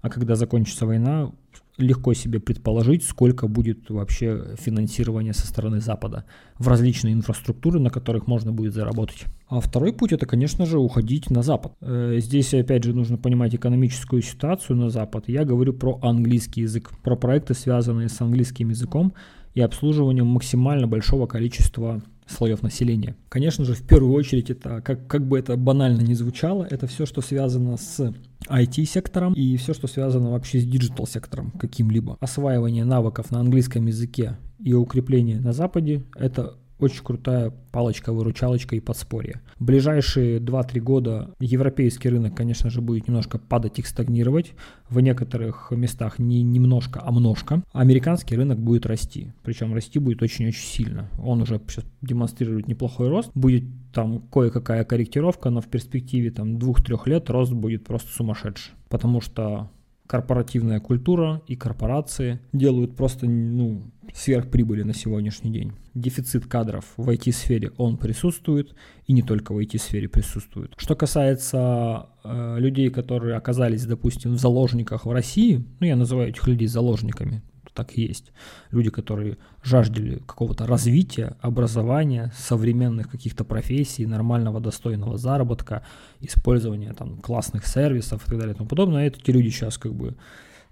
А 0.00 0.10
когда 0.10 0.36
закончится 0.36 0.86
война, 0.86 1.32
легко 1.78 2.12
себе 2.12 2.40
предположить, 2.40 3.04
сколько 3.04 3.46
будет 3.46 3.88
вообще 3.88 4.56
финансирования 4.58 5.32
со 5.32 5.46
стороны 5.46 5.80
Запада 5.80 6.24
в 6.58 6.66
различные 6.68 7.14
инфраструктуры, 7.14 7.78
на 7.78 7.90
которых 7.90 8.26
можно 8.26 8.52
будет 8.52 8.74
заработать. 8.74 9.24
А 9.48 9.60
второй 9.60 9.92
путь 9.92 10.12
это, 10.12 10.26
конечно 10.26 10.66
же, 10.66 10.78
уходить 10.78 11.30
на 11.30 11.42
Запад. 11.42 11.72
Э, 11.80 12.18
здесь, 12.18 12.52
опять 12.52 12.84
же, 12.84 12.92
нужно 12.92 13.16
понимать 13.16 13.54
экономическую 13.54 14.22
ситуацию 14.22 14.76
на 14.76 14.90
Запад. 14.90 15.24
Я 15.28 15.44
говорю 15.44 15.72
про 15.72 15.98
английский 16.02 16.62
язык, 16.62 16.90
про 17.02 17.16
проекты, 17.16 17.54
связанные 17.54 18.08
с 18.08 18.20
английским 18.20 18.70
языком 18.70 19.14
и 19.58 19.60
обслуживанием 19.60 20.28
максимально 20.28 20.86
большого 20.86 21.26
количества 21.26 22.00
слоев 22.28 22.62
населения. 22.62 23.16
Конечно 23.28 23.64
же, 23.64 23.74
в 23.74 23.82
первую 23.82 24.12
очередь 24.12 24.50
это, 24.50 24.80
как, 24.82 25.08
как 25.08 25.26
бы 25.26 25.36
это 25.36 25.56
банально 25.56 26.00
не 26.00 26.14
звучало, 26.14 26.64
это 26.70 26.86
все, 26.86 27.06
что 27.06 27.22
связано 27.22 27.76
с 27.76 28.14
IT-сектором 28.48 29.32
и 29.32 29.56
все, 29.56 29.74
что 29.74 29.88
связано 29.88 30.30
вообще 30.30 30.60
с 30.60 30.64
диджитал-сектором 30.64 31.50
каким-либо. 31.58 32.16
Осваивание 32.20 32.84
навыков 32.84 33.32
на 33.32 33.40
английском 33.40 33.84
языке 33.86 34.36
и 34.60 34.74
укрепление 34.74 35.40
на 35.40 35.52
Западе– 35.52 36.04
это 36.14 36.54
очень 36.78 37.02
крутая 37.02 37.52
палочка-выручалочка 37.72 38.76
и 38.76 38.80
подспорье. 38.80 39.40
В 39.58 39.64
ближайшие 39.64 40.38
2-3 40.38 40.80
года 40.80 41.34
европейский 41.40 42.08
рынок, 42.08 42.36
конечно 42.36 42.70
же, 42.70 42.80
будет 42.80 43.08
немножко 43.08 43.38
падать 43.38 43.78
и 43.78 43.82
стагнировать. 43.82 44.52
В 44.88 45.00
некоторых 45.00 45.70
местах 45.70 46.18
не 46.18 46.42
немножко, 46.42 47.00
а 47.04 47.10
множко. 47.10 47.62
Американский 47.72 48.36
рынок 48.36 48.58
будет 48.58 48.86
расти. 48.86 49.32
Причем 49.42 49.74
расти 49.74 49.98
будет 49.98 50.22
очень-очень 50.22 50.66
сильно. 50.66 51.08
Он 51.22 51.42
уже 51.42 51.60
сейчас 51.68 51.84
демонстрирует 52.00 52.68
неплохой 52.68 53.08
рост. 53.08 53.30
Будет 53.34 53.64
там 53.92 54.20
кое-какая 54.32 54.84
корректировка, 54.84 55.50
но 55.50 55.60
в 55.60 55.66
перспективе 55.66 56.30
там 56.30 56.56
2-3 56.56 57.00
лет 57.06 57.30
рост 57.30 57.52
будет 57.52 57.84
просто 57.84 58.10
сумасшедший. 58.12 58.74
Потому 58.88 59.20
что 59.20 59.70
корпоративная 60.08 60.80
культура 60.80 61.42
и 61.46 61.54
корпорации 61.54 62.40
делают 62.52 62.96
просто 62.96 63.26
ну, 63.26 63.92
сверхприбыли 64.14 64.82
на 64.82 64.94
сегодняшний 64.94 65.52
день. 65.52 65.72
Дефицит 65.94 66.46
кадров 66.46 66.84
в 66.96 67.08
IT-сфере, 67.10 67.72
он 67.76 67.98
присутствует, 67.98 68.74
и 69.06 69.12
не 69.12 69.22
только 69.22 69.52
в 69.52 69.58
IT-сфере 69.58 70.08
присутствует. 70.08 70.72
Что 70.78 70.96
касается 70.96 72.08
э, 72.24 72.56
людей, 72.58 72.88
которые 72.88 73.36
оказались, 73.36 73.84
допустим, 73.84 74.32
в 74.32 74.38
заложниках 74.38 75.04
в 75.04 75.12
России, 75.12 75.64
ну, 75.78 75.86
я 75.86 75.94
называю 75.94 76.30
этих 76.30 76.46
людей 76.48 76.68
заложниками, 76.68 77.42
так 77.78 77.96
есть. 77.96 78.32
Люди, 78.72 78.90
которые 78.90 79.36
жаждали 79.62 80.18
какого-то 80.26 80.66
развития, 80.66 81.36
образования, 81.40 82.32
современных 82.36 83.08
каких-то 83.08 83.44
профессий, 83.44 84.06
нормального 84.06 84.60
достойного 84.60 85.16
заработка, 85.16 85.82
использования 86.20 86.92
там 86.92 87.18
классных 87.18 87.66
сервисов 87.66 88.26
и 88.26 88.30
так 88.30 88.38
далее 88.38 88.54
и 88.54 88.56
тому 88.56 88.68
подобное. 88.68 89.06
Эти 89.06 89.30
люди 89.30 89.50
сейчас 89.50 89.78
как 89.78 89.94
бы, 89.94 90.16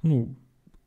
ну, 0.02 0.34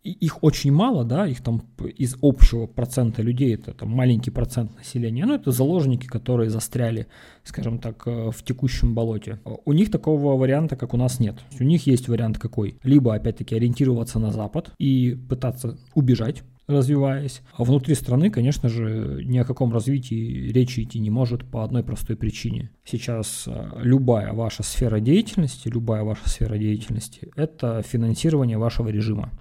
их 0.03 0.43
очень 0.43 0.71
мало, 0.71 1.03
да, 1.03 1.27
их 1.27 1.41
там 1.41 1.61
из 1.97 2.15
общего 2.21 2.67
процента 2.67 3.21
людей, 3.21 3.55
это 3.55 3.73
там 3.73 3.89
маленький 3.89 4.31
процент 4.31 4.75
населения, 4.77 5.25
но 5.25 5.35
это 5.35 5.51
заложники, 5.51 6.07
которые 6.07 6.49
застряли, 6.49 7.07
скажем 7.43 7.79
так, 7.79 8.03
э, 8.07 8.31
в 8.31 8.43
текущем 8.43 8.95
болоте. 8.95 9.39
У 9.65 9.73
них 9.73 9.91
такого 9.91 10.37
варианта, 10.37 10.75
как 10.75 10.93
у 10.93 10.97
нас, 10.97 11.19
нет. 11.19 11.35
У 11.59 11.63
них 11.63 11.85
есть 11.87 12.07
вариант 12.07 12.37
какой? 12.37 12.79
Либо, 12.83 13.13
опять-таки, 13.13 13.55
ориентироваться 13.55 14.19
на 14.19 14.31
Запад 14.31 14.71
и 14.77 15.17
пытаться 15.29 15.77
убежать, 15.93 16.43
развиваясь. 16.67 17.41
А 17.57 17.63
внутри 17.63 17.95
страны, 17.95 18.29
конечно 18.29 18.69
же, 18.69 19.21
ни 19.25 19.37
о 19.37 19.43
каком 19.43 19.73
развитии 19.73 20.51
речи 20.51 20.81
идти 20.81 20.99
не 20.99 21.09
может 21.09 21.43
по 21.43 21.63
одной 21.63 21.83
простой 21.83 22.15
причине. 22.15 22.69
Сейчас 22.85 23.45
э, 23.47 23.71
любая 23.81 24.33
ваша 24.33 24.63
сфера 24.63 24.99
деятельности, 24.99 25.67
любая 25.67 26.03
ваша 26.03 26.29
сфера 26.29 26.57
деятельности– 26.57 27.29
это 27.35 27.81
финансирование 27.81 28.57
вашего 28.57 28.89
режима. 28.89 29.31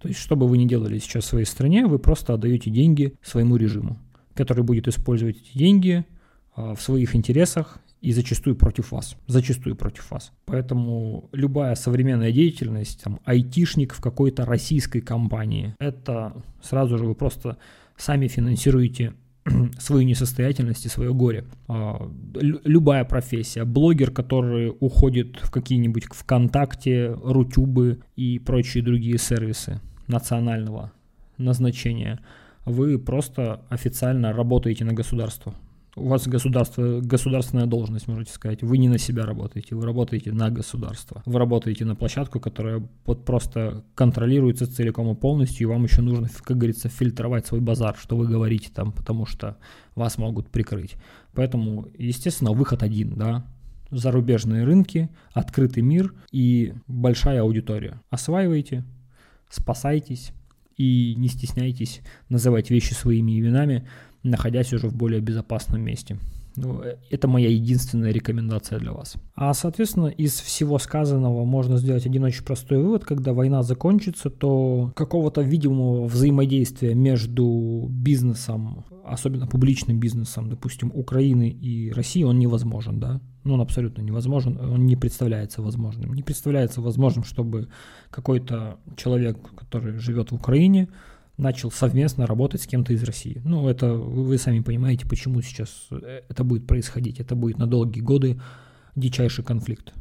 То 0.00 0.08
есть, 0.08 0.20
что 0.20 0.34
бы 0.34 0.48
вы 0.48 0.56
ни 0.56 0.66
делали 0.66 0.98
сейчас 0.98 1.24
в 1.24 1.28
своей 1.28 1.44
стране, 1.44 1.86
вы 1.86 1.98
просто 1.98 2.32
отдаете 2.32 2.70
деньги 2.70 3.14
своему 3.22 3.56
режиму, 3.56 3.98
который 4.34 4.64
будет 4.64 4.88
использовать 4.88 5.36
эти 5.36 5.58
деньги 5.58 6.06
а, 6.56 6.74
в 6.74 6.80
своих 6.80 7.14
интересах 7.14 7.80
и 8.00 8.12
зачастую 8.12 8.56
против 8.56 8.92
вас. 8.92 9.16
Зачастую 9.26 9.76
против 9.76 10.10
вас. 10.10 10.32
Поэтому 10.46 11.28
любая 11.32 11.74
современная 11.74 12.32
деятельность, 12.32 13.02
там, 13.02 13.20
айтишник 13.26 13.92
в 13.92 14.00
какой-то 14.00 14.46
российской 14.46 15.00
компании, 15.00 15.74
это 15.78 16.42
сразу 16.62 16.96
же 16.96 17.04
вы 17.04 17.14
просто 17.14 17.58
сами 17.98 18.26
финансируете 18.26 19.12
свою 19.78 20.04
несостоятельность 20.04 20.86
и 20.86 20.88
свое 20.88 21.12
горе. 21.12 21.44
А, 21.68 22.10
любая 22.64 23.04
профессия. 23.04 23.64
Блогер, 23.64 24.10
который 24.12 24.74
уходит 24.80 25.36
в 25.42 25.50
какие-нибудь 25.50 26.04
ВКонтакте, 26.04 27.14
Рутюбы 27.22 28.00
и 28.16 28.38
прочие 28.38 28.82
другие 28.82 29.18
сервисы 29.18 29.78
национального 30.10 30.92
назначения, 31.38 32.20
вы 32.64 32.98
просто 32.98 33.62
официально 33.70 34.32
работаете 34.32 34.84
на 34.84 34.92
государство. 34.92 35.54
У 35.96 36.06
вас 36.08 36.28
государство, 36.28 37.00
государственная 37.00 37.66
должность, 37.66 38.06
можете 38.06 38.32
сказать. 38.32 38.62
Вы 38.62 38.78
не 38.78 38.88
на 38.88 38.98
себя 38.98 39.26
работаете, 39.26 39.74
вы 39.74 39.84
работаете 39.84 40.30
на 40.30 40.48
государство. 40.48 41.22
Вы 41.26 41.38
работаете 41.38 41.84
на 41.84 41.96
площадку, 41.96 42.38
которая 42.38 42.86
вот 43.04 43.24
просто 43.24 43.84
контролируется 43.96 44.72
целиком 44.72 45.10
и 45.10 45.16
полностью, 45.16 45.66
и 45.66 45.70
вам 45.70 45.84
еще 45.84 46.00
нужно, 46.00 46.28
как 46.42 46.58
говорится, 46.58 46.88
фильтровать 46.88 47.46
свой 47.46 47.60
базар, 47.60 47.96
что 47.96 48.16
вы 48.16 48.28
говорите 48.28 48.70
там, 48.72 48.92
потому 48.92 49.26
что 49.26 49.56
вас 49.96 50.16
могут 50.16 50.48
прикрыть. 50.48 50.94
Поэтому, 51.34 51.88
естественно, 51.98 52.52
выход 52.52 52.84
один, 52.84 53.14
да, 53.16 53.44
зарубежные 53.90 54.64
рынки, 54.64 55.10
открытый 55.32 55.82
мир 55.82 56.14
и 56.30 56.74
большая 56.86 57.42
аудитория. 57.42 58.00
Осваивайте, 58.10 58.84
спасайтесь 59.50 60.32
и 60.76 61.14
не 61.16 61.28
стесняйтесь 61.28 62.00
называть 62.28 62.70
вещи 62.70 62.94
своими 62.94 63.38
именами, 63.38 63.86
находясь 64.22 64.72
уже 64.72 64.88
в 64.88 64.94
более 64.94 65.20
безопасном 65.20 65.82
месте. 65.82 66.18
Ну, 66.56 66.82
э, 66.82 66.96
это 67.10 67.28
моя 67.28 67.48
единственная 67.48 68.12
рекомендация 68.12 68.78
для 68.78 68.92
вас. 68.92 69.14
А, 69.34 69.54
соответственно, 69.54 70.06
из 70.06 70.40
всего 70.40 70.78
сказанного 70.78 71.44
можно 71.44 71.76
сделать 71.76 72.06
один 72.06 72.24
очень 72.24 72.44
простой 72.44 72.78
вывод. 72.78 73.04
Когда 73.04 73.32
война 73.32 73.62
закончится, 73.62 74.30
то 74.30 74.92
какого-то 74.96 75.42
видимого 75.42 76.06
взаимодействия 76.06 76.94
между 76.94 77.86
бизнесом, 77.90 78.84
особенно 79.04 79.46
публичным 79.46 80.00
бизнесом, 80.00 80.48
допустим, 80.48 80.90
Украины 80.94 81.48
и 81.48 81.92
России, 81.92 82.24
он 82.24 82.38
невозможен, 82.38 83.00
да? 83.00 83.20
Ну, 83.44 83.54
он 83.54 83.60
абсолютно 83.60 84.02
невозможен, 84.02 84.58
он 84.58 84.86
не 84.86 84.96
представляется 84.96 85.62
возможным. 85.62 86.12
Не 86.14 86.22
представляется 86.22 86.80
возможным, 86.80 87.24
чтобы 87.24 87.68
какой-то 88.10 88.78
человек, 88.96 89.38
который 89.56 89.98
живет 89.98 90.30
в 90.30 90.34
Украине, 90.34 90.88
начал 91.38 91.70
совместно 91.70 92.26
работать 92.26 92.62
с 92.62 92.66
кем-то 92.66 92.92
из 92.92 93.02
России. 93.02 93.40
Ну, 93.44 93.68
это 93.68 93.94
вы 93.94 94.36
сами 94.38 94.60
понимаете, 94.60 95.06
почему 95.08 95.40
сейчас 95.42 95.88
э, 95.90 96.22
это 96.28 96.44
будет 96.44 96.66
происходить. 96.66 97.18
Это 97.18 97.34
будет 97.34 97.58
на 97.58 97.66
долгие 97.66 98.00
годы 98.00 98.40
дичайший 98.94 99.42
конфликт. 99.42 99.94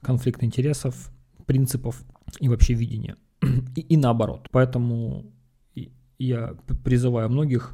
Конфликт 0.00 0.42
интересов, 0.42 1.10
принципов 1.46 2.02
и 2.40 2.48
вообще 2.48 2.74
видения. 2.74 3.16
И, 3.76 3.80
и 3.80 3.96
наоборот. 3.96 4.48
Поэтому 4.50 5.26
я 6.18 6.54
призываю 6.84 7.28
многих 7.28 7.72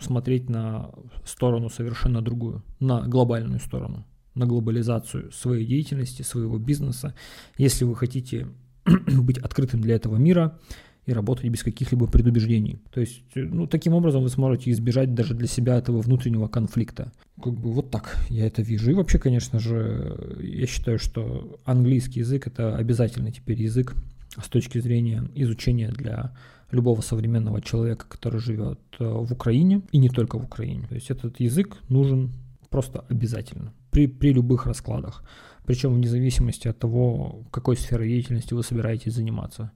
смотреть 0.00 0.48
на 0.48 0.90
сторону 1.24 1.68
совершенно 1.68 2.22
другую, 2.22 2.62
на 2.80 3.02
глобальную 3.02 3.60
сторону, 3.60 4.06
на 4.34 4.46
глобализацию 4.46 5.32
своей 5.32 5.66
деятельности, 5.66 6.22
своего 6.22 6.58
бизнеса. 6.58 7.14
Если 7.56 7.84
вы 7.84 7.96
хотите 7.96 8.48
быть 8.84 9.38
открытым 9.38 9.80
для 9.80 9.94
этого 9.94 10.16
мира, 10.16 10.58
и 11.06 11.12
работать 11.12 11.46
без 11.48 11.62
каких-либо 11.62 12.06
предубеждений. 12.06 12.80
То 12.90 13.00
есть, 13.00 13.22
ну, 13.34 13.66
таким 13.66 13.92
образом 13.92 14.22
вы 14.22 14.30
сможете 14.30 14.70
избежать 14.70 15.14
даже 15.14 15.34
для 15.34 15.46
себя 15.46 15.76
этого 15.76 16.00
внутреннего 16.00 16.48
конфликта. 16.48 17.12
Как 17.42 17.52
бы 17.52 17.72
вот 17.72 17.90
так 17.90 18.16
я 18.30 18.46
это 18.46 18.62
вижу. 18.62 18.90
И 18.90 18.94
вообще, 18.94 19.18
конечно 19.18 19.58
же, 19.58 20.38
я 20.40 20.66
считаю, 20.66 20.98
что 20.98 21.60
английский 21.64 22.20
язык 22.20 22.46
это 22.46 22.76
обязательный 22.76 23.32
теперь 23.32 23.60
язык 23.60 23.94
с 24.42 24.48
точки 24.48 24.78
зрения 24.78 25.28
изучения 25.34 25.90
для 25.90 26.34
любого 26.70 27.02
современного 27.02 27.60
человека, 27.60 28.06
который 28.08 28.40
живет 28.40 28.80
э, 28.98 29.04
в 29.04 29.32
Украине 29.32 29.82
и 29.92 29.98
не 29.98 30.08
только 30.08 30.38
в 30.38 30.44
Украине. 30.44 30.86
То 30.88 30.94
есть 30.94 31.10
этот 31.10 31.38
язык 31.38 31.76
нужен 31.88 32.32
просто 32.70 33.04
обязательно. 33.08 33.72
При, 33.94 34.08
при 34.08 34.32
любых 34.32 34.66
раскладах. 34.66 35.22
Причем 35.64 35.94
вне 35.94 36.08
зависимости 36.08 36.68
от 36.68 36.78
того, 36.78 37.44
какой 37.50 37.76
сферой 37.76 38.08
деятельности 38.08 38.54
вы 38.54 38.62
собираетесь 38.62 39.14
заниматься. 39.14 39.70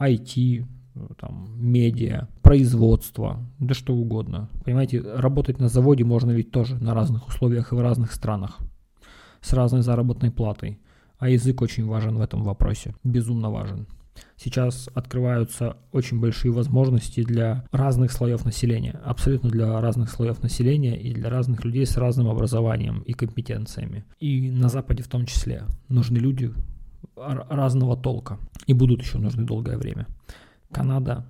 IT, 0.00 0.64
там, 1.20 1.48
медиа, 1.54 2.26
производство, 2.42 3.38
да 3.60 3.74
что 3.74 3.94
угодно. 3.94 4.48
Понимаете, 4.64 5.00
работать 5.00 5.60
на 5.60 5.68
заводе 5.68 6.04
можно 6.04 6.32
ведь 6.32 6.50
тоже 6.50 6.82
на 6.82 6.94
разных 6.94 7.28
условиях 7.28 7.72
и 7.72 7.76
в 7.76 7.80
разных 7.80 8.12
странах, 8.12 8.58
с 9.40 9.52
разной 9.52 9.82
заработной 9.82 10.30
платой. 10.30 10.80
А 11.18 11.28
язык 11.28 11.62
очень 11.62 11.86
важен 11.86 12.16
в 12.16 12.20
этом 12.20 12.44
вопросе, 12.44 12.94
безумно 13.04 13.50
важен. 13.50 13.86
Сейчас 14.36 14.88
открываются 14.94 15.76
очень 15.92 16.20
большие 16.20 16.52
возможности 16.52 17.22
для 17.22 17.64
разных 17.72 18.12
слоев 18.12 18.44
населения, 18.44 19.00
абсолютно 19.04 19.50
для 19.50 19.80
разных 19.80 20.10
слоев 20.10 20.42
населения 20.42 21.00
и 21.00 21.12
для 21.12 21.30
разных 21.30 21.64
людей 21.64 21.86
с 21.86 21.96
разным 21.96 22.28
образованием 22.28 23.00
и 23.00 23.12
компетенциями. 23.12 24.04
И 24.20 24.50
на 24.50 24.68
Западе 24.68 25.02
в 25.02 25.08
том 25.08 25.26
числе 25.26 25.64
нужны 25.88 26.18
люди 26.18 26.52
разного 27.16 27.96
толка 27.96 28.38
и 28.66 28.72
будут 28.72 29.02
еще 29.02 29.18
нужны 29.18 29.44
долгое 29.44 29.76
время. 29.76 30.06
Канада, 30.72 31.26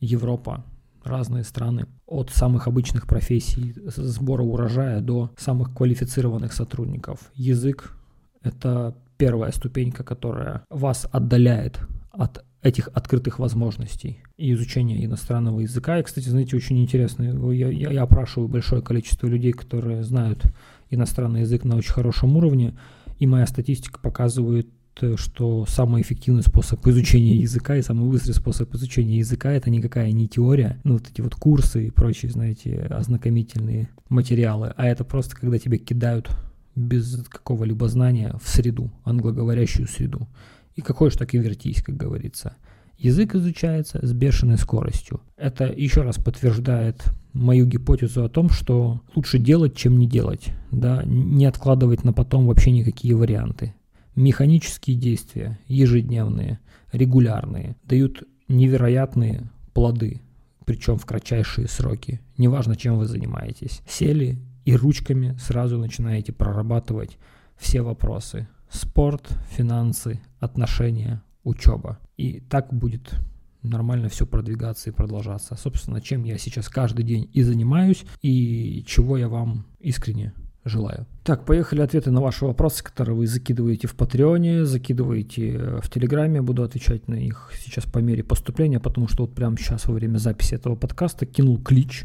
Европа, 0.00 0.64
разные 1.04 1.44
страны, 1.44 1.86
от 2.06 2.30
самых 2.30 2.66
обычных 2.66 3.06
профессий 3.06 3.74
сбора 3.86 4.42
урожая 4.42 5.00
до 5.00 5.30
самых 5.36 5.74
квалифицированных 5.74 6.52
сотрудников. 6.52 7.30
Язык— 7.34 7.96
это 8.42 8.94
первая 9.16 9.52
ступенька, 9.52 10.04
которая 10.04 10.64
вас 10.68 11.08
отдаляет 11.10 11.80
от 12.16 12.44
этих 12.62 12.88
открытых 12.88 13.38
возможностей 13.38 14.22
и 14.36 14.52
изучения 14.52 15.04
иностранного 15.04 15.60
языка. 15.60 15.98
И, 15.98 16.02
кстати, 16.02 16.28
знаете, 16.28 16.56
очень 16.56 16.82
интересно, 16.82 17.52
я, 17.52 17.68
я, 17.68 17.90
я 17.92 18.02
опрашиваю 18.02 18.48
большое 18.48 18.82
количество 18.82 19.26
людей, 19.26 19.52
которые 19.52 20.02
знают 20.02 20.44
иностранный 20.90 21.42
язык 21.42 21.64
на 21.64 21.76
очень 21.76 21.92
хорошем 21.92 22.36
уровне, 22.36 22.76
и 23.18 23.26
моя 23.26 23.46
статистика 23.46 24.00
показывает 24.00 24.68
Э, 25.00 25.16
что 25.16 25.66
самый 25.66 26.02
эффективный 26.02 26.42
способ 26.42 26.86
изучения 26.86 27.36
языка 27.36 27.76
и 27.76 27.82
самый 27.82 28.08
быстрый 28.08 28.32
способ 28.32 28.74
изучения 28.74 29.18
языка 29.18 29.52
это 29.52 29.68
никакая 29.70 30.10
не 30.12 30.26
теория, 30.26 30.80
ну 30.84 30.94
вот 30.94 31.08
эти 31.08 31.20
вот 31.20 31.34
курсы 31.34 31.88
и 31.88 31.90
прочие, 31.90 32.30
знаете, 32.30 32.80
ознакомительные 32.90 33.90
материалы, 34.08 34.72
а 34.76 34.86
это 34.86 35.04
просто 35.04 35.36
когда 35.36 35.58
тебя 35.58 35.76
кидают 35.78 36.30
без 36.74 37.24
какого-либо 37.28 37.88
знания 37.88 38.34
в 38.42 38.48
среду, 38.48 38.90
англоговорящую 39.04 39.88
среду. 39.88 40.28
И 40.76 40.82
какой 40.82 41.10
же 41.10 41.18
так 41.18 41.34
и 41.34 41.38
вертись, 41.38 41.82
как 41.82 41.96
говорится. 41.96 42.56
Язык 42.98 43.34
изучается 43.34 43.98
с 44.06 44.12
бешеной 44.12 44.56
скоростью. 44.56 45.20
Это 45.36 45.64
еще 45.64 46.02
раз 46.02 46.16
подтверждает 46.16 47.04
мою 47.32 47.66
гипотезу 47.66 48.24
о 48.24 48.28
том, 48.28 48.48
что 48.48 49.02
лучше 49.14 49.38
делать, 49.38 49.76
чем 49.76 49.98
не 49.98 50.06
делать. 50.06 50.48
Да? 50.70 51.02
Не 51.04 51.44
откладывать 51.44 52.04
на 52.04 52.12
потом 52.12 52.46
вообще 52.46 52.70
никакие 52.70 53.14
варианты. 53.14 53.74
Механические 54.14 54.96
действия, 54.96 55.58
ежедневные, 55.66 56.58
регулярные, 56.92 57.76
дают 57.84 58.22
невероятные 58.48 59.50
плоды, 59.74 60.22
причем 60.64 60.96
в 60.96 61.04
кратчайшие 61.04 61.68
сроки. 61.68 62.20
Неважно, 62.38 62.76
чем 62.76 62.96
вы 62.96 63.06
занимаетесь. 63.06 63.82
Сели 63.86 64.38
и 64.64 64.74
ручками 64.74 65.36
сразу 65.38 65.76
начинаете 65.76 66.32
прорабатывать 66.32 67.18
все 67.56 67.82
вопросы. 67.82 68.48
Спорт, 68.70 69.28
финансы, 69.50 70.20
отношения, 70.40 71.22
учеба. 71.44 71.98
И 72.16 72.40
так 72.40 72.72
будет 72.72 73.14
нормально 73.62 74.08
все 74.08 74.26
продвигаться 74.26 74.90
и 74.90 74.92
продолжаться. 74.92 75.56
Собственно, 75.56 76.00
чем 76.00 76.24
я 76.24 76.38
сейчас 76.38 76.68
каждый 76.68 77.04
день 77.04 77.30
и 77.32 77.42
занимаюсь, 77.42 78.04
и 78.22 78.84
чего 78.86 79.16
я 79.16 79.28
вам 79.28 79.66
искренне 79.80 80.32
желаю. 80.64 81.06
Так, 81.22 81.44
поехали 81.44 81.80
ответы 81.80 82.10
на 82.10 82.20
ваши 82.20 82.44
вопросы, 82.44 82.82
которые 82.82 83.16
вы 83.16 83.26
закидываете 83.26 83.86
в 83.86 83.94
Патреоне, 83.94 84.64
закидываете 84.64 85.52
э, 85.52 85.80
в 85.80 85.88
Телеграме. 85.90 86.42
Буду 86.42 86.62
отвечать 86.62 87.08
на 87.08 87.14
них 87.14 87.50
сейчас 87.56 87.84
по 87.84 87.98
мере 87.98 88.24
поступления, 88.24 88.80
потому 88.80 89.08
что 89.08 89.24
вот 89.24 89.34
прямо 89.34 89.56
сейчас 89.56 89.86
во 89.86 89.94
время 89.94 90.18
записи 90.18 90.54
этого 90.54 90.74
подкаста 90.74 91.24
кинул 91.24 91.58
клич 91.62 92.04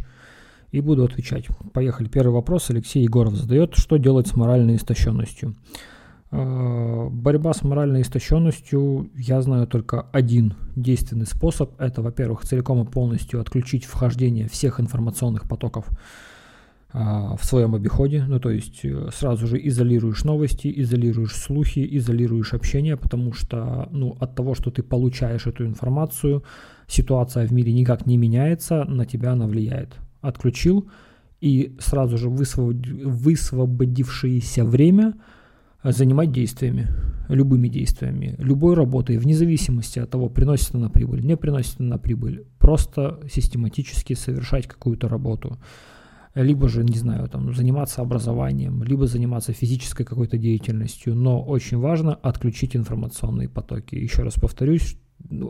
и 0.72 0.80
буду 0.80 1.04
отвечать. 1.04 1.48
Поехали. 1.74 2.08
Первый 2.08 2.34
вопрос 2.34 2.70
Алексей 2.70 3.04
Егоров 3.04 3.36
задает. 3.36 3.76
Что 3.76 3.98
делать 3.98 4.28
с 4.28 4.36
моральной 4.36 4.76
истощенностью? 4.76 5.56
Э, 6.32 7.10
борьба 7.12 7.54
с 7.54 7.64
моральной 7.64 8.02
истощенностью, 8.02 9.12
я 9.16 9.42
знаю 9.42 9.68
только 9.68 10.08
один 10.14 10.56
действенный 10.76 11.26
способ. 11.26 11.80
Это, 11.80 12.02
во-первых, 12.02 12.44
целиком 12.44 12.82
и 12.82 12.90
полностью 12.90 13.42
отключить 13.42 13.86
вхождение 13.86 14.48
всех 14.48 14.80
информационных 14.80 15.48
потоков 15.48 15.86
а, 16.94 17.38
в 17.38 17.46
своем 17.46 17.74
обиходе, 17.76 18.26
ну 18.28 18.40
то 18.40 18.50
есть 18.50 18.84
э, 18.84 19.10
сразу 19.14 19.46
же 19.48 19.58
изолируешь 19.66 20.26
новости, 20.26 20.74
изолируешь 20.76 21.36
слухи, 21.36 21.88
изолируешь 21.98 22.54
общение, 22.54 22.98
потому 22.98 23.32
что 23.32 23.88
ну, 23.92 24.18
от 24.20 24.36
того, 24.36 24.56
что 24.56 24.72
ты 24.72 24.84
получаешь 24.84 25.48
эту 25.48 25.66
информацию, 25.66 26.44
ситуация 26.88 27.48
в 27.48 27.54
мире 27.54 27.72
никак 27.72 28.06
не 28.06 28.18
меняется, 28.18 28.84
на 28.86 29.06
тебя 29.06 29.32
она 29.32 29.48
влияет. 29.48 29.96
Отключил 30.20 30.90
и 31.40 31.78
сразу 31.80 32.18
же 32.18 32.30
высвободившееся 32.30 34.66
время 34.66 35.14
занимать 35.84 36.32
действиями, 36.32 36.88
любыми 37.28 37.68
действиями, 37.68 38.36
любой 38.38 38.76
работой, 38.76 39.18
вне 39.18 39.36
зависимости 39.36 40.00
от 40.00 40.10
того, 40.10 40.30
приносит 40.30 40.76
она 40.76 40.90
прибыль, 40.90 41.26
не 41.26 41.38
приносит 41.38 41.80
она 41.80 41.98
прибыль, 41.98 42.46
просто 42.60 43.20
систематически 43.32 44.14
совершать 44.14 44.68
какую-то 44.68 45.08
работу 45.08 45.58
либо 46.36 46.70
же, 46.70 46.84
не 46.84 46.98
знаю, 46.98 47.28
там, 47.28 47.54
заниматься 47.54 48.02
образованием, 48.02 48.84
либо 48.84 49.06
заниматься 49.08 49.54
физической 49.54 50.06
какой-то 50.06 50.38
деятельностью, 50.38 51.16
но 51.16 51.44
очень 51.44 51.78
важно 51.78 52.16
отключить 52.16 52.76
информационные 52.76 53.50
потоки. 53.50 53.96
Еще 53.96 54.24
раз 54.24 54.36
повторюсь, 54.36 54.98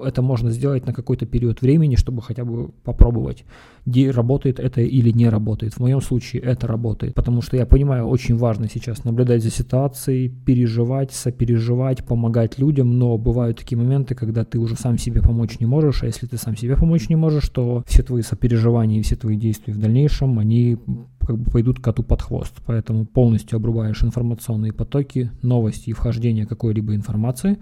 это 0.04 0.22
можно 0.22 0.52
сделать 0.52 0.86
на 0.86 0.94
какой-то 0.94 1.26
период 1.26 1.62
времени, 1.62 1.96
чтобы 1.96 2.22
хотя 2.22 2.46
бы 2.46 2.70
попробовать, 2.84 3.46
где 3.86 4.12
работает 4.12 4.60
это 4.60 4.82
или 4.82 5.12
не 5.12 5.30
работает. 5.30 5.74
В 5.74 5.80
моем 5.80 6.02
случае 6.02 6.42
это 6.42 6.68
работает, 6.68 7.14
потому 7.14 7.42
что 7.42 7.58
я 7.58 7.66
понимаю, 7.66 8.08
очень 8.08 8.38
важно 8.38 8.68
сейчас 8.70 9.04
наблюдать 9.04 9.44
за 9.44 9.50
ситуацией, 9.50 10.30
переживать, 10.30 11.12
сопереживать, 11.12 12.06
помогать 12.06 12.60
людям, 12.60 12.98
но 12.98 13.18
бывают 13.18 13.58
такие 13.58 13.78
моменты, 13.78 14.16
когда 14.16 14.44
ты 14.44 14.60
уже 14.60 14.76
сам 14.76 14.98
себе 14.98 15.22
помочь 15.22 15.60
не 15.60 15.66
можешь, 15.66 16.04
а 16.04 16.06
если 16.06 16.28
ты 16.28 16.38
сам 16.38 16.56
себе 16.56 16.76
помочь 16.76 17.10
не 17.10 17.16
можешь, 17.16 17.50
то 17.50 17.84
все 17.88 18.04
твои 18.04 18.22
сопереживания 18.22 19.00
и 19.00 19.04
все 19.04 19.16
твои 19.16 19.36
действия 19.36 19.74
в 19.74 19.80
дальнейшем, 19.80 20.40
они 20.40 20.78
как 21.26 21.38
бы 21.38 21.52
пойдут 21.52 21.80
коту 21.80 22.04
под 22.04 22.22
хвост. 22.22 22.54
Поэтому 22.66 23.06
полностью 23.06 23.58
обрубаешь 23.58 24.04
информационные 24.04 24.74
потоки, 24.74 25.32
новости 25.42 25.90
и 25.90 25.94
вхождение 25.94 26.46
какой-либо 26.46 26.96
информации 26.96 27.58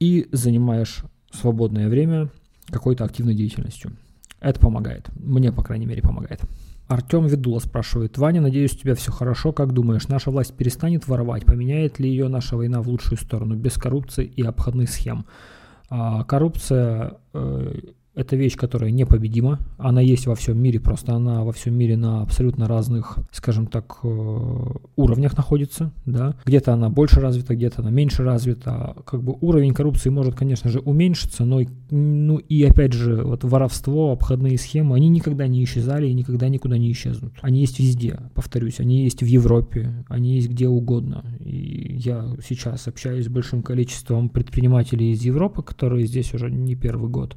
и 0.00 0.28
занимаешь 0.32 1.04
свободное 1.34 1.88
время 1.88 2.30
какой-то 2.70 3.04
активной 3.04 3.34
деятельностью. 3.34 3.92
Это 4.40 4.60
помогает. 4.60 5.08
Мне, 5.16 5.52
по 5.52 5.62
крайней 5.62 5.86
мере, 5.86 6.02
помогает. 6.02 6.40
Артем 6.86 7.26
Ведула 7.26 7.60
спрашивает. 7.60 8.18
Ваня, 8.18 8.42
надеюсь, 8.42 8.74
у 8.74 8.76
тебя 8.76 8.94
все 8.94 9.10
хорошо. 9.10 9.52
Как 9.52 9.72
думаешь, 9.72 10.08
наша 10.08 10.30
власть 10.30 10.54
перестанет 10.54 11.08
воровать? 11.08 11.46
Поменяет 11.46 11.98
ли 11.98 12.08
ее 12.08 12.28
наша 12.28 12.56
война 12.56 12.82
в 12.82 12.88
лучшую 12.88 13.18
сторону, 13.18 13.56
без 13.56 13.74
коррупции 13.74 14.26
и 14.26 14.42
обходных 14.42 14.90
схем? 14.90 15.24
А, 15.88 16.24
коррупция 16.24 17.18
э, 17.32 17.74
это 18.14 18.36
вещь, 18.36 18.56
которая 18.56 18.90
непобедима. 18.90 19.60
Она 19.76 20.00
есть 20.00 20.26
во 20.26 20.34
всем 20.34 20.58
мире, 20.58 20.80
просто 20.80 21.14
она 21.14 21.42
во 21.42 21.52
всем 21.52 21.74
мире 21.74 21.96
на 21.96 22.22
абсолютно 22.22 22.68
разных, 22.68 23.18
скажем 23.32 23.66
так, 23.66 23.98
э, 24.02 24.58
уровнях 24.96 25.36
находится. 25.36 25.92
Да? 26.06 26.36
Где-то 26.44 26.72
она 26.72 26.90
больше 26.90 27.20
развита, 27.20 27.54
где-то 27.54 27.82
она 27.82 27.90
меньше 27.90 28.22
развита. 28.22 28.96
Как 29.04 29.22
бы 29.22 29.36
уровень 29.40 29.74
коррупции 29.74 30.10
может, 30.10 30.34
конечно 30.34 30.70
же, 30.70 30.78
уменьшиться, 30.80 31.44
но 31.44 31.62
ну 31.90 32.38
и 32.38 32.62
опять 32.64 32.92
же, 32.92 33.22
вот 33.22 33.44
воровство, 33.44 34.12
обходные 34.12 34.58
схемы, 34.58 34.96
они 34.96 35.08
никогда 35.08 35.46
не 35.46 35.62
исчезали 35.64 36.06
и 36.06 36.14
никогда 36.14 36.48
никуда 36.48 36.78
не 36.78 36.90
исчезнут. 36.92 37.34
Они 37.40 37.60
есть 37.60 37.78
везде, 37.78 38.18
повторюсь, 38.34 38.80
они 38.80 39.04
есть 39.04 39.22
в 39.22 39.26
Европе, 39.26 40.04
они 40.08 40.36
есть 40.36 40.50
где 40.50 40.68
угодно. 40.68 41.24
И 41.40 41.96
я 41.98 42.28
сейчас 42.46 42.86
общаюсь 42.88 43.26
с 43.26 43.28
большим 43.28 43.62
количеством 43.62 44.28
предпринимателей 44.28 45.12
из 45.12 45.22
Европы, 45.22 45.62
которые 45.62 46.06
здесь 46.06 46.32
уже 46.34 46.50
не 46.50 46.74
первый 46.74 47.10
год 47.10 47.36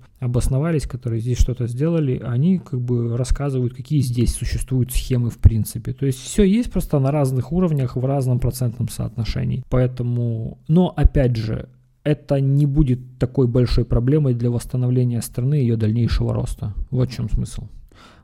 обосновались 0.68 0.88
которые 0.88 1.22
здесь 1.22 1.39
что-то 1.39 1.68
сделали, 1.68 2.22
они 2.26 2.59
как 2.59 2.80
бы 2.82 3.18
рассказывают, 3.18 3.74
какие 3.74 4.01
здесь 4.01 4.36
существуют 4.36 4.91
схемы 4.91 5.30
в 5.30 5.38
принципе. 5.38 5.93
То 5.93 6.05
есть 6.05 6.20
все 6.20 6.43
есть 6.43 6.72
просто 6.72 6.99
на 6.99 7.11
разных 7.11 7.51
уровнях, 7.51 7.95
в 7.95 8.05
разном 8.05 8.39
процентном 8.39 8.89
соотношении. 8.89 9.63
Поэтому, 9.70 10.57
но 10.68 10.93
опять 10.95 11.36
же, 11.36 11.70
это 12.03 12.39
не 12.39 12.65
будет 12.65 12.99
такой 13.20 13.47
большой 13.47 13.86
проблемой 13.86 14.34
для 14.34 14.49
восстановления 14.49 15.22
страны 15.22 15.59
и 15.59 15.63
ее 15.63 15.78
дальнейшего 15.78 16.34
роста. 16.34 16.74
Вот 16.91 17.09
в 17.09 17.13
чем 17.13 17.30
смысл. 17.30 17.68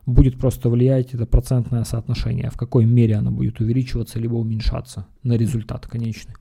Будет 0.06 0.38
просто 0.38 0.68
влиять 0.68 1.14
это 1.14 1.26
процентное 1.26 1.84
соотношение, 1.84 2.50
в 2.50 2.56
какой 2.56 2.84
мере 2.84 3.16
оно 3.16 3.30
будет 3.30 3.60
увеличиваться 3.60 4.18
либо 4.18 4.36
уменьшаться 4.36 5.06
на 5.22 5.36
результат 5.36 5.86
конечный. 5.86 6.34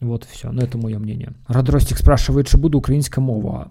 Вот 0.00 0.24
все, 0.24 0.50
ну 0.52 0.62
это 0.62 0.78
моє 0.78 0.98
мнение. 0.98 1.30
Радростік 1.48 1.98
спрашиває, 1.98 2.44
чи 2.44 2.56
буде 2.56 2.78
українська 2.78 3.20
мова. 3.20 3.66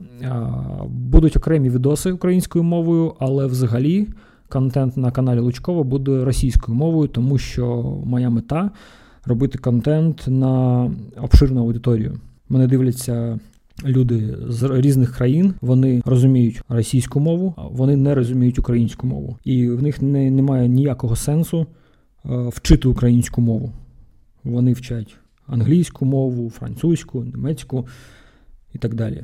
Будуть 0.87 1.37
окремі 1.37 1.69
відоси 1.69 2.11
українською 2.11 2.63
мовою, 2.63 3.13
але 3.19 3.45
взагалі 3.45 4.07
контент 4.49 4.97
на 4.97 5.11
каналі 5.11 5.39
Лучкова 5.39 5.83
буде 5.83 6.23
російською 6.23 6.77
мовою, 6.77 7.07
тому 7.07 7.37
що 7.37 7.83
моя 8.05 8.29
мета 8.29 8.71
робити 9.25 9.57
контент 9.57 10.23
на 10.27 10.83
обширну 11.21 11.61
аудиторію. 11.61 12.19
Мене 12.49 12.67
дивляться 12.67 13.39
люди 13.85 14.37
з 14.47 14.69
різних 14.71 15.15
країн, 15.15 15.53
вони 15.61 16.01
розуміють 16.05 16.61
російську 16.69 17.19
мову, 17.19 17.53
вони 17.71 17.95
не 17.95 18.15
розуміють 18.15 18.59
українську 18.59 19.07
мову. 19.07 19.37
І 19.43 19.69
в 19.69 19.83
них 19.83 20.01
не, 20.01 20.31
немає 20.31 20.67
ніякого 20.67 21.15
сенсу 21.15 21.65
е, 22.25 22.29
вчити 22.47 22.87
українську 22.87 23.41
мову. 23.41 23.71
Вони 24.43 24.73
вчать 24.73 25.15
англійську 25.49 26.05
мову, 26.05 26.49
французьку, 26.49 27.23
німецьку 27.23 27.87
і 28.73 28.77
так 28.77 28.93
далі. 28.93 29.23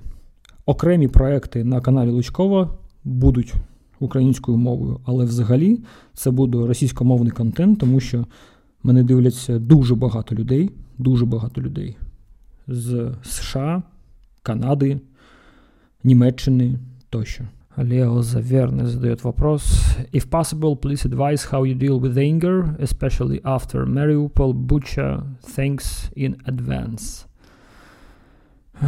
Окремі 0.65 1.07
проекти 1.07 1.63
на 1.63 1.81
каналі 1.81 2.09
Лучкова 2.09 2.77
будуть 3.03 3.53
українською 3.99 4.57
мовою, 4.57 4.99
але 5.05 5.25
взагалі 5.25 5.79
це 6.13 6.31
буде 6.31 6.57
російськомовний 6.57 7.31
контент, 7.31 7.79
тому 7.79 7.99
що 7.99 8.25
мене 8.83 9.03
дивляться 9.03 9.59
дуже 9.59 9.95
багато 9.95 10.35
людей, 10.35 10.69
дуже 10.97 11.25
багато 11.25 11.61
людей 11.61 11.97
з 12.67 13.13
США, 13.23 13.83
Канады, 14.43 14.99
Німеччини 16.03 16.79
тощо. 17.09 17.43
Лео 17.76 18.20
Заверне 18.22 18.86
задает 18.86 19.22
вопрос. 19.24 19.96
If 20.12 20.28
possible, 20.28 20.76
please 20.76 21.04
advise 21.04 21.44
how 21.50 21.64
you 21.64 21.74
deal 21.74 21.98
with 22.00 22.18
anger, 22.18 22.76
especially 22.78 23.40
after 23.44 23.86
Mariupol, 23.86 24.54
Bucha. 24.54 25.24
Thanks 25.42 26.10
in 26.14 26.36
advance. 26.46 27.26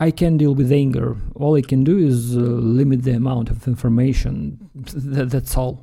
I 0.00 0.10
can 0.10 0.36
deal 0.36 0.54
with 0.54 0.72
anger. 0.72 1.16
All 1.34 1.56
I 1.56 1.62
can 1.62 1.84
do 1.84 1.98
is 1.98 2.36
uh, 2.36 2.40
limit 2.40 3.02
the 3.04 3.12
amount 3.12 3.50
of 3.50 3.66
information. 3.66 4.70
Th- 4.84 5.28
that's 5.28 5.56
all. 5.56 5.82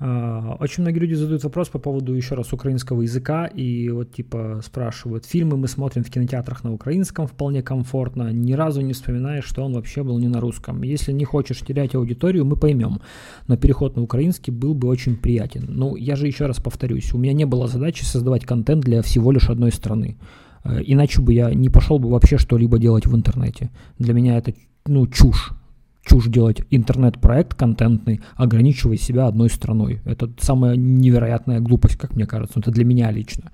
Uh, 0.00 0.56
очень 0.60 0.82
многие 0.82 1.00
люди 1.00 1.12
задают 1.12 1.44
вопрос 1.44 1.68
по 1.68 1.78
поводу 1.78 2.14
еще 2.14 2.34
раз 2.34 2.54
украинского 2.54 3.02
языка 3.02 3.44
и 3.44 3.90
вот 3.90 4.14
типа 4.14 4.62
спрашивают, 4.64 5.26
фильмы 5.26 5.58
мы 5.58 5.68
смотрим 5.68 6.04
в 6.04 6.10
кинотеатрах 6.10 6.64
на 6.64 6.72
украинском 6.72 7.26
вполне 7.26 7.62
комфортно, 7.62 8.32
ни 8.32 8.54
разу 8.54 8.80
не 8.80 8.94
вспоминая, 8.94 9.42
что 9.42 9.62
он 9.62 9.74
вообще 9.74 10.02
был 10.02 10.18
не 10.18 10.28
на 10.28 10.40
русском. 10.40 10.80
Если 10.80 11.12
не 11.12 11.26
хочешь 11.26 11.60
терять 11.60 11.94
аудиторию, 11.94 12.46
мы 12.46 12.56
поймем, 12.56 13.02
но 13.46 13.58
переход 13.58 13.96
на 13.96 14.02
украинский 14.02 14.50
был 14.50 14.72
бы 14.72 14.88
очень 14.88 15.16
приятен. 15.16 15.66
Ну, 15.68 15.96
я 15.96 16.16
же 16.16 16.26
еще 16.26 16.46
раз 16.46 16.60
повторюсь, 16.60 17.12
у 17.12 17.18
меня 17.18 17.34
не 17.34 17.44
было 17.44 17.68
задачи 17.68 18.02
создавать 18.02 18.46
контент 18.46 18.82
для 18.82 19.02
всего 19.02 19.32
лишь 19.32 19.50
одной 19.50 19.70
страны. 19.70 20.16
Э, 20.64 20.80
иначе 20.82 21.20
бы 21.20 21.34
я 21.34 21.52
не 21.52 21.68
пошел 21.68 21.98
бы 21.98 22.08
вообще 22.08 22.38
что-либо 22.38 22.78
делать 22.78 23.06
в 23.06 23.14
интернете. 23.14 23.68
Для 23.98 24.14
меня 24.14 24.38
это, 24.38 24.54
ну, 24.86 25.06
чушь. 25.06 25.52
Чушь 26.04 26.26
делать 26.26 26.62
интернет-проект 26.70 27.54
контентный, 27.54 28.20
ограничивая 28.34 28.96
себя 28.96 29.26
одной 29.26 29.50
страной. 29.50 30.00
Это 30.04 30.30
самая 30.40 30.76
невероятная 30.76 31.60
глупость, 31.60 31.96
как 31.96 32.14
мне 32.16 32.26
кажется. 32.26 32.60
Это 32.60 32.70
для 32.70 32.84
меня 32.84 33.10
лично. 33.10 33.50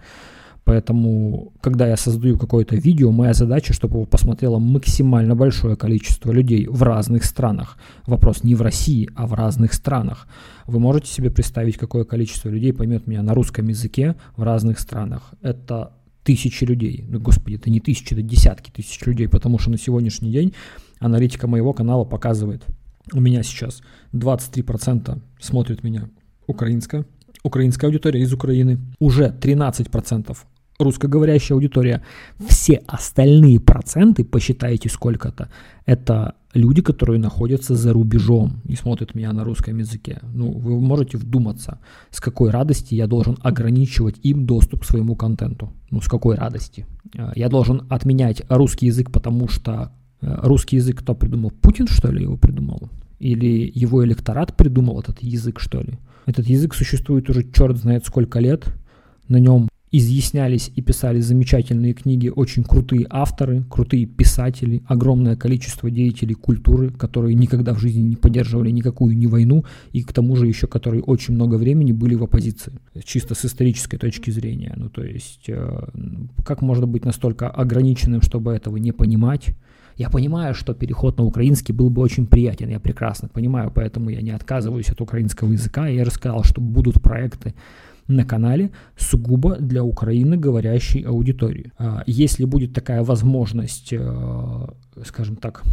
Поэтому, 0.66 1.52
когда 1.60 1.86
я 1.86 1.96
создаю 1.96 2.36
какое-то 2.36 2.74
видео, 2.74 3.12
моя 3.12 3.34
задача, 3.34 3.72
чтобы 3.72 3.98
его 3.98 4.04
посмотрело 4.04 4.58
максимально 4.58 5.36
большое 5.36 5.76
количество 5.76 6.32
людей 6.32 6.66
в 6.66 6.82
разных 6.82 7.24
странах. 7.24 7.78
Вопрос 8.04 8.42
не 8.42 8.56
в 8.56 8.62
России, 8.62 9.08
а 9.14 9.28
в 9.28 9.34
разных 9.34 9.72
странах. 9.72 10.26
Вы 10.66 10.80
можете 10.80 11.06
себе 11.06 11.30
представить, 11.30 11.78
какое 11.78 12.02
количество 12.02 12.48
людей 12.48 12.72
поймет 12.72 13.06
меня 13.06 13.22
на 13.22 13.32
русском 13.32 13.68
языке 13.68 14.16
в 14.36 14.42
разных 14.42 14.80
странах. 14.80 15.34
Это 15.40 15.92
тысячи 16.24 16.64
людей. 16.64 17.04
Ну, 17.08 17.20
господи, 17.20 17.54
это 17.54 17.70
не 17.70 17.78
тысячи, 17.78 18.12
это 18.12 18.22
десятки 18.22 18.72
тысяч 18.72 19.00
людей, 19.06 19.28
потому 19.28 19.60
что 19.60 19.70
на 19.70 19.78
сегодняшний 19.78 20.32
день 20.32 20.52
аналитика 20.98 21.46
моего 21.46 21.72
канала 21.72 22.04
показывает, 22.04 22.64
у 23.12 23.20
меня 23.20 23.42
сейчас 23.42 23.82
23% 24.12 25.20
смотрит 25.40 25.84
меня 25.84 26.08
украинская, 26.46 27.04
украинская 27.42 27.88
аудитория 27.88 28.22
из 28.22 28.32
Украины, 28.32 28.78
уже 28.98 29.34
13% 29.40 30.36
русскоговорящая 30.78 31.56
аудитория. 31.56 32.02
Все 32.46 32.82
остальные 32.86 33.60
проценты, 33.60 34.24
посчитайте 34.24 34.88
сколько-то, 34.88 35.48
это 35.86 36.34
люди, 36.52 36.82
которые 36.82 37.18
находятся 37.20 37.74
за 37.74 37.92
рубежом 37.92 38.60
и 38.64 38.76
смотрят 38.76 39.14
меня 39.14 39.32
на 39.32 39.44
русском 39.44 39.78
языке. 39.78 40.20
Ну, 40.22 40.52
вы 40.52 40.80
можете 40.80 41.18
вдуматься, 41.18 41.78
с 42.10 42.20
какой 42.20 42.50
радости 42.50 42.94
я 42.94 43.06
должен 43.06 43.38
ограничивать 43.42 44.16
им 44.22 44.46
доступ 44.46 44.82
к 44.82 44.84
своему 44.84 45.16
контенту. 45.16 45.72
Ну, 45.90 46.00
с 46.00 46.08
какой 46.08 46.36
радости. 46.36 46.86
Я 47.34 47.48
должен 47.48 47.86
отменять 47.90 48.42
русский 48.48 48.86
язык, 48.86 49.10
потому 49.10 49.48
что 49.48 49.92
русский 50.20 50.76
язык 50.76 51.00
кто 51.00 51.14
придумал? 51.14 51.50
Путин, 51.50 51.86
что 51.86 52.10
ли, 52.10 52.22
его 52.22 52.36
придумал? 52.36 52.90
Или 53.18 53.70
его 53.74 54.04
электорат 54.04 54.56
придумал 54.56 55.00
этот 55.00 55.22
язык, 55.22 55.60
что 55.60 55.80
ли? 55.80 55.98
Этот 56.26 56.46
язык 56.46 56.74
существует 56.74 57.30
уже 57.30 57.44
черт 57.50 57.78
знает 57.78 58.04
сколько 58.04 58.40
лет. 58.40 58.66
На 59.28 59.38
нем 59.38 59.68
изъяснялись 59.92 60.70
и 60.74 60.82
писали 60.82 61.20
замечательные 61.20 61.94
книги 61.94 62.28
очень 62.28 62.64
крутые 62.64 63.06
авторы, 63.08 63.64
крутые 63.70 64.06
писатели, 64.06 64.82
огромное 64.86 65.36
количество 65.36 65.90
деятелей 65.90 66.34
культуры, 66.34 66.90
которые 66.90 67.34
никогда 67.34 67.72
в 67.72 67.78
жизни 67.78 68.02
не 68.02 68.16
поддерживали 68.16 68.70
никакую 68.70 69.16
ни 69.16 69.26
войну, 69.26 69.64
и 69.92 70.02
к 70.02 70.12
тому 70.12 70.36
же 70.36 70.46
еще 70.46 70.66
которые 70.66 71.02
очень 71.02 71.34
много 71.34 71.54
времени 71.54 71.92
были 71.92 72.14
в 72.14 72.24
оппозиции, 72.24 72.72
чисто 73.04 73.34
с 73.34 73.44
исторической 73.44 73.96
точки 73.96 74.30
зрения. 74.30 74.74
Ну, 74.76 74.90
то 74.90 75.02
есть, 75.02 75.48
э, 75.48 75.88
как 76.44 76.62
можно 76.62 76.86
быть 76.86 77.04
настолько 77.04 77.48
ограниченным, 77.48 78.22
чтобы 78.22 78.52
этого 78.52 78.76
не 78.76 78.92
понимать? 78.92 79.54
Я 79.96 80.10
понимаю, 80.10 80.54
что 80.54 80.74
переход 80.74 81.18
на 81.18 81.24
украинский 81.24 81.72
был 81.72 81.88
бы 81.88 82.02
очень 82.02 82.26
приятен, 82.26 82.68
я 82.68 82.78
прекрасно 82.80 83.28
понимаю, 83.28 83.72
поэтому 83.74 84.10
я 84.10 84.20
не 84.20 84.30
отказываюсь 84.30 84.90
от 84.90 85.00
украинского 85.00 85.52
языка. 85.52 85.88
Я 85.88 86.04
рассказал, 86.04 86.44
что 86.44 86.60
будут 86.60 87.00
проекты 87.02 87.54
на 88.08 88.24
канале 88.24 88.70
сугубо 88.96 89.56
для 89.56 89.82
Украины 89.82 90.36
говорящей 90.36 91.02
аудитории. 91.02 91.72
А, 91.78 92.02
если 92.06 92.44
будет 92.44 92.72
такая 92.72 93.02
возможность, 93.02 93.92
э, 93.92 94.66
скажем 95.04 95.36
так, 95.36 95.64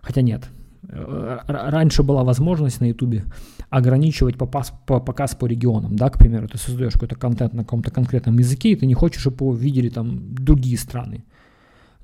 хотя 0.00 0.22
нет, 0.22 0.48
э, 0.88 1.38
раньше 1.46 2.02
была 2.02 2.24
возможность 2.24 2.80
на 2.80 2.86
Ютубе 2.86 3.24
ограничивать 3.70 4.36
попас, 4.36 4.72
по, 4.86 4.98
показ 4.98 5.34
по 5.34 5.46
регионам, 5.46 5.94
да, 5.96 6.08
к 6.08 6.18
примеру, 6.18 6.48
ты 6.48 6.58
создаешь 6.58 6.94
какой-то 6.94 7.16
контент 7.16 7.54
на 7.54 7.64
каком-то 7.64 7.90
конкретном 7.90 8.38
языке, 8.38 8.72
и 8.72 8.76
ты 8.76 8.86
не 8.86 8.94
хочешь, 8.94 9.20
чтобы 9.20 9.44
его 9.44 9.54
видели 9.54 9.90
там 9.90 10.34
другие 10.34 10.78
страны. 10.78 11.24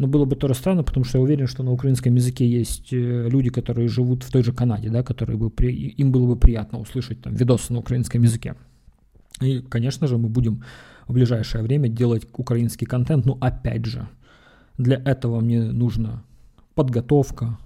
Но 0.00 0.06
было 0.06 0.24
бы 0.24 0.34
тоже 0.34 0.54
странно, 0.54 0.82
потому 0.82 1.04
что 1.04 1.18
я 1.18 1.24
уверен, 1.24 1.46
что 1.46 1.62
на 1.62 1.72
украинском 1.72 2.14
языке 2.14 2.46
есть 2.48 2.90
э, 2.90 3.28
люди, 3.28 3.50
которые 3.50 3.86
живут 3.88 4.22
в 4.22 4.30
той 4.30 4.42
же 4.42 4.52
Канаде, 4.52 4.88
да, 4.88 5.02
которые 5.02 5.36
бы 5.36 5.50
при, 5.50 5.72
им 5.98 6.10
было 6.10 6.26
бы 6.26 6.36
приятно 6.36 6.80
услышать 6.80 7.20
там 7.20 7.34
видосы 7.34 7.74
на 7.74 7.80
украинском 7.80 8.22
языке. 8.22 8.54
И, 9.42 9.60
конечно 9.60 10.06
же, 10.06 10.16
мы 10.16 10.30
будем 10.30 10.62
в 11.06 11.12
ближайшее 11.12 11.62
время 11.62 11.88
делать 11.88 12.26
украинский 12.32 12.86
контент, 12.86 13.26
но 13.26 13.36
опять 13.42 13.84
же, 13.84 14.08
для 14.78 14.96
этого 14.96 15.40
мне 15.40 15.64
нужна 15.64 16.24
подготовка, 16.74 17.58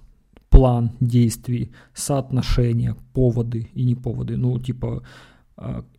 план 0.49 0.91
действий, 0.99 1.71
соотношения, 1.93 2.97
поводы 3.13 3.69
и 3.73 3.85
не 3.85 3.95
поводы. 3.95 4.35
Ну, 4.35 4.59
типа, 4.59 5.03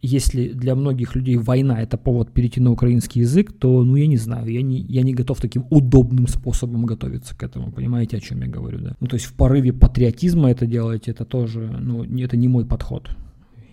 если 0.03 0.53
для 0.53 0.75
многих 0.75 1.15
людей 1.17 1.37
война 1.37 1.81
это 1.81 1.97
повод 1.97 2.31
перейти 2.33 2.61
на 2.61 2.71
украинский 2.71 3.23
язык, 3.23 3.53
то, 3.53 3.83
ну, 3.85 3.97
я 3.97 4.07
не 4.07 4.19
знаю, 4.19 4.53
я 4.53 4.61
не, 4.61 4.81
я 4.81 5.03
не 5.03 5.15
готов 5.15 5.41
таким 5.41 5.65
удобным 5.71 6.29
способом 6.29 6.85
готовиться 6.85 7.35
к 7.35 7.43
этому, 7.43 7.73
понимаете, 7.73 8.19
о 8.19 8.21
чем 8.21 8.43
я 8.43 8.49
говорю, 8.49 8.81
да? 8.81 8.97
Ну, 9.01 9.07
то 9.07 9.17
есть 9.17 9.27
в 9.27 9.33
порыве 9.33 9.73
патриотизма 9.73 10.51
это 10.51 10.67
делать, 10.67 11.09
это 11.09 11.25
тоже, 11.25 11.75
ну, 11.81 12.05
это 12.05 12.37
не 12.37 12.49
мой 12.49 12.67
подход. 12.67 13.09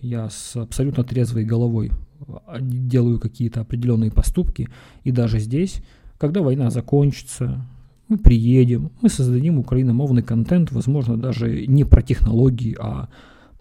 Я 0.02 0.30
с 0.30 0.56
абсолютно 0.56 1.04
трезвой 1.04 1.44
головой 1.44 1.92
а, 2.28 2.60
делаю 2.62 3.20
какие-то 3.20 3.60
определенные 3.60 4.12
поступки, 4.12 4.70
и 5.04 5.12
даже 5.12 5.40
здесь, 5.40 5.84
когда 6.18 6.42
война 6.42 6.70
закончится, 6.70 7.66
мы 8.08 8.18
приедем, 8.18 8.92
мы 9.02 9.10
создадим 9.10 9.60
украиномовный 9.60 10.24
контент, 10.24 10.72
возможно, 10.72 11.18
даже 11.18 11.68
не 11.68 11.84
про 11.84 12.02
технологии, 12.02 12.78
а 12.80 13.10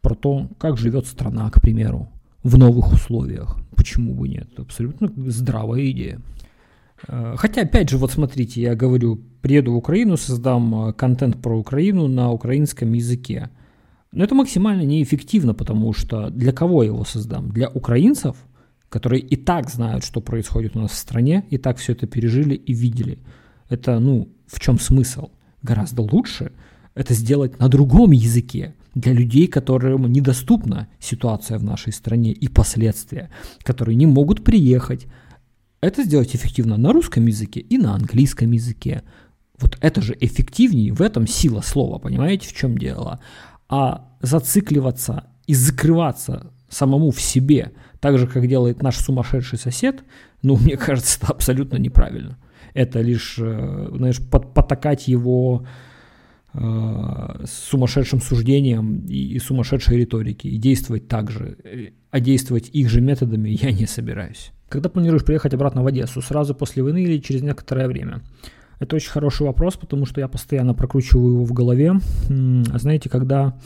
про 0.02 0.14
то, 0.14 0.48
как 0.58 0.76
живет 0.76 1.06
страна, 1.06 1.50
к 1.50 1.60
примеру, 1.60 2.08
в 2.42 2.58
новых 2.58 2.92
условиях. 2.92 3.58
Почему 3.76 4.14
бы 4.14 4.28
нет? 4.28 4.48
Абсолютно 4.58 5.12
здравая 5.30 5.90
идея. 5.90 6.20
А, 7.08 7.36
хотя, 7.36 7.62
опять 7.62 7.90
же, 7.90 7.98
вот 7.98 8.12
смотрите, 8.12 8.60
я 8.60 8.74
говорю, 8.74 9.20
приеду 9.40 9.72
в 9.72 9.76
Украину, 9.76 10.16
создам 10.16 10.74
а, 10.74 10.92
контент 10.92 11.40
про 11.40 11.58
Украину 11.58 12.08
на 12.08 12.30
украинском 12.30 12.92
языке– 12.92 13.50
но 14.12 14.24
это 14.24 14.34
максимально 14.34 14.82
неэффективно, 14.82 15.54
потому 15.54 15.94
что 15.94 16.28
для 16.28 16.52
кого 16.52 16.82
я 16.82 16.90
его 16.90 17.04
создам? 17.04 17.50
Для 17.50 17.70
украинцев, 17.70 18.36
которые 18.90 19.22
и 19.22 19.36
так 19.36 19.70
знают, 19.70 20.04
что 20.04 20.20
происходит 20.20 20.76
у 20.76 20.80
нас 20.80 20.90
в 20.90 20.96
стране, 20.96 21.44
и 21.48 21.56
так 21.56 21.78
все 21.78 21.92
это 21.92 22.06
пережили 22.06 22.54
и 22.54 22.74
видели. 22.74 23.18
Это, 23.70 23.98
ну, 23.98 24.28
в 24.46 24.60
чем 24.60 24.78
смысл? 24.78 25.30
Гораздо 25.62 26.02
лучше 26.02 26.52
это 26.94 27.14
сделать 27.14 27.58
на 27.58 27.68
другом 27.68 28.10
языке, 28.10 28.74
для 28.94 29.12
людей, 29.12 29.46
которым 29.46 30.10
недоступна 30.10 30.88
ситуация 31.00 31.58
в 31.58 31.64
нашей 31.64 31.92
стране 31.92 32.32
и 32.32 32.48
последствия, 32.48 33.30
которые 33.62 33.96
не 33.96 34.06
могут 34.06 34.44
приехать. 34.44 35.06
Это 35.80 36.04
сделать 36.04 36.34
эффективно 36.36 36.76
на 36.76 36.92
русском 36.92 37.26
языке 37.26 37.60
и 37.60 37.78
на 37.78 37.94
английском 37.94 38.50
языке. 38.52 39.02
Вот 39.58 39.78
это 39.80 40.02
же 40.02 40.16
эффективнее, 40.20 40.92
в 40.92 41.00
этом 41.02 41.26
сила 41.26 41.60
слова, 41.60 41.98
понимаете, 41.98 42.48
в 42.48 42.52
чем 42.52 42.78
дело? 42.78 43.20
а 43.72 44.04
зацикливаться 44.20 45.24
и 45.46 45.54
закрываться 45.54 46.52
самому 46.68 47.10
в 47.10 47.22
себе, 47.22 47.72
так 48.00 48.18
же, 48.18 48.26
как 48.26 48.46
делает 48.46 48.82
наш 48.82 48.98
сумасшедший 48.98 49.58
сосед, 49.58 50.04
ну, 50.42 50.56
мне 50.60 50.76
кажется, 50.76 51.18
это 51.22 51.32
абсолютно 51.32 51.78
неправильно. 51.78 52.36
Это 52.74 53.00
лишь, 53.00 53.38
э, 53.38 53.88
знаешь, 53.96 54.18
под, 54.18 54.52
потакать 54.52 55.08
его 55.08 55.66
э, 56.54 57.44
сумасшедшим 57.46 58.20
суждением 58.20 59.06
и, 59.06 59.38
сумасшедшей 59.38 59.98
риторики 59.98 60.46
и 60.46 60.56
действовать 60.56 61.08
так 61.08 61.30
же, 61.30 61.56
э, 61.64 61.90
а 62.10 62.20
действовать 62.20 62.68
их 62.72 62.88
же 62.88 63.00
методами 63.00 63.48
я 63.62 63.72
не 63.72 63.86
собираюсь. 63.86 64.52
Когда 64.68 64.88
планируешь 64.88 65.24
приехать 65.24 65.54
обратно 65.54 65.82
в 65.82 65.86
Одессу, 65.86 66.22
сразу 66.22 66.54
после 66.54 66.82
войны 66.82 67.02
или 67.02 67.18
через 67.18 67.42
некоторое 67.42 67.88
время? 67.88 68.22
Это 68.78 68.96
очень 68.96 69.10
хороший 69.10 69.46
вопрос, 69.46 69.76
потому 69.76 70.06
что 70.06 70.20
я 70.20 70.28
постоянно 70.28 70.74
прокручиваю 70.74 71.34
его 71.34 71.44
в 71.44 71.52
голове. 71.52 72.00
Знаете, 72.28 73.08
когда 73.08 73.56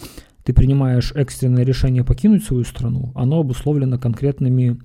ты 0.46 0.52
принимаешь 0.52 1.12
экстренное 1.14 1.64
решение 1.64 2.04
покинуть 2.04 2.44
свою 2.44 2.64
страну, 2.64 3.12
оно 3.14 3.40
обусловлено 3.40 3.98
конкретными, 3.98 4.78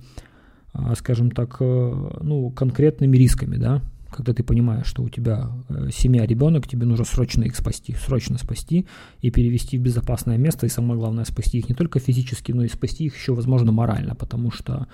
а, 0.72 0.94
скажем 0.96 1.30
так, 1.30 1.58
э, 1.60 2.10
ну, 2.20 2.50
конкретными 2.50 3.16
рисками, 3.16 3.56
да, 3.56 3.82
когда 4.12 4.32
ты 4.32 4.42
понимаешь, 4.42 4.86
что 4.86 5.02
у 5.02 5.08
тебя 5.08 5.50
э, 5.68 5.90
семья, 5.92 6.26
ребенок, 6.26 6.68
тебе 6.68 6.86
нужно 6.86 7.04
срочно 7.04 7.42
их 7.44 7.56
спасти, 7.56 7.94
срочно 7.94 8.38
спасти 8.38 8.86
и 9.20 9.30
перевести 9.30 9.78
в 9.78 9.82
безопасное 9.82 10.38
место, 10.38 10.66
и 10.66 10.68
самое 10.68 10.98
главное, 10.98 11.24
спасти 11.24 11.58
их 11.58 11.68
не 11.68 11.74
только 11.74 11.98
физически, 11.98 12.52
но 12.52 12.64
и 12.64 12.68
спасти 12.68 13.06
их 13.06 13.16
еще, 13.16 13.34
возможно, 13.34 13.72
морально, 13.72 14.14
потому 14.14 14.50
что 14.50 14.86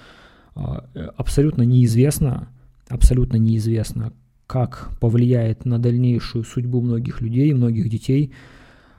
а, 0.55 0.89
э, 0.95 1.09
абсолютно 1.16 1.62
неизвестно, 1.62 2.49
абсолютно 2.89 3.37
неизвестно, 3.37 4.12
как 4.47 4.91
повлияет 5.01 5.66
на 5.66 5.79
дальнейшую 5.79 6.45
судьбу 6.45 6.81
многих 6.81 7.21
людей, 7.21 7.53
многих 7.53 7.89
детей– 7.89 8.33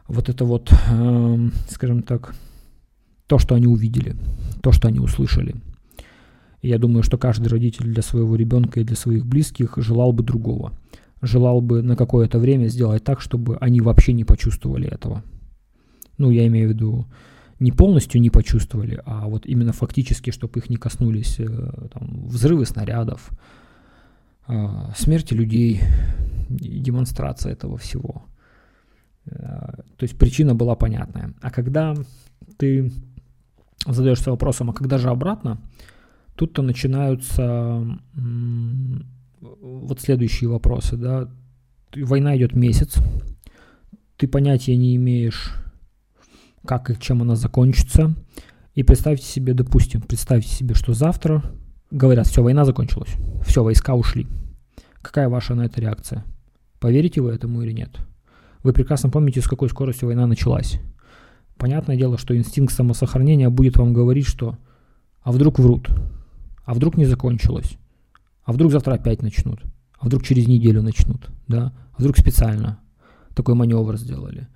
вот 0.09 0.27
это 0.27 0.43
вот, 0.43 0.71
э, 0.71 1.49
скажем 1.69 2.01
так, 2.01 2.35
то, 3.27 3.37
что 3.37 3.55
они 3.55 3.67
увидели, 3.67 4.15
то, 4.61 4.71
что 4.71 4.87
они 4.87 4.99
услышали. 4.99 5.55
Я 6.61 6.77
думаю, 6.77 7.03
что 7.03 7.17
каждый 7.17 7.47
родитель 7.47 7.85
для 7.85 8.01
своего 8.01 8.35
ребенка 8.35 8.79
и 8.79 8.83
для 8.83 8.95
своих 8.95 9.25
близких 9.25 9.77
желал 9.77 10.11
бы 10.11 10.23
другого. 10.23 10.73
Желал 11.21 11.61
бы 11.61 11.81
на 11.81 11.95
какое-то 11.95 12.39
время 12.39 12.67
сделать 12.67 13.03
так, 13.03 13.21
чтобы 13.21 13.57
они 13.57 13.81
вообще 13.81 14.13
не 14.13 14.23
почувствовали 14.23 14.87
этого. 14.87 15.23
Ну, 16.17 16.31
я 16.31 16.47
имею 16.47 16.69
в 16.69 16.73
виду, 16.73 17.05
не 17.59 17.71
полностью 17.71 18.21
не 18.21 18.29
почувствовали, 18.29 19.01
а 19.05 19.27
вот 19.27 19.45
именно 19.45 19.73
фактически, 19.73 20.31
чтобы 20.31 20.59
их 20.59 20.69
не 20.69 20.77
коснулись 20.77 21.39
э, 21.39 21.45
там, 21.93 22.27
взрывы 22.27 22.65
снарядов, 22.65 23.29
э, 24.47 24.67
смерти 24.95 25.33
людей, 25.33 25.81
демонстрация 26.49 27.53
этого 27.53 27.77
всего– 27.77 28.23
Э, 29.25 29.71
то 29.97 30.03
есть 30.03 30.17
причина 30.17 30.55
была 30.55 30.75
понятная. 30.75 31.33
А 31.41 31.51
когда 31.51 31.95
ты 32.57 32.91
задаешься 33.85 34.31
вопросом, 34.31 34.69
а 34.69 34.73
когда 34.73 34.97
же 34.97 35.09
обратно, 35.09 35.59
тут-то 36.39 36.61
начинаются 36.61 37.85
вот 39.41 39.99
следующие 39.99 40.49
вопросы. 40.49 40.95
Да? 40.95 41.29
Война 41.93 42.37
идет 42.37 42.55
месяц, 42.55 42.95
ты 44.15 44.25
понятия 44.25 44.77
не 44.77 44.95
имеешь, 44.95 45.53
как 46.65 46.91
и 46.91 46.97
чем 46.97 47.21
она 47.23 47.35
закончится. 47.35 48.15
И 48.73 48.83
представьте 48.83 49.25
себе, 49.25 49.53
допустим, 49.53 49.99
представьте 49.99 50.49
себе, 50.49 50.75
что 50.75 50.93
завтра 50.93 51.43
говорят, 51.91 52.25
все, 52.25 52.41
война 52.41 52.63
закончилась, 52.63 53.13
все, 53.45 53.61
войска 53.61 53.95
ушли. 53.95 54.25
Какая 55.01 55.27
ваша 55.27 55.55
на 55.55 55.65
это 55.65 55.81
реакция? 55.81 56.23
Поверите 56.79 57.19
вы 57.19 57.31
этому 57.31 57.63
или 57.63 57.73
нет? 57.73 57.97
Вы 58.63 58.71
прекрасно 58.71 59.09
помните, 59.09 59.41
с 59.41 59.47
какой 59.47 59.67
скоростью 59.67 60.07
война 60.07 60.25
началась. 60.25 60.79
Понятное 61.57 61.97
дело, 61.97 62.17
что 62.17 62.37
инстинкт 62.37 62.73
самосохранения 62.73 63.49
будет 63.49 63.75
вам 63.75 63.93
говорить, 63.93 64.27
что 64.27 64.57
а 65.21 65.33
вдруг 65.33 65.59
врут, 65.59 65.89
а 66.69 66.73
вдруг 66.75 66.97
не 66.97 67.05
закончилось, 67.05 67.79
а 68.43 68.53
вдруг 68.53 68.71
завтра 68.71 68.93
опять 68.93 69.23
начнут, 69.23 69.59
а 69.97 70.05
вдруг 70.05 70.21
через 70.21 70.47
неделю 70.47 70.83
начнут, 70.83 71.31
да, 71.47 71.73
а 71.93 71.99
вдруг 71.99 72.15
специально 72.15 72.79
такой 73.33 73.55
маневр 73.55 73.97
сделали. 73.97 74.47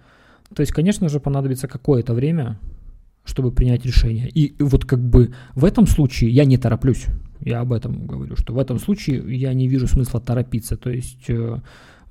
То 0.54 0.62
есть, 0.62 0.72
конечно 0.72 1.10
же, 1.10 1.20
понадобится 1.20 1.68
какое-то 1.68 2.14
время, 2.14 2.60
чтобы 3.24 3.52
принять 3.52 3.84
решение. 3.84 4.30
И 4.30 4.54
вот 4.62 4.86
как 4.86 5.00
бы 5.00 5.34
в 5.56 5.66
этом 5.66 5.88
случае 5.88 6.30
я 6.30 6.46
не 6.46 6.58
тороплюсь. 6.58 7.08
Я 7.40 7.62
об 7.62 7.74
этом 7.74 8.06
говорю, 8.06 8.36
что 8.36 8.54
в 8.54 8.60
этом 8.60 8.78
случае 8.78 9.36
я 9.36 9.52
не 9.56 9.68
вижу 9.68 9.88
смысла 9.88 10.22
торопиться. 10.22 10.78
То 10.78 10.92
есть 10.92 11.28
э, 11.30 11.62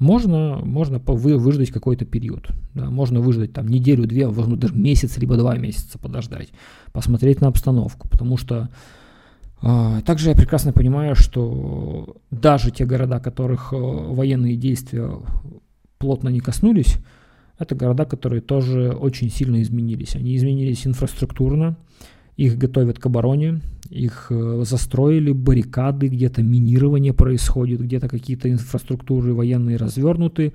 можно, 0.01 0.57
можно 0.65 1.01
вы, 1.07 1.39
выждать 1.39 1.71
какой-то 1.71 2.07
период. 2.07 2.49
Да, 2.75 2.91
можно 2.91 3.21
выждать 3.21 3.53
там 3.53 3.69
неделю, 3.69 4.09
две, 4.09 4.27
возможно, 4.27 4.57
даже 4.57 4.75
месяц, 4.75 5.17
либо 5.19 5.37
два 5.37 5.57
месяца 5.57 5.97
подождать, 5.97 6.49
посмотреть 6.93 7.41
на 7.41 7.47
обстановку. 7.47 8.09
Потому 8.09 8.37
что 8.37 8.69
также 10.05 10.31
я 10.31 10.35
прекрасно 10.35 10.73
понимаю, 10.73 11.15
что 11.15 12.17
даже 12.31 12.71
те 12.71 12.85
города, 12.85 13.21
которых 13.21 13.73
э, 13.73 13.77
военные 13.77 14.57
действия 14.57 15.11
плотно 15.99 16.31
не 16.31 16.41
коснулись, 16.41 16.97
это 17.59 17.77
города, 17.77 18.05
которые 18.05 18.41
тоже 18.41 18.91
очень 18.91 19.31
сильно 19.31 19.63
изменились. 19.63 20.17
Они 20.17 20.37
изменились 20.37 20.85
инфраструктурно, 20.85 21.77
их 22.37 22.59
готовят 22.59 22.99
к 22.99 23.07
обороне, 23.07 23.61
их 23.89 24.27
э, 24.31 24.63
застроили, 24.65 25.31
баррикады, 25.31 26.09
где-то 26.09 26.43
минирование 26.43 27.13
происходит, 27.13 27.81
где-то 27.81 28.09
какие-то 28.09 28.51
инфраструктуры 28.51 29.33
военные 29.33 29.77
развернуты, 29.77 30.55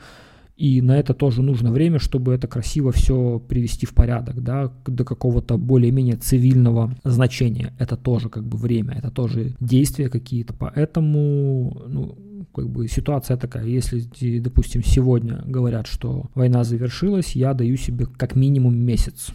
и 0.57 0.81
на 0.81 0.97
это 0.97 1.13
тоже 1.13 1.43
нужно 1.43 1.71
время, 1.71 1.99
чтобы 1.99 2.33
это 2.33 2.47
красиво 2.47 2.91
все 2.91 3.39
привести 3.39 3.85
в 3.85 3.93
порядок, 3.93 4.43
да, 4.43 4.71
до 4.87 5.05
какого-то 5.05 5.57
более-менее 5.57 6.15
цивильного 6.15 6.95
значения. 7.03 7.73
Это 7.77 7.95
тоже 7.95 8.29
как 8.29 8.43
бы 8.43 8.57
время, 8.57 8.95
это 8.97 9.11
тоже 9.11 9.55
действия 9.59 10.09
какие-то. 10.09 10.53
Поэтому, 10.53 11.83
ну, 11.87 12.17
как 12.55 12.69
бы 12.69 12.87
ситуация 12.87 13.37
такая. 13.37 13.65
Если, 13.65 14.39
допустим, 14.39 14.83
сегодня 14.83 15.43
говорят, 15.45 15.85
что 15.85 16.25
война 16.33 16.63
завершилась, 16.63 17.35
я 17.35 17.53
даю 17.53 17.77
себе 17.77 18.07
как 18.17 18.35
минимум 18.35 18.75
месяц 18.75 19.31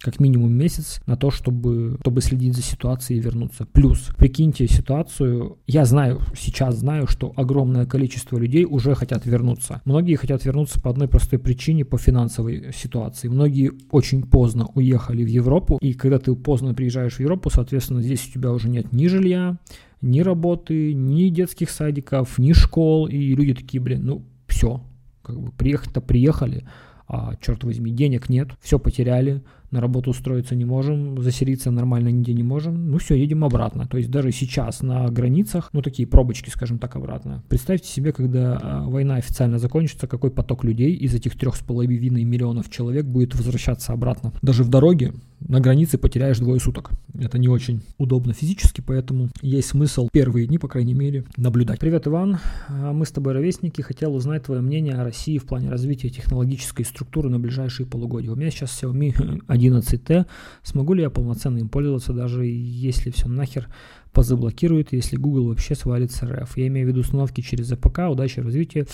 как 0.00 0.20
минимум 0.20 0.52
месяц 0.52 1.00
на 1.06 1.16
то, 1.16 1.30
чтобы, 1.30 1.96
чтобы 2.00 2.20
следить 2.20 2.54
за 2.54 2.62
ситуацией 2.62 3.18
и 3.18 3.22
вернуться. 3.22 3.66
Плюс, 3.72 4.10
прикиньте 4.16 4.68
ситуацию, 4.68 5.58
я 5.66 5.84
знаю, 5.84 6.20
сейчас 6.36 6.76
знаю, 6.76 7.06
что 7.06 7.32
огромное 7.36 7.86
количество 7.86 8.36
людей 8.38 8.64
уже 8.64 8.94
хотят 8.94 9.24
вернуться. 9.24 9.80
Многие 9.84 10.16
хотят 10.16 10.44
вернуться 10.44 10.80
по 10.80 10.90
одной 10.90 11.08
простой 11.08 11.38
причине, 11.38 11.84
по 11.84 11.98
финансовой 11.98 12.72
ситуации. 12.74 13.28
Многие 13.28 13.72
очень 13.90 14.22
поздно 14.22 14.68
уехали 14.74 15.24
в 15.24 15.28
Европу, 15.28 15.78
и 15.80 15.94
когда 15.94 16.18
ты 16.18 16.34
поздно 16.34 16.74
приезжаешь 16.74 17.14
в 17.14 17.20
Европу, 17.20 17.50
соответственно, 17.50 18.02
здесь 18.02 18.26
у 18.28 18.32
тебя 18.32 18.52
уже 18.52 18.68
нет 18.68 18.92
ни 18.92 19.06
жилья, 19.06 19.58
ни 20.02 20.20
работы, 20.20 20.92
ни 20.92 21.28
детских 21.30 21.70
садиков, 21.70 22.38
ни 22.38 22.52
школ, 22.52 23.06
и 23.06 23.34
люди 23.34 23.54
такие, 23.54 23.82
блин, 23.82 24.04
ну 24.04 24.24
все, 24.46 24.82
как 25.22 25.40
бы 25.40 25.52
приехать-то 25.52 26.00
приехали, 26.00 26.64
а, 27.08 27.34
черт 27.40 27.64
возьми, 27.64 27.90
денег 27.90 28.28
нет, 28.28 28.50
все 28.60 28.78
потеряли, 28.78 29.42
на 29.70 29.80
работу 29.80 30.10
устроиться 30.10 30.54
не 30.54 30.64
можем, 30.64 31.20
заселиться 31.22 31.70
нормально 31.70 32.08
нигде 32.08 32.32
не 32.34 32.42
можем, 32.42 32.90
ну 32.90 32.98
все, 32.98 33.14
едем 33.14 33.44
обратно. 33.44 33.86
То 33.86 33.98
есть 33.98 34.10
даже 34.10 34.32
сейчас 34.32 34.82
на 34.82 35.08
границах, 35.08 35.70
ну 35.72 35.82
такие 35.82 36.06
пробочки, 36.06 36.50
скажем 36.50 36.78
так, 36.78 36.96
обратно. 36.96 37.42
Представьте 37.48 37.88
себе, 37.88 38.12
когда 38.12 38.58
а, 38.60 38.84
война 38.84 39.16
официально 39.16 39.58
закончится, 39.58 40.06
какой 40.06 40.30
поток 40.30 40.64
людей 40.64 40.94
из 40.94 41.14
этих 41.14 41.36
трех 41.36 41.56
с 41.56 41.60
половиной 41.60 42.24
миллионов 42.24 42.70
человек 42.70 43.04
будет 43.06 43.34
возвращаться 43.34 43.92
обратно. 43.92 44.32
Даже 44.42 44.64
в 44.64 44.68
дороге 44.68 45.12
на 45.40 45.60
границе 45.60 45.98
потеряешь 45.98 46.38
двое 46.38 46.60
суток. 46.60 46.90
Это 47.18 47.38
не 47.38 47.48
очень 47.48 47.82
удобно 47.98 48.32
физически, 48.32 48.80
поэтому 48.80 49.28
есть 49.42 49.68
смысл 49.68 50.08
первые 50.12 50.46
дни, 50.46 50.58
по 50.58 50.68
крайней 50.68 50.94
мере, 50.94 51.24
наблюдать. 51.36 51.78
Привет, 51.78 52.06
Иван. 52.06 52.38
А, 52.68 52.92
мы 52.92 53.06
с 53.06 53.10
тобой 53.10 53.34
ровесники. 53.34 53.82
Хотел 53.82 54.14
узнать 54.14 54.44
твое 54.44 54.60
мнение 54.60 54.94
о 54.94 55.04
России 55.04 55.38
в 55.38 55.44
плане 55.44 55.70
развития 55.70 56.08
технологической 56.08 56.84
структуры 56.84 57.28
на 57.28 57.38
ближайшие 57.38 57.86
полугодия. 57.86 58.32
У 58.32 58.36
меня 58.36 58.50
сейчас 58.50 58.82
Xiaomi 58.82 59.42
11T. 59.56 60.26
Смогу 60.62 60.94
ли 60.94 61.02
я 61.02 61.10
полноценно 61.10 61.58
им 61.58 61.68
пользоваться, 61.68 62.12
даже 62.12 62.44
если 62.46 63.10
все 63.10 63.28
нахер 63.28 63.68
позаблокирует, 64.12 64.92
если 64.92 65.16
Google 65.16 65.48
вообще 65.48 65.74
свалит 65.74 66.12
с 66.12 66.22
РФ? 66.22 66.56
Я 66.56 66.66
имею 66.68 66.86
в 66.86 66.90
виду 66.90 67.00
установки 67.00 67.40
через 67.40 67.70
APK, 67.72 68.10
удачи, 68.10 68.40
развития. 68.40 68.86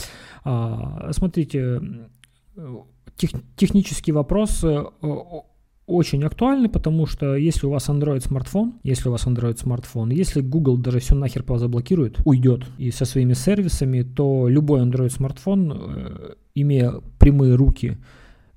А, 0.44 1.10
смотрите, 1.12 1.80
тех, 3.16 3.30
технический 3.56 4.12
вопрос 4.12 4.64
э, 4.64 4.84
очень 5.86 6.24
актуальный, 6.24 6.68
потому 6.68 7.06
что 7.06 7.34
если 7.36 7.66
у 7.66 7.70
вас 7.70 7.88
Android 7.88 8.20
смартфон, 8.20 8.74
если 8.82 9.08
у 9.08 9.12
вас 9.12 9.26
Android 9.26 9.58
смартфон, 9.58 10.10
если 10.10 10.40
Google 10.40 10.76
даже 10.76 11.00
все 11.00 11.14
нахер 11.14 11.42
позаблокирует, 11.42 12.18
уйдет 12.24 12.64
и 12.78 12.90
со 12.90 13.04
своими 13.04 13.34
сервисами, 13.34 14.02
то 14.02 14.48
любой 14.48 14.80
Android 14.80 15.10
смартфон, 15.10 15.72
э, 15.72 16.34
имея 16.54 16.94
прямые 17.18 17.54
руки 17.54 17.98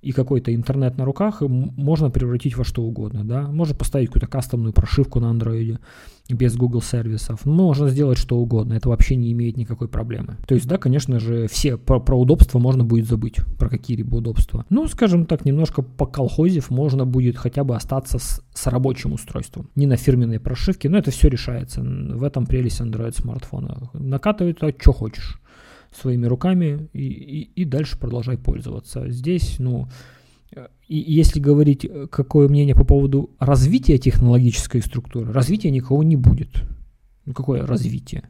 и 0.05 0.11
какой-то 0.11 0.53
интернет 0.53 0.97
на 0.97 1.05
руках 1.05 1.41
можно 1.41 2.11
превратить 2.11 2.55
во 2.55 2.63
что 2.63 2.83
угодно, 2.83 3.23
да. 3.23 3.47
Можно 3.51 3.73
поставить 3.73 4.07
какую-то 4.07 4.27
кастомную 4.27 4.71
прошивку 4.71 5.19
на 5.19 5.31
андроиде 5.31 5.79
без 6.29 6.55
Google 6.55 6.83
сервисов. 6.83 7.43
Можно 7.45 7.89
сделать 7.89 8.19
что 8.19 8.37
угодно, 8.37 8.73
это 8.73 8.87
вообще 8.89 9.15
не 9.15 9.31
имеет 9.31 9.57
никакой 9.57 9.87
проблемы. 9.87 10.37
То 10.47 10.53
есть, 10.53 10.67
да, 10.67 10.77
конечно 10.77 11.19
же, 11.19 11.47
все 11.47 11.77
про, 11.77 11.99
про 11.99 12.19
удобства 12.19 12.59
можно 12.59 12.83
будет 12.83 13.07
забыть, 13.07 13.37
про 13.57 13.67
какие-либо 13.67 14.17
удобства. 14.17 14.65
Ну, 14.69 14.87
скажем 14.87 15.25
так, 15.25 15.43
немножко 15.43 15.81
по 15.81 16.05
колхозив 16.05 16.69
можно 16.69 17.05
будет 17.05 17.35
хотя 17.35 17.63
бы 17.63 17.75
остаться 17.75 18.19
с, 18.19 18.43
с 18.53 18.67
рабочим 18.67 19.13
устройством. 19.13 19.69
Не 19.75 19.87
на 19.87 19.97
фирменной 19.97 20.39
прошивке, 20.39 20.87
но 20.87 20.99
это 20.99 21.09
все 21.09 21.29
решается. 21.29 21.81
В 21.81 22.23
этом 22.23 22.45
прелесть 22.45 22.79
Android 22.79 23.15
смартфона. 23.19 23.89
Накатывает 23.93 24.59
то, 24.59 24.71
что 24.77 24.93
хочешь 24.93 25.39
своими 25.95 26.25
руками 26.25 26.89
и, 26.93 27.07
и, 27.07 27.41
и 27.61 27.65
дальше 27.65 27.97
продолжай 27.97 28.37
пользоваться. 28.37 29.09
Здесь, 29.09 29.55
ну, 29.59 29.87
и 30.87 30.97
если 30.97 31.39
говорить, 31.39 31.85
э, 31.85 32.07
какое 32.09 32.47
мнение 32.47 32.75
по 32.75 32.85
поводу 32.85 33.31
развития 33.39 33.97
технологической 33.97 34.81
структуры, 34.81 35.31
развития 35.31 35.71
никого 35.71 36.03
не 36.03 36.15
будет. 36.15 36.63
Ну 37.25 37.33
какое 37.33 37.65
развитие? 37.65 38.29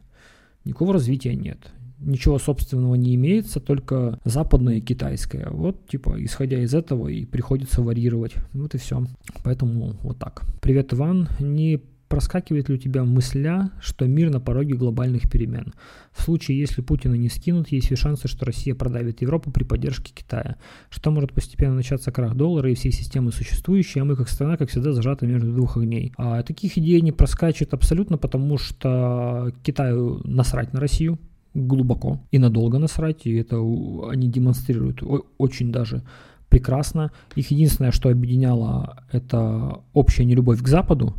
Никакого 0.64 0.94
развития 0.94 1.34
нет. 1.34 1.58
Ничего 1.98 2.38
собственного 2.38 2.94
не 2.94 3.14
имеется, 3.14 3.60
только 3.60 4.20
западное 4.24 4.76
и 4.76 4.80
китайское. 4.80 5.48
Вот, 5.50 5.88
типа, 5.88 6.22
исходя 6.22 6.58
из 6.62 6.74
этого 6.74 7.08
и 7.08 7.24
приходится 7.24 7.82
варьировать. 7.82 8.34
Вот 8.52 8.74
и 8.74 8.78
все. 8.78 9.04
Поэтому 9.44 9.96
вот 10.02 10.18
так. 10.18 10.42
Привет, 10.60 10.92
Иван. 10.92 11.28
Не 11.40 11.80
Проскакивает 12.08 12.68
ли 12.68 12.76
у 12.76 12.78
тебя 12.78 13.02
мысля, 13.04 13.72
что 13.80 14.06
мир 14.06 14.30
на 14.30 14.40
пороге 14.40 14.74
глобальных 14.74 15.28
перемен? 15.28 15.74
В 16.12 16.22
случае, 16.22 16.58
если 16.60 16.80
Путина 16.80 17.14
не 17.14 17.28
скинут, 17.28 17.68
есть 17.68 17.90
ли 17.90 17.96
шансы, 17.96 18.28
что 18.28 18.46
Россия 18.46 18.76
продавит 18.76 19.22
Европу 19.22 19.50
при 19.50 19.64
поддержке 19.64 20.12
Китая? 20.14 20.56
Что 20.88 21.10
может 21.10 21.32
постепенно 21.32 21.74
начаться 21.74 22.12
крах 22.12 22.36
доллара 22.36 22.70
и 22.70 22.74
всей 22.74 22.92
системы 22.92 23.32
существующей, 23.32 23.98
а 24.00 24.04
мы 24.04 24.14
как 24.14 24.28
страна, 24.28 24.56
как 24.56 24.70
всегда, 24.70 24.92
зажаты 24.92 25.26
между 25.26 25.52
двух 25.52 25.76
огней? 25.76 26.12
А 26.16 26.42
таких 26.44 26.78
идей 26.78 27.00
не 27.00 27.10
проскачет 27.10 27.74
абсолютно, 27.74 28.18
потому 28.18 28.56
что 28.56 29.52
Китаю 29.64 30.20
насрать 30.24 30.72
на 30.72 30.80
Россию, 30.80 31.18
глубоко 31.54 32.20
и 32.30 32.38
надолго 32.38 32.78
насрать, 32.78 33.26
и 33.26 33.34
это 33.34 33.56
они 33.56 34.28
демонстрируют 34.28 35.02
очень 35.38 35.72
даже 35.72 36.02
прекрасно. 36.48 37.10
Их 37.34 37.50
единственное, 37.50 37.90
что 37.90 38.10
объединяло, 38.10 39.04
это 39.10 39.80
общая 39.92 40.24
нелюбовь 40.24 40.62
к 40.62 40.68
Западу, 40.68 41.14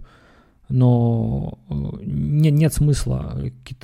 но 0.70 1.57
э, 1.70 1.74
не, 2.03 2.51
нет 2.51 2.74
смысла 2.74 3.39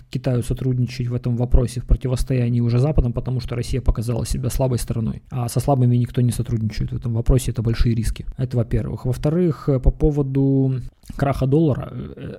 Китаю 0.10 0.44
сотрудничать 0.44 1.08
в 1.08 1.14
этом 1.14 1.38
вопросе 1.38 1.80
в 1.80 1.86
противостоянии 1.86 2.60
уже 2.60 2.80
Западом, 2.80 3.14
потому 3.14 3.40
что 3.40 3.56
Россия 3.56 3.82
показала 3.82 4.26
себя 4.26 4.50
слабой 4.50 4.80
стороной. 4.80 5.24
А 5.30 5.48
со 5.48 5.60
слабыми 5.60 5.96
никто 5.96 6.22
не 6.22 6.32
сотрудничает 6.32 6.92
в 6.92 6.96
этом 6.98 7.14
вопросе, 7.14 7.52
это 7.52 7.62
большие 7.62 7.96
риски. 7.96 8.26
Это 8.38 8.58
во-первых. 8.58 9.06
Во-вторых, 9.06 9.70
э, 9.70 9.80
по 9.80 9.92
поводу 9.92 10.82
краха 11.16 11.46
доллара, 11.46 11.90
э, 11.92 12.38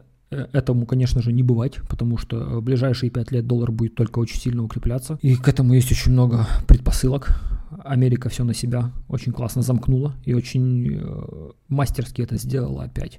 Этому, 0.53 0.84
конечно 0.84 1.22
же, 1.22 1.32
не 1.32 1.45
бывать, 1.45 1.76
потому 1.88 2.18
что 2.18 2.59
в 2.59 2.62
ближайшие 2.62 3.09
пять 3.09 3.30
лет 3.30 3.47
доллар 3.47 3.70
будет 3.70 3.95
только 3.95 4.18
очень 4.18 4.40
сильно 4.40 4.64
укрепляться. 4.64 5.16
И 5.22 5.36
к 5.36 5.47
этому 5.47 5.74
есть 5.74 5.92
очень 5.92 6.11
много 6.11 6.49
предпосылок. 6.66 7.40
Америка 7.84 8.30
все 8.30 8.42
на 8.42 8.53
себя 8.53 8.90
очень 9.07 9.30
классно 9.30 9.62
замкнула 9.62 10.14
и 10.24 10.34
очень 10.34 11.01
мастерски 11.68 12.22
это 12.22 12.36
сделала 12.36 12.82
опять. 12.82 13.18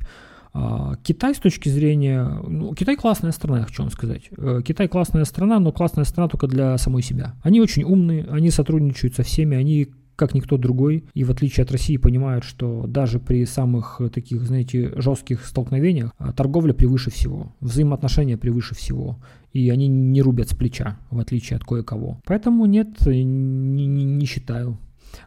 А, 0.58 0.96
Китай 1.04 1.36
с 1.36 1.40
точки 1.40 1.68
зрения... 1.68 2.24
Ну, 2.48 2.74
Китай 2.74 2.96
классная 2.96 3.34
страна, 3.34 3.60
я 3.60 3.66
хочу 3.66 3.84
вам 3.84 3.92
сказать. 3.92 4.30
Э, 4.38 4.62
Китай 4.66 4.88
классная 4.88 5.26
страна, 5.26 5.60
но 5.60 5.74
классная 5.74 6.06
страна 6.06 6.30
только 6.30 6.48
для 6.48 6.78
самой 6.78 7.02
себя. 7.02 7.36
Они 7.44 7.60
очень 7.60 7.84
умные, 7.84 8.26
они 8.32 8.50
сотрудничают 8.52 9.16
со 9.16 9.24
всеми, 9.24 9.58
они 9.58 9.90
как 10.16 10.34
никто 10.34 10.58
другой, 10.58 11.04
и 11.14 11.26
в 11.26 11.32
отличие 11.32 11.66
от 11.66 11.74
России 11.74 11.98
понимают, 11.98 12.46
что 12.46 12.88
даже 12.88 13.20
при 13.20 13.46
самых 13.46 14.00
таких, 14.14 14.44
знаете, 14.44 14.94
жестких 14.96 15.46
столкновениях 15.46 16.14
а, 16.18 16.32
торговля 16.32 16.72
превыше 16.72 17.12
всего, 17.12 17.54
взаимоотношения 17.60 18.38
превыше 18.38 18.76
всего, 18.76 19.18
и 19.52 19.70
они 19.70 19.90
не 19.90 20.22
рубят 20.22 20.48
с 20.48 20.56
плеча, 20.56 20.98
в 21.12 21.20
отличие 21.20 21.58
от 21.58 21.66
кое-кого. 21.66 22.22
Поэтому 22.24 22.66
нет, 22.66 23.06
не, 23.06 23.26
не, 23.26 24.06
не 24.06 24.26
считаю. 24.26 24.78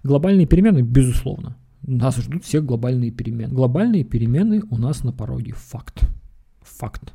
Глобальные 0.02 0.46
перемены, 0.46 0.80
безусловно. 0.80 1.54
Нас 1.82 2.16
ждут 2.16 2.44
все 2.44 2.60
глобальные 2.60 3.10
перемены. 3.10 3.54
Глобальные 3.54 4.04
перемены 4.04 4.62
у 4.70 4.76
нас 4.76 5.04
на 5.04 5.12
пороге. 5.12 5.52
Факт. 5.54 6.08
Факт. 6.62 7.12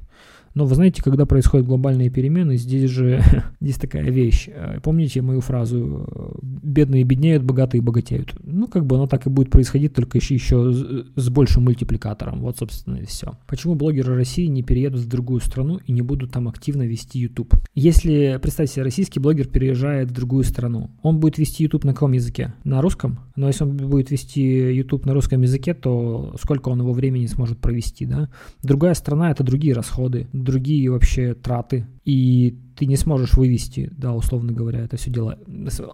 Но 0.55 0.65
вы 0.65 0.75
знаете, 0.75 1.01
когда 1.01 1.25
происходят 1.25 1.65
глобальные 1.65 2.09
перемены, 2.09 2.57
здесь 2.57 2.89
же 2.89 3.21
здесь 3.59 3.77
такая 3.77 4.03
вещь. 4.03 4.47
Э, 4.47 4.79
помните 4.81 5.21
мою 5.21 5.41
фразу 5.41 6.07
э, 6.07 6.37
«бедные 6.41 7.03
беднеют, 7.03 7.43
богатые 7.43 7.81
богатеют». 7.81 8.35
Ну, 8.43 8.67
как 8.67 8.85
бы 8.85 8.95
оно 8.95 9.07
так 9.07 9.25
и 9.25 9.29
будет 9.29 9.49
происходить, 9.49 9.93
только 9.93 10.17
еще, 10.17 10.35
еще 10.35 10.71
с 11.15 11.29
большим 11.29 11.63
мультипликатором. 11.63 12.41
Вот, 12.41 12.57
собственно, 12.57 12.97
и 12.97 13.05
все. 13.05 13.33
Почему 13.47 13.75
блогеры 13.75 14.15
России 14.15 14.45
не 14.45 14.63
переедут 14.63 15.01
в 15.01 15.07
другую 15.07 15.41
страну 15.41 15.79
и 15.85 15.91
не 15.91 16.01
будут 16.01 16.31
там 16.31 16.47
активно 16.47 16.83
вести 16.83 17.19
YouTube? 17.19 17.55
Если, 17.73 18.39
представьте 18.41 18.75
себе, 18.75 18.83
российский 18.83 19.19
блогер 19.19 19.47
переезжает 19.47 20.11
в 20.11 20.13
другую 20.13 20.43
страну, 20.43 20.91
он 21.01 21.19
будет 21.19 21.37
вести 21.37 21.63
YouTube 21.63 21.85
на 21.85 21.93
каком 21.93 22.11
языке? 22.11 22.53
На 22.63 22.81
русском? 22.81 23.19
Но 23.35 23.47
если 23.47 23.63
он 23.63 23.75
будет 23.75 24.11
вести 24.11 24.41
YouTube 24.41 25.05
на 25.05 25.13
русском 25.13 25.41
языке, 25.41 25.73
то 25.73 26.35
сколько 26.39 26.69
он 26.69 26.79
его 26.79 26.93
времени 26.93 27.25
сможет 27.25 27.57
провести, 27.59 28.05
да? 28.05 28.29
Другая 28.61 28.93
страна— 28.93 29.31
это 29.31 29.43
другие 29.43 29.73
расходы 29.73 30.27
другие 30.43 30.89
вообще 30.89 31.33
траты, 31.33 31.87
и 32.05 32.57
ты 32.75 32.85
не 32.85 32.95
сможешь 32.95 33.35
вывести, 33.35 33.91
да, 33.95 34.13
условно 34.13 34.51
говоря, 34.51 34.79
это 34.79 34.97
все 34.97 35.09
дело. 35.09 35.39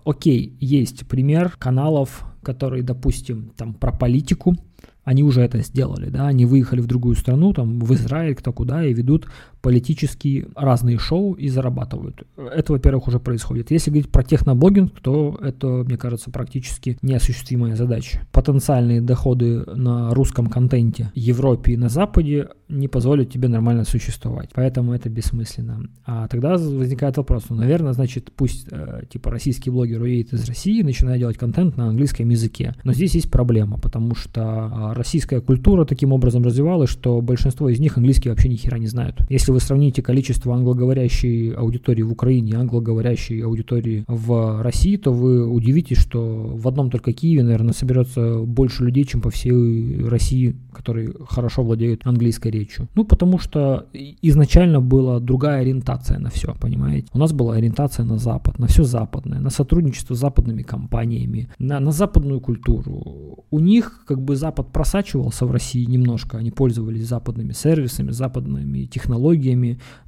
Окей, 0.06 0.58
есть 0.60 1.08
пример 1.08 1.56
каналов, 1.58 2.26
которые, 2.44 2.84
допустим, 2.84 3.52
там 3.56 3.74
про 3.74 3.92
политику, 3.92 4.56
они 5.04 5.24
уже 5.24 5.42
это 5.42 5.62
сделали, 5.62 6.10
да, 6.10 6.28
они 6.28 6.46
выехали 6.46 6.82
в 6.82 6.88
другую 6.88 7.16
страну, 7.16 7.54
там, 7.54 7.80
в 7.80 7.94
Израиль, 7.94 8.36
кто 8.36 8.54
куда, 8.54 8.86
и 8.86 8.94
ведут 8.94 9.28
политические 9.62 10.48
разные 10.56 10.98
шоу 10.98 11.34
и 11.34 11.50
зарабатывают. 11.50 12.24
Это, 12.38 12.74
во-первых, 12.74 13.08
уже 13.08 13.20
происходит. 13.20 13.72
Если 13.72 13.90
говорить 13.92 14.12
про 14.12 14.24
техноблогинг, 14.24 15.00
то 15.02 15.38
это, 15.42 15.68
мне 15.68 15.98
кажется, 15.98 16.32
практически 16.32 16.98
неосуществимая 17.02 17.76
задача. 17.76 18.22
Потенциальные 18.32 19.02
доходы 19.02 19.66
на 19.66 20.14
русском 20.14 20.48
контенте 20.48 21.12
Европе 21.16 21.74
и 21.74 21.78
на 21.78 21.90
Западе 21.90 22.50
не 22.70 22.88
позволят 22.88 23.32
тебе 23.32 23.48
нормально 23.48 23.84
существовать. 23.84 24.50
Поэтому 24.54 24.94
это 24.94 25.10
бессмысленно. 25.10 25.90
А 26.06 26.28
тогда 26.28 26.56
возникает 26.58 27.18
вопрос, 27.18 27.46
ну, 27.50 27.56
наверное, 27.56 27.94
значит, 27.94 28.32
пусть, 28.36 28.68
э, 28.72 29.04
типа, 29.10 29.32
российский 29.32 29.72
блогер 29.72 30.02
уедет 30.02 30.34
из 30.34 30.48
России 30.48 30.80
и 30.80 30.84
начинает 30.84 31.20
делать 31.20 31.38
контент 31.38 31.78
на 31.78 31.88
английском 31.88 32.30
языке. 32.30 32.76
Но 32.84 32.94
здесь 32.94 33.16
есть 33.16 33.32
проблема, 33.32 33.80
потому 33.80 34.16
что 34.16 34.42
а, 34.42 34.94
российская 34.94 35.42
культура 35.42 35.86
таким 35.86 36.14
образом 36.14 36.44
развивалась, 36.44 36.90
что 36.90 37.22
большинство 37.22 37.70
из 37.70 37.80
них 37.80 37.98
английский 37.98 38.30
вообще 38.30 38.50
ни 38.50 38.56
хера 38.56 38.78
не 38.78 38.88
знают. 38.88 39.22
Если 39.30 39.49
вы 39.54 39.60
сравните 39.60 40.02
количество 40.02 40.54
англоговорящей 40.56 41.54
аудитории 41.54 42.04
в 42.04 42.12
Украине 42.12 42.52
и 42.52 42.56
англоговорящей 42.56 43.44
аудитории 43.44 44.04
в 44.08 44.62
России, 44.62 44.98
то 44.98 45.12
вы 45.12 45.48
удивитесь, 45.48 45.98
что 45.98 46.52
в 46.56 46.68
одном 46.68 46.90
только 46.90 47.14
Киеве, 47.14 47.44
наверное, 47.44 47.74
соберется 47.74 48.40
больше 48.40 48.84
людей, 48.84 49.04
чем 49.04 49.22
по 49.22 49.30
всей 49.30 50.04
России, 50.06 50.56
которые 50.74 51.14
хорошо 51.28 51.64
владеют 51.64 52.06
английской 52.06 52.50
речью. 52.50 52.88
Ну, 52.96 53.04
потому 53.04 53.40
что 53.40 53.88
изначально 54.22 54.82
была 54.82 55.20
другая 55.20 55.62
ориентация 55.62 56.20
на 56.20 56.30
все, 56.30 56.56
понимаете? 56.60 57.08
У 57.14 57.18
нас 57.18 57.34
была 57.34 57.56
ориентация 57.56 58.06
на 58.06 58.18
Запад, 58.18 58.60
на 58.60 58.68
все 58.68 58.84
западное, 58.84 59.40
на 59.40 59.50
сотрудничество 59.50 60.16
с 60.16 60.20
западными 60.20 60.64
компаниями, 60.64 61.50
на, 61.60 61.80
на 61.80 61.92
западную 61.92 62.40
культуру. 62.40 63.46
У 63.52 63.60
них 63.60 64.04
как 64.08 64.22
бы 64.22 64.36
Запад 64.36 64.72
просачивался 64.72 65.46
в 65.46 65.52
России 65.52 65.86
немножко, 65.86 66.38
они 66.38 66.52
пользовались 66.52 67.08
западными 67.08 67.54
сервисами, 67.54 68.12
западными 68.12 68.86
технологиями, 68.86 69.39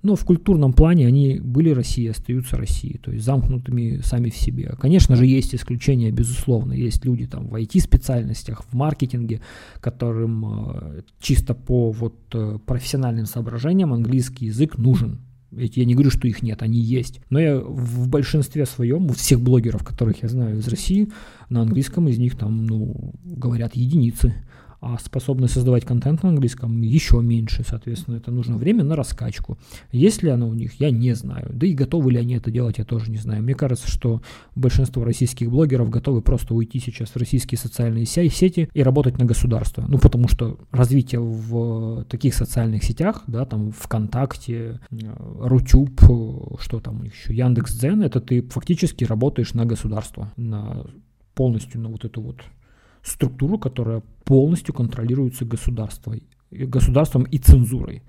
но 0.02 0.16
в 0.16 0.26
культурном 0.26 0.74
плане 0.74 1.08
они 1.08 1.40
были 1.40 1.70
Россией, 1.70 2.10
остаются 2.10 2.58
Россией, 2.58 2.98
то 2.98 3.12
есть 3.12 3.26
замкнутыми 3.26 4.02
сами 4.04 4.30
в 4.30 4.36
себе. 4.36 4.74
Конечно 4.80 5.16
же, 5.16 5.26
есть 5.26 5.56
исключения, 5.56 6.12
безусловно, 6.12 6.74
есть 6.74 7.06
люди 7.06 7.26
там 7.28 7.48
в 7.48 7.56
IT-специальностях, 7.56 8.64
в 8.64 8.74
маркетинге, 8.74 9.42
которым 9.80 10.46
э, 10.46 11.02
чисто 11.20 11.54
по 11.54 11.92
вот 11.92 12.16
э, 12.34 12.60
профессиональным 12.66 13.26
соображениям 13.26 13.94
английский 13.94 14.48
язык 14.48 14.78
нужен, 14.78 15.20
я 15.52 15.86
не 15.86 15.94
говорю, 15.94 16.12
что 16.12 16.28
их 16.28 16.42
нет, 16.42 16.62
они 16.62 16.80
есть. 16.80 17.20
Но 17.30 17.40
я 17.40 17.60
в 17.60 18.08
большинстве 18.08 18.66
своем, 18.66 19.08
у 19.08 19.14
всех 19.14 19.42
блогеров, 19.42 19.84
которых 19.84 20.24
я 20.24 20.30
знаю 20.30 20.60
из 20.60 20.68
России, 20.68 21.10
на 21.50 21.62
английском 21.62 22.08
из 22.08 22.18
них 22.18 22.38
там, 22.38 22.66
ну, 22.66 23.14
говорят 23.24 23.76
единицы 23.76 24.34
а 24.82 24.98
способность 24.98 25.54
создавать 25.54 25.86
контент 25.86 26.24
на 26.24 26.30
английском 26.30 26.82
еще 26.82 27.22
меньше, 27.22 27.64
соответственно, 27.66 28.16
это 28.16 28.32
нужно 28.32 28.58
время 28.58 28.84
на 28.84 28.96
раскачку. 28.96 29.60
Есть 29.92 30.24
ли 30.24 30.30
оно 30.30 30.50
у 30.50 30.54
них, 30.56 30.80
я 30.80 30.90
не 30.90 31.14
знаю. 31.14 31.52
Да 31.54 31.68
и 31.68 31.74
готовы 31.74 32.12
ли 32.12 32.18
они 32.18 32.34
это 32.34 32.50
делать, 32.50 32.80
я 32.80 32.84
тоже 32.84 33.12
не 33.12 33.18
знаю. 33.18 33.44
Мне 33.44 33.54
кажется, 33.54 33.88
что 33.88 34.24
большинство 34.56 35.04
российских 35.04 35.52
блогеров 35.52 35.92
готовы 35.92 36.24
просто 36.24 36.56
уйти 36.56 36.80
сейчас 36.80 37.10
в 37.10 37.18
российские 37.18 37.60
социальные 37.60 38.06
сети 38.06 38.70
и 38.74 38.82
работать 38.82 39.20
на 39.20 39.26
государство. 39.26 39.86
Ну, 39.88 40.00
потому 40.00 40.28
что 40.28 40.58
развитие 40.72 41.22
в 41.22 42.04
таких 42.06 42.34
социальных 42.34 42.84
сетях, 42.84 43.24
да, 43.28 43.46
там 43.46 43.72
ВКонтакте, 43.72 44.80
Рутюб, 45.40 45.92
что 46.60 46.80
там 46.80 47.04
еще, 47.04 47.36
Яндекс.Дзен, 47.36 48.02
это 48.02 48.20
ты 48.20 48.42
фактически 48.42 49.04
работаешь 49.04 49.54
на 49.54 49.66
государство, 49.66 50.32
на 50.38 50.86
полностью 51.36 51.82
на 51.82 51.90
вот 51.90 52.04
эту 52.04 52.22
вот 52.22 52.42
структуру, 53.04 53.58
которая 53.58 54.04
полностью 54.26 54.74
контролируется 54.74 55.46
государством, 55.46 56.20
государством 56.52 57.24
и 57.24 57.38
цензурой. 57.38 58.04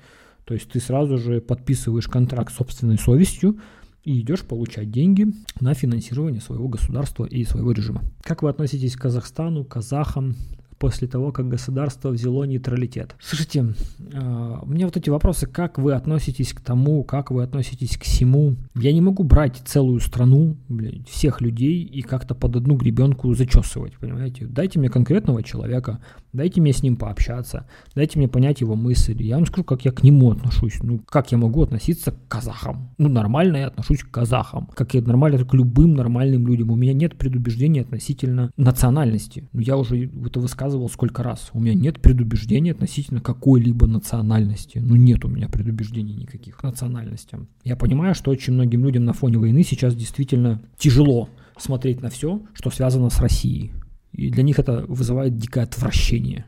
То 0.45 0.55
есть 0.55 0.69
ты 0.71 0.81
сразу 0.81 1.19
же 1.19 1.41
подписываешь 1.41 2.09
контракт 2.09 2.53
собственной 2.53 2.99
совестью 2.99 3.59
и 4.05 4.21
идешь 4.21 4.43
получать 4.43 4.91
деньги 4.91 5.29
на 5.61 5.75
финансирование 5.75 6.41
своего 6.41 6.69
государства 6.69 7.25
и 7.25 7.45
своего 7.45 7.73
режима. 7.73 8.03
Как 8.23 8.43
вы 8.43 8.51
относитесь 8.51 8.97
к 8.97 9.03
Казахстану, 9.03 9.65
казахам, 9.65 10.35
после 10.83 11.07
того, 11.07 11.31
как 11.31 11.49
государство 11.49 12.09
взяло 12.09 12.43
нейтралитет. 12.43 13.15
Слушайте, 13.21 13.73
а, 14.15 14.65
мне 14.67 14.85
вот 14.85 14.97
эти 14.97 15.11
вопросы, 15.11 15.47
как 15.47 15.79
вы 15.79 15.93
относитесь 15.93 16.53
к 16.53 16.61
тому, 16.61 17.05
как 17.05 17.31
вы 17.31 17.45
относитесь 17.45 17.97
к 17.97 18.03
всему. 18.03 18.57
Я 18.75 18.93
не 18.93 19.01
могу 19.01 19.23
брать 19.23 19.63
целую 19.65 20.01
страну, 20.01 20.57
всех 21.09 21.41
людей 21.41 21.85
и 21.85 22.03
как-то 22.03 22.35
под 22.35 22.57
одну 22.57 22.75
гребенку 22.75 23.33
зачесывать, 23.33 23.97
понимаете? 23.99 24.47
Дайте 24.47 24.81
мне 24.81 24.89
конкретного 24.89 25.45
человека, 25.45 26.01
дайте 26.33 26.61
мне 26.61 26.73
с 26.73 26.83
ним 26.83 26.97
пообщаться, 26.97 27.67
дайте 27.95 28.19
мне 28.19 28.29
понять 28.29 28.61
его 28.61 28.75
мысли. 28.75 29.23
Я 29.23 29.37
вам 29.37 29.47
скажу, 29.47 29.65
как 29.65 29.85
я 29.85 29.93
к 29.93 30.03
нему 30.03 30.31
отношусь. 30.31 30.79
Ну, 30.83 30.99
как 30.99 31.33
я 31.33 31.39
могу 31.39 31.63
относиться 31.63 32.13
к 32.13 32.29
казахам? 32.29 32.91
Ну, 32.99 33.09
нормально 33.09 33.59
я 33.59 33.67
отношусь 33.69 34.03
к 34.03 34.11
казахам. 34.11 34.69
Как 34.75 34.95
я 34.95 35.03
нормально 35.03 35.45
к 35.45 35.55
любым 35.55 35.95
нормальным 35.95 36.47
людям. 36.47 36.71
У 36.71 36.77
меня 36.77 36.93
нет 36.93 37.17
предубеждений 37.17 37.81
относительно 37.81 38.51
национальности. 38.57 39.49
Ну, 39.53 39.61
я 39.61 39.77
уже 39.77 40.07
это 40.07 40.41
высказывал 40.41 40.89
сколько 40.89 41.23
раз. 41.23 41.51
У 41.53 41.61
меня 41.61 41.75
нет 41.75 42.01
предубеждений 42.01 42.73
относительно 42.73 43.21
какой-либо 43.21 43.87
национальности. 43.87 44.79
Ну, 44.79 44.97
нет 44.97 45.25
у 45.25 45.29
меня 45.29 45.49
предубеждений 45.49 46.15
никаких 46.15 46.57
к 46.57 46.63
национальностям. 46.63 47.49
Я 47.65 47.77
понимаю, 47.77 48.15
что 48.15 48.31
очень 48.31 48.55
многим 48.55 48.85
людям 48.85 49.05
на 49.05 49.13
фоне 49.13 49.39
войны 49.39 49.63
сейчас 49.63 49.95
действительно 49.95 50.63
тяжело 50.77 51.29
смотреть 51.59 52.03
на 52.03 52.11
все, 52.11 52.43
что 52.55 52.71
связано 52.71 53.11
с 53.11 53.21
Россией. 53.21 53.73
И 54.13 54.31
для 54.31 54.43
них 54.43 54.59
это 54.59 54.85
вызывает 54.87 55.37
дикое 55.37 55.65
отвращение. 55.65 56.45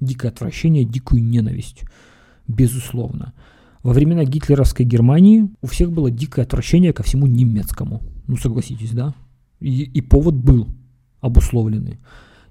Дикое 0.00 0.28
отвращение, 0.28 0.84
дикую 0.84 1.22
ненависть. 1.22 1.84
Безусловно. 2.48 3.34
Во 3.82 3.92
времена 3.92 4.24
гитлеровской 4.24 4.84
Германии 4.84 5.48
у 5.60 5.66
всех 5.66 5.92
было 5.92 6.10
дикое 6.10 6.42
отвращение 6.42 6.92
ко 6.92 7.02
всему 7.02 7.26
немецкому. 7.26 8.02
Ну, 8.26 8.36
согласитесь, 8.36 8.90
да? 8.90 9.14
И, 9.60 9.82
и 9.82 10.00
повод 10.00 10.34
был 10.34 10.68
обусловленный. 11.20 11.98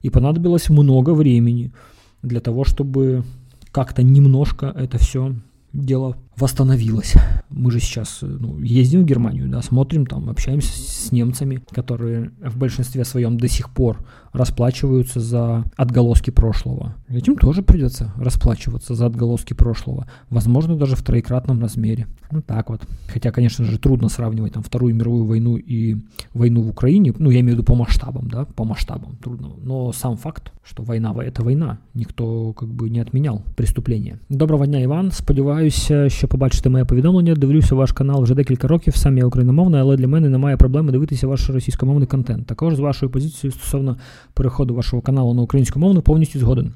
И 0.01 0.09
понадобилось 0.09 0.69
много 0.69 1.13
времени 1.13 1.73
для 2.21 2.39
того, 2.39 2.63
чтобы 2.63 3.23
как-то 3.71 4.03
немножко 4.03 4.67
это 4.67 4.97
все 4.97 5.35
дело 5.73 6.17
восстановилось. 6.37 7.15
Мы 7.49 7.71
же 7.71 7.79
сейчас 7.79 8.19
ну, 8.21 8.59
ездим 8.59 9.01
в 9.01 9.05
Германию, 9.05 9.47
да, 9.47 9.61
смотрим 9.61 10.05
там, 10.05 10.29
общаемся 10.29 10.73
с 10.73 11.11
немцами, 11.11 11.61
которые 11.71 12.31
в 12.43 12.57
большинстве 12.57 13.05
своем 13.05 13.37
до 13.37 13.47
сих 13.47 13.69
пор 13.69 14.05
расплачиваются 14.33 15.19
за 15.19 15.63
отголоски 15.77 16.29
прошлого. 16.29 16.95
Этим 17.07 17.37
тоже 17.37 17.63
придется 17.63 18.11
расплачиваться 18.17 18.95
за 18.95 19.05
отголоски 19.05 19.53
прошлого. 19.53 20.07
Возможно, 20.29 20.75
даже 20.75 20.95
в 20.95 21.03
троекратном 21.03 21.61
размере. 21.61 22.07
Вот 22.31 22.45
так 22.45 22.69
вот. 22.69 22.81
Хотя, 23.07 23.31
конечно 23.31 23.63
же, 23.63 23.77
трудно 23.77 24.09
сравнивать 24.09 24.53
там 24.53 24.63
Вторую 24.63 24.95
мировую 24.95 25.25
войну 25.25 25.55
и 25.55 25.97
войну 26.33 26.61
в 26.63 26.69
Украине. 26.69 27.13
Ну, 27.17 27.29
я 27.29 27.39
имею 27.39 27.55
в 27.55 27.59
виду 27.59 27.63
по 27.63 27.75
масштабам, 27.75 28.27
да, 28.29 28.45
по 28.45 28.65
масштабам 28.65 29.15
трудно. 29.21 29.51
Но 29.63 29.93
сам 29.93 30.17
факт, 30.17 30.51
что 30.63 30.83
война– 30.83 31.13
это 31.17 31.43
война. 31.43 31.77
Никто 31.93 32.53
как 32.53 32.69
бы 32.69 32.89
не 32.89 32.99
отменял 32.99 33.41
преступления. 33.55 34.19
Доброго 34.29 34.65
дня, 34.65 34.79
Іван. 34.79 35.11
Сподіваюся, 35.11 36.09
що 36.09 36.24
побачите 36.27 36.69
моє 36.69 36.85
повідомлення. 36.85 37.35
Дивлюся 37.35 37.75
ваш 37.75 37.91
канал 37.91 38.23
вже 38.23 38.35
декілька 38.35 38.67
років. 38.67 38.95
Сам 38.95 39.17
я 39.17 39.25
україномовний, 39.25 39.81
але 39.81 39.97
для 39.97 40.07
мене 40.07 40.29
немає 40.29 40.57
проблеми 40.57 40.91
дивитися 40.91 41.27
ваш 41.27 41.49
російськомовний 41.49 42.07
контент. 42.07 42.47
Також 42.47 42.75
з 42.75 42.79
вашою 42.79 43.11
позицією 43.11 43.51
стосовно 43.51 43.97
переходу 44.33 44.75
вашого 44.75 45.01
каналу 45.01 45.33
на 45.33 45.41
українську 45.41 45.79
мовну 45.79 46.01
повністю 46.01 46.39
згоден. 46.39 46.73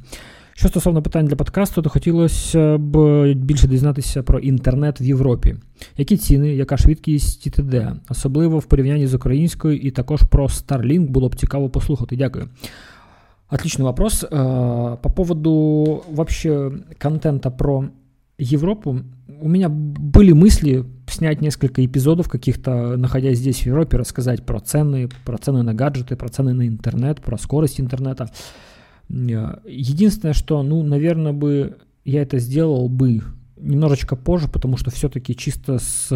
Що 0.53 0.67
стосовно 0.67 1.01
питань 1.01 1.25
для 1.25 1.35
подкасту, 1.35 1.81
то 1.81 1.89
хотілося 1.89 2.77
б 2.77 3.25
більше 3.33 3.67
дізнатися 3.67 4.23
про 4.23 4.39
інтернет 4.39 5.01
в 5.01 5.03
Європі. 5.03 5.55
Які 5.97 6.17
ціни, 6.17 6.55
яка 6.55 6.77
швидкість 6.77 7.51
ТД, 7.51 7.75
особливо 8.09 8.59
в 8.59 8.65
порівнянні 8.65 9.07
з 9.07 9.13
українською, 9.13 9.77
і 9.77 9.91
також 9.91 10.21
про 10.21 10.45
Starlink 10.45 11.09
було 11.09 11.29
б 11.29 11.35
цікаво 11.35 11.69
послухати. 11.69 12.15
Дякую. 12.15 12.49
Отличный 13.51 13.83
вопрос. 13.83 14.25
По 15.01 15.09
поводу 15.15 15.51
вообще 16.11 16.71
контента 17.01 17.49
про 17.49 17.85
Европу, 18.53 18.99
у 19.41 19.47
меня 19.47 19.69
были 19.69 20.31
мысли 20.31 20.85
снять 21.07 21.41
несколько 21.41 21.85
эпизодов 21.85 22.29
каких-то, 22.29 22.97
находясь 22.97 23.39
здесь 23.39 23.61
в 23.61 23.65
Европе, 23.65 23.97
рассказать 23.97 24.45
про 24.45 24.59
цены, 24.59 25.09
про 25.25 25.37
цены 25.37 25.63
на 25.63 25.73
гаджеты, 25.73 26.15
про 26.15 26.29
цены 26.29 26.53
на 26.53 26.67
интернет, 26.67 27.21
про 27.21 27.37
скорость 27.37 27.79
интернета. 27.79 28.29
Единственное, 29.09 30.33
что, 30.33 30.61
ну, 30.61 30.83
наверное, 30.83 31.33
бы 31.33 31.77
я 32.05 32.21
это 32.21 32.37
сделал 32.39 32.89
бы 32.89 33.21
немножечко 33.57 34.15
позже, 34.15 34.47
потому 34.47 34.77
что 34.77 34.91
все-таки 34.91 35.35
чисто 35.35 35.79
с 35.79 36.09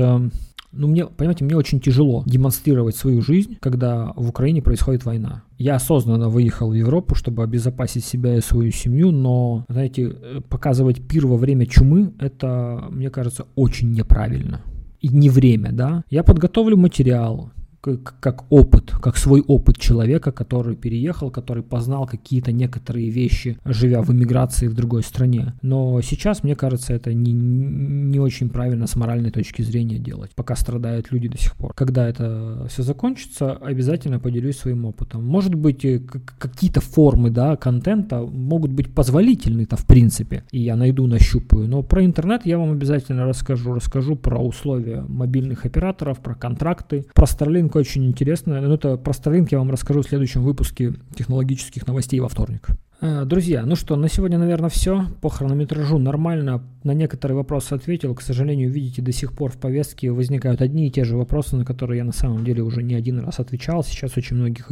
ну, 0.74 0.88
мне, 0.88 1.06
понимаете, 1.06 1.46
мне 1.46 1.56
очень 1.56 1.80
тяжело 1.80 2.24
демонстрировать 2.26 2.96
свою 2.96 3.22
жизнь, 3.22 3.58
когда 3.60 4.12
в 4.16 4.30
Украине 4.30 4.62
происходит 4.62 5.06
война. 5.06 5.44
Я 5.58 5.76
осознанно 5.76 6.30
выехал 6.30 6.72
в 6.72 6.74
Европу, 6.74 7.16
чтобы 7.16 7.44
обезопасить 7.44 8.04
себя 8.04 8.36
и 8.38 8.42
свою 8.42 8.72
семью, 8.72 9.12
но, 9.12 9.66
знаете, 9.70 10.04
э, 10.04 10.42
показывать 10.50 11.08
пир 11.08 11.28
во 11.28 11.38
время 11.38 11.66
чумы, 11.66 12.14
это, 12.20 12.88
мне 12.90 13.10
кажется, 13.10 13.46
очень 13.56 13.92
неправильно. 13.94 14.62
И 15.00 15.10
не 15.10 15.30
время, 15.30 15.72
да. 15.72 16.04
Я 16.10 16.24
подготовлю 16.24 16.78
материал, 16.78 17.52
как, 17.84 18.46
опыт, 18.50 18.92
как 19.02 19.18
свой 19.18 19.42
опыт 19.42 19.78
человека, 19.78 20.32
который 20.32 20.76
переехал, 20.76 21.30
который 21.30 21.64
познал 21.64 22.08
какие-то 22.08 22.52
некоторые 22.52 23.10
вещи, 23.10 23.58
живя 23.66 24.02
в 24.02 24.12
эмиграции 24.12 24.68
в 24.68 24.74
другой 24.74 25.04
стране. 25.04 25.54
Но 25.62 26.02
сейчас, 26.02 26.44
мне 26.44 26.56
кажется, 26.56 26.94
это 26.94 27.14
не, 27.14 27.34
не 27.34 28.20
очень 28.20 28.50
правильно 28.50 28.88
с 28.88 28.96
моральной 28.96 29.32
точки 29.32 29.62
зрения 29.62 30.00
делать, 30.00 30.32
пока 30.36 30.56
страдают 30.56 31.12
люди 31.12 31.28
до 31.28 31.38
сих 31.38 31.56
пор. 31.56 31.74
Когда 31.74 32.08
это 32.08 32.68
все 32.70 32.84
закончится, 32.84 33.54
обязательно 33.54 34.20
поделюсь 34.20 34.58
своим 34.58 34.86
опытом. 34.86 35.26
Может 35.26 35.56
быть, 35.56 35.84
э, 35.84 36.00
какие-то 36.00 36.80
формы 36.80 37.30
да, 37.30 37.56
контента 37.58 38.22
могут 38.22 38.72
быть 38.72 38.94
позволительны-то 38.94 39.76
в 39.76 39.86
принципе, 39.86 40.44
и 40.52 40.62
я 40.62 40.76
найду, 40.76 41.08
нащупаю. 41.08 41.68
Но 41.68 41.84
про 41.84 42.06
интернет 42.06 42.46
я 42.46 42.58
вам 42.58 42.72
обязательно 42.72 43.26
расскажу. 43.26 43.74
Расскажу 43.74 44.16
про 44.16 44.40
условия 44.40 45.04
мобильных 45.08 45.66
операторов, 45.66 46.20
про 46.20 46.36
контракты, 46.36 47.06
про 47.14 47.26
Starlink 47.26 47.73
Starlink 47.74 47.78
очень 47.78 48.06
интересно. 48.06 48.62
Но 48.62 48.76
это 48.76 48.98
про 48.98 49.12
Starlink 49.12 49.48
я 49.52 49.60
вам 49.60 49.72
расскажу 49.72 50.02
в 50.02 50.08
следующем 50.08 50.44
выпуске 50.44 50.94
технологических 51.16 51.88
новостей 51.88 52.20
во 52.20 52.30
вторник. 52.30 52.68
Э, 53.06 53.26
друзья, 53.26 53.66
ну 53.66 53.76
что, 53.76 53.98
на 53.98 54.08
сегодня, 54.08 54.38
наверное, 54.38 54.70
все. 54.70 55.08
По 55.20 55.28
хронометражу 55.28 55.98
нормально. 55.98 56.64
На 56.86 56.94
некоторые 56.94 57.36
вопросы 57.36 57.74
ответил. 57.74 58.16
К 58.16 58.22
сожалению, 58.22 58.72
видите, 58.72 59.02
до 59.02 59.12
сих 59.12 59.34
пор 59.34 59.52
в 59.52 59.58
повестке 59.58 60.10
возникают 60.10 60.62
одни 60.62 60.88
и 60.88 60.90
те 60.90 61.04
же 61.04 61.18
вопросы, 61.18 61.58
на 61.58 61.66
которые 61.66 61.98
я 61.98 62.06
на 62.06 62.14
самом 62.14 62.46
деле 62.46 62.64
уже 62.64 62.82
не 62.82 62.96
один 62.96 63.20
раз 63.20 63.42
отвечал. 63.42 63.84
Сейчас 63.84 64.16
очень 64.16 64.38
многих 64.38 64.72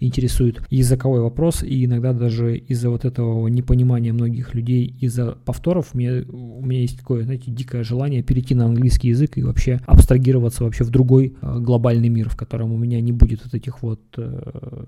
интересует 0.00 0.60
языковой 0.68 1.20
вопрос, 1.20 1.62
и 1.62 1.86
иногда 1.86 2.12
даже 2.12 2.58
из-за 2.58 2.90
вот 2.90 3.06
этого 3.06 3.48
непонимания 3.48 4.12
многих 4.12 4.54
людей, 4.54 4.94
из-за 5.00 5.32
повторов, 5.32 5.94
мне, 5.94 6.20
у 6.28 6.62
меня 6.62 6.82
есть 6.82 6.98
такое, 6.98 7.24
знаете, 7.24 7.50
дикое 7.50 7.82
желание 7.82 8.22
перейти 8.22 8.54
на 8.54 8.66
английский 8.66 9.08
язык 9.08 9.38
и 9.38 9.42
вообще 9.42 9.80
абстрагироваться 9.86 10.64
вообще 10.64 10.84
в 10.84 10.90
другой 10.90 11.34
э, 11.40 11.58
глобальный 11.60 12.10
мир, 12.10 12.28
в 12.28 12.36
котором 12.36 12.74
у 12.74 12.76
меня 12.76 13.00
не 13.00 13.12
будет 13.12 13.42
вот 13.44 13.54
этих 13.54 13.82
вот 13.82 14.02
э, 14.18 14.84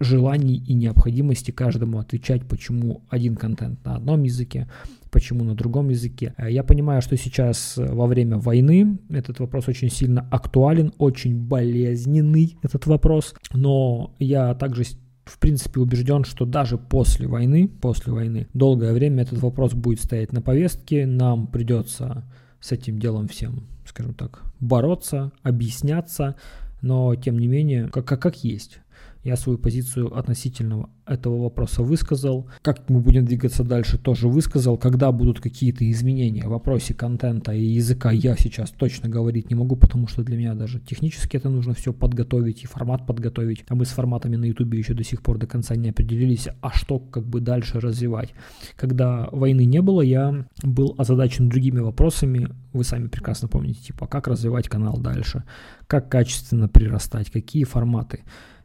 желаний 0.00 0.56
и 0.56 0.74
необходимости 0.74 1.52
каждому 1.52 2.00
отвечать 2.00 2.31
изучать, 2.32 2.48
почему 2.48 3.02
один 3.08 3.36
контент 3.36 3.84
на 3.84 3.96
одном 3.96 4.22
языке, 4.22 4.68
почему 5.10 5.44
на 5.44 5.54
другом 5.54 5.90
языке. 5.90 6.34
Э, 6.38 6.50
я 6.50 6.62
понимаю, 6.62 7.02
что 7.02 7.16
сейчас 7.16 7.78
э, 7.78 7.92
во 7.92 8.06
время 8.06 8.38
войны 8.38 8.98
этот 9.10 9.40
вопрос 9.40 9.68
очень 9.68 9.90
сильно 9.90 10.26
актуален, 10.30 10.92
очень 10.98 11.38
болезненный 11.38 12.56
этот 12.62 12.86
вопрос, 12.86 13.34
но 13.52 14.14
я 14.18 14.54
также 14.54 14.84
в 15.24 15.38
принципе 15.38 15.80
убежден, 15.80 16.24
что 16.24 16.44
даже 16.44 16.78
после 16.78 17.28
войны, 17.28 17.68
после 17.68 18.12
войны, 18.12 18.48
долгое 18.54 18.92
время 18.92 19.22
этот 19.22 19.38
вопрос 19.40 19.72
будет 19.74 20.00
стоять 20.00 20.32
на 20.32 20.42
повестке, 20.42 21.06
нам 21.06 21.46
придется 21.46 22.24
с 22.60 22.72
этим 22.72 22.98
делом 22.98 23.28
всем, 23.28 23.66
скажем 23.86 24.14
так, 24.14 24.42
бороться, 24.60 25.30
объясняться, 25.42 26.34
но 26.80 27.14
тем 27.14 27.38
не 27.38 27.46
менее, 27.46 27.88
как, 27.88 28.04
как, 28.04 28.20
как 28.20 28.44
есть. 28.44 28.80
Я 29.24 29.36
свою 29.36 29.56
позицию 29.56 30.18
относительно 30.18 30.90
этого 31.06 31.42
вопроса 31.42 31.82
высказал. 31.84 32.48
Как 32.60 32.88
мы 32.90 33.00
будем 33.00 33.24
двигаться 33.24 33.62
дальше, 33.62 33.96
тоже 33.96 34.26
высказал. 34.26 34.76
Когда 34.76 35.12
будут 35.12 35.40
какие-то 35.40 35.88
изменения 35.90 36.44
в 36.44 36.50
вопросе 36.50 36.92
контента 36.92 37.52
и 37.52 37.62
языка, 37.62 38.10
я 38.10 38.36
сейчас 38.36 38.70
точно 38.70 39.08
говорить 39.08 39.48
не 39.48 39.54
могу, 39.54 39.76
потому 39.76 40.08
что 40.08 40.24
для 40.24 40.36
меня 40.36 40.54
даже 40.54 40.80
технически 40.80 41.36
это 41.36 41.50
нужно 41.50 41.72
все 41.72 41.92
подготовить 41.92 42.64
и 42.64 42.66
формат 42.66 43.06
подготовить. 43.06 43.64
А 43.68 43.76
мы 43.76 43.84
с 43.84 43.90
форматами 43.90 44.34
на 44.34 44.46
ютубе 44.46 44.78
еще 44.78 44.94
до 44.94 45.04
сих 45.04 45.22
пор 45.22 45.38
до 45.38 45.46
конца 45.46 45.76
не 45.76 45.90
определились, 45.90 46.48
а 46.60 46.72
что 46.72 46.98
как 46.98 47.24
бы 47.24 47.40
дальше 47.40 47.78
развивать. 47.78 48.34
Когда 48.76 49.28
войны 49.30 49.64
не 49.64 49.82
было, 49.82 50.02
я 50.02 50.46
был 50.64 50.96
озадачен 50.98 51.48
другими 51.48 51.78
вопросами. 51.78 52.48
Вы 52.72 52.82
сами 52.82 53.06
прекрасно 53.06 53.46
помните, 53.46 53.82
типа, 53.82 54.08
как 54.08 54.26
развивать 54.26 54.68
канал 54.68 54.98
дальше, 54.98 55.44
как 55.86 56.08
качественно 56.08 56.68
прирастать, 56.68 57.30
какие 57.30 57.62
форматы 57.62 58.20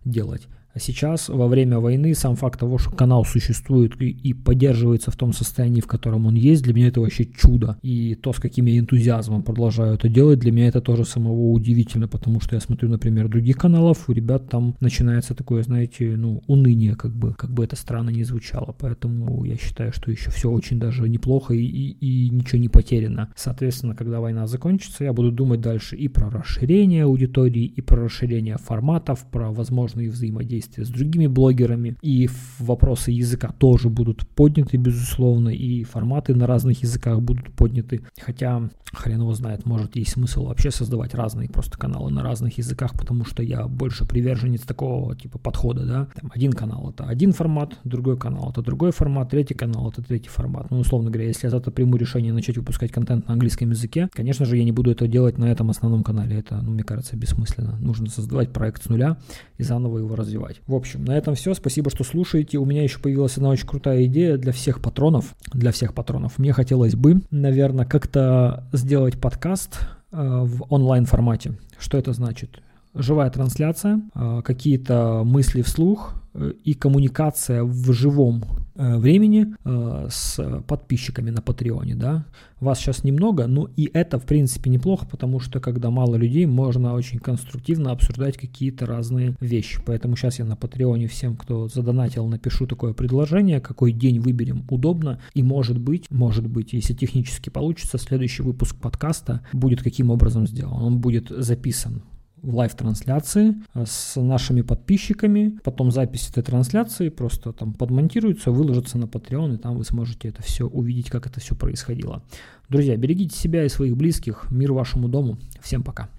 делать. 0.05 0.47
Сейчас, 0.79 1.29
во 1.29 1.47
время 1.47 1.79
войны, 1.79 2.13
сам 2.13 2.35
факт 2.35 2.59
того, 2.59 2.77
что 2.77 2.91
канал 2.91 3.25
существует 3.25 4.01
и, 4.01 4.09
и 4.09 4.33
поддерживается 4.33 5.11
в 5.11 5.15
том 5.15 5.33
состоянии, 5.33 5.81
в 5.81 5.87
котором 5.87 6.25
он 6.25 6.35
есть, 6.35 6.63
для 6.63 6.73
меня 6.73 6.87
это 6.87 7.01
вообще 7.01 7.25
чудо. 7.25 7.77
И 7.81 8.15
то, 8.15 8.33
с 8.33 8.39
каким 8.39 8.65
я 8.65 8.79
энтузиазмом 8.79 9.43
продолжаю 9.43 9.95
это 9.95 10.09
делать, 10.09 10.39
для 10.39 10.51
меня 10.51 10.67
это 10.67 10.81
тоже 10.81 11.05
самого 11.05 11.51
удивительно, 11.51 12.07
потому 12.07 12.39
что 12.39 12.55
я 12.55 12.61
смотрю, 12.61 12.89
например, 12.89 13.27
других 13.27 13.57
каналов, 13.57 14.09
у 14.09 14.13
ребят 14.13 14.49
там 14.49 14.75
начинается 14.79 15.35
такое, 15.35 15.63
знаете, 15.63 16.15
ну, 16.15 16.43
уныние, 16.47 16.95
как 16.95 17.15
бы, 17.15 17.33
как 17.33 17.51
бы 17.51 17.63
это 17.63 17.75
странно 17.75 18.09
не 18.09 18.23
звучало. 18.23 18.75
Поэтому 18.77 19.43
я 19.43 19.57
считаю, 19.57 19.91
что 19.93 20.11
еще 20.11 20.31
все 20.31 20.49
очень 20.49 20.79
даже 20.79 21.07
неплохо 21.09 21.53
и, 21.53 21.65
и, 21.65 22.27
и 22.27 22.29
ничего 22.29 22.59
не 22.59 22.69
потеряно. 22.69 23.29
Соответственно, 23.35 23.95
когда 23.95 24.19
война 24.19 24.47
закончится, 24.47 25.03
я 25.03 25.13
буду 25.13 25.31
думать 25.31 25.61
дальше 25.61 25.95
и 25.95 26.07
про 26.07 26.29
расширение 26.29 27.03
аудитории, 27.03 27.65
и 27.65 27.81
про 27.81 28.03
расширение 28.05 28.57
форматов, 28.57 29.25
про 29.31 29.51
возможные 29.51 30.09
взаимодействия 30.09 30.66
с 30.75 30.89
другими 30.89 31.27
блогерами. 31.27 31.97
И 32.01 32.29
вопросы 32.59 33.11
языка 33.11 33.53
тоже 33.57 33.89
будут 33.89 34.27
подняты, 34.27 34.77
безусловно, 34.77 35.49
и 35.49 35.83
форматы 35.83 36.35
на 36.35 36.47
разных 36.47 36.83
языках 36.83 37.21
будут 37.21 37.53
подняты. 37.53 38.01
Хотя, 38.19 38.69
хрен 38.93 39.21
его 39.21 39.33
знает, 39.33 39.65
может 39.65 39.95
есть 39.95 40.11
смысл 40.11 40.45
вообще 40.45 40.71
создавать 40.71 41.13
разные 41.13 41.49
просто 41.49 41.77
каналы 41.77 42.11
на 42.11 42.23
разных 42.23 42.57
языках, 42.57 42.93
потому 42.93 43.25
что 43.25 43.43
я 43.43 43.67
больше 43.67 44.05
приверженец 44.05 44.61
такого 44.61 45.15
типа 45.15 45.39
подхода, 45.39 45.85
да. 45.85 46.07
Там 46.19 46.31
один 46.33 46.53
канал 46.53 46.89
это 46.89 47.05
один 47.05 47.33
формат, 47.33 47.77
другой 47.83 48.17
канал 48.17 48.51
это 48.51 48.61
другой 48.61 48.91
формат, 48.91 49.29
третий 49.29 49.53
канал 49.53 49.89
это 49.89 50.01
третий 50.01 50.29
формат. 50.29 50.71
Ну, 50.71 50.79
условно 50.79 51.09
говоря, 51.09 51.27
если 51.27 51.47
я 51.47 51.51
завтра 51.51 51.71
приму 51.71 51.97
решение 51.97 52.33
начать 52.33 52.57
выпускать 52.57 52.91
контент 52.91 53.27
на 53.27 53.33
английском 53.33 53.69
языке, 53.69 54.09
конечно 54.13 54.45
же, 54.45 54.57
я 54.57 54.63
не 54.63 54.71
буду 54.71 54.91
это 54.91 55.07
делать 55.07 55.37
на 55.37 55.45
этом 55.45 55.69
основном 55.69 56.03
канале. 56.03 56.39
Это, 56.39 56.61
ну, 56.61 56.71
мне 56.71 56.83
кажется, 56.83 57.15
бессмысленно. 57.15 57.77
Нужно 57.79 58.07
создавать 58.07 58.53
проект 58.53 58.83
с 58.83 58.89
нуля 58.89 59.17
и 59.57 59.63
заново 59.63 59.99
его 59.99 60.15
развивать. 60.15 60.46
В 60.67 60.73
общем, 60.73 61.05
на 61.05 61.17
этом 61.17 61.35
все. 61.35 61.53
Спасибо, 61.53 61.89
что 61.89 62.03
слушаете. 62.03 62.57
У 62.57 62.65
меня 62.65 62.83
еще 62.83 62.99
появилась 62.99 63.37
одна 63.37 63.49
очень 63.49 63.67
крутая 63.67 64.05
идея 64.05 64.37
для 64.37 64.51
всех 64.51 64.81
патронов. 64.81 65.35
Для 65.53 65.71
всех 65.71 65.93
патронов. 65.93 66.37
Мне 66.37 66.53
хотелось 66.53 66.95
бы, 66.95 67.21
наверное, 67.31 67.85
как-то 67.85 68.67
сделать 68.73 69.19
подкаст 69.19 69.79
э, 70.11 70.17
в 70.17 70.65
онлайн 70.69 71.05
формате. 71.05 71.57
Что 71.77 71.97
это 71.97 72.13
значит? 72.13 72.61
Живая 72.93 73.29
трансляция, 73.29 74.01
э, 74.15 74.41
какие-то 74.43 75.23
мысли 75.23 75.61
вслух 75.61 76.13
э, 76.33 76.53
и 76.63 76.73
коммуникация 76.73 77.63
в 77.63 77.91
живом 77.91 78.43
времени 78.77 79.47
э, 79.63 80.07
с 80.09 80.61
подписчиками 80.67 81.29
на 81.29 81.41
Патреоне, 81.41 81.95
да. 81.95 82.25
Вас 82.59 82.79
сейчас 82.79 83.03
немного, 83.03 83.47
но 83.47 83.69
и 83.75 83.89
это, 83.93 84.19
в 84.19 84.25
принципе, 84.25 84.69
неплохо, 84.69 85.05
потому 85.05 85.39
что, 85.39 85.59
когда 85.59 85.89
мало 85.89 86.15
людей, 86.15 86.45
можно 86.45 86.93
очень 86.93 87.19
конструктивно 87.19 87.91
обсуждать 87.91 88.37
какие-то 88.37 88.85
разные 88.85 89.35
вещи. 89.39 89.79
Поэтому 89.85 90.15
сейчас 90.15 90.39
я 90.39 90.45
на 90.45 90.55
Патреоне 90.55 91.07
всем, 91.07 91.35
кто 91.35 91.67
задонатил, 91.67 92.25
напишу 92.27 92.65
такое 92.65 92.93
предложение, 92.93 93.61
какой 93.61 93.91
день 93.91 94.19
выберем 94.19 94.65
удобно, 94.69 95.19
и 95.33 95.43
может 95.43 95.77
быть, 95.79 96.09
может 96.09 96.47
быть, 96.47 96.73
если 96.73 96.93
технически 96.93 97.49
получится, 97.49 97.97
следующий 97.97 98.43
выпуск 98.43 98.75
подкаста 98.75 99.41
будет 99.53 99.83
каким 99.83 100.09
образом 100.09 100.47
сделан. 100.47 100.81
Он 100.81 100.99
будет 100.99 101.29
записан 101.29 102.01
в 102.47 102.55
лайв-трансляции 102.55 103.55
э, 103.73 103.83
с 103.85 104.19
нашими 104.19 104.61
подписчиками. 104.61 105.59
Потом 105.63 105.91
запись 105.91 106.29
этой 106.29 106.43
трансляции 106.43 107.09
просто 107.09 107.51
там 107.51 107.73
подмонтируется, 107.73 108.51
выложится 108.51 108.97
на 108.97 109.03
Patreon, 109.03 109.55
и 109.55 109.57
там 109.57 109.77
вы 109.77 109.83
сможете 109.83 110.29
это 110.29 110.41
все 110.41 110.65
увидеть, 110.65 111.09
как 111.09 111.27
это 111.27 111.41
все 111.41 111.55
происходило. 111.55 112.23
Друзья, 112.69 112.95
берегите 112.95 113.37
себя 113.37 113.65
и 113.65 113.69
своих 113.69 113.97
близких. 113.97 114.47
Мир 114.49 114.71
вашему 114.71 115.09
дому. 115.09 115.37
Всем 115.61 115.83
пока. 115.83 116.09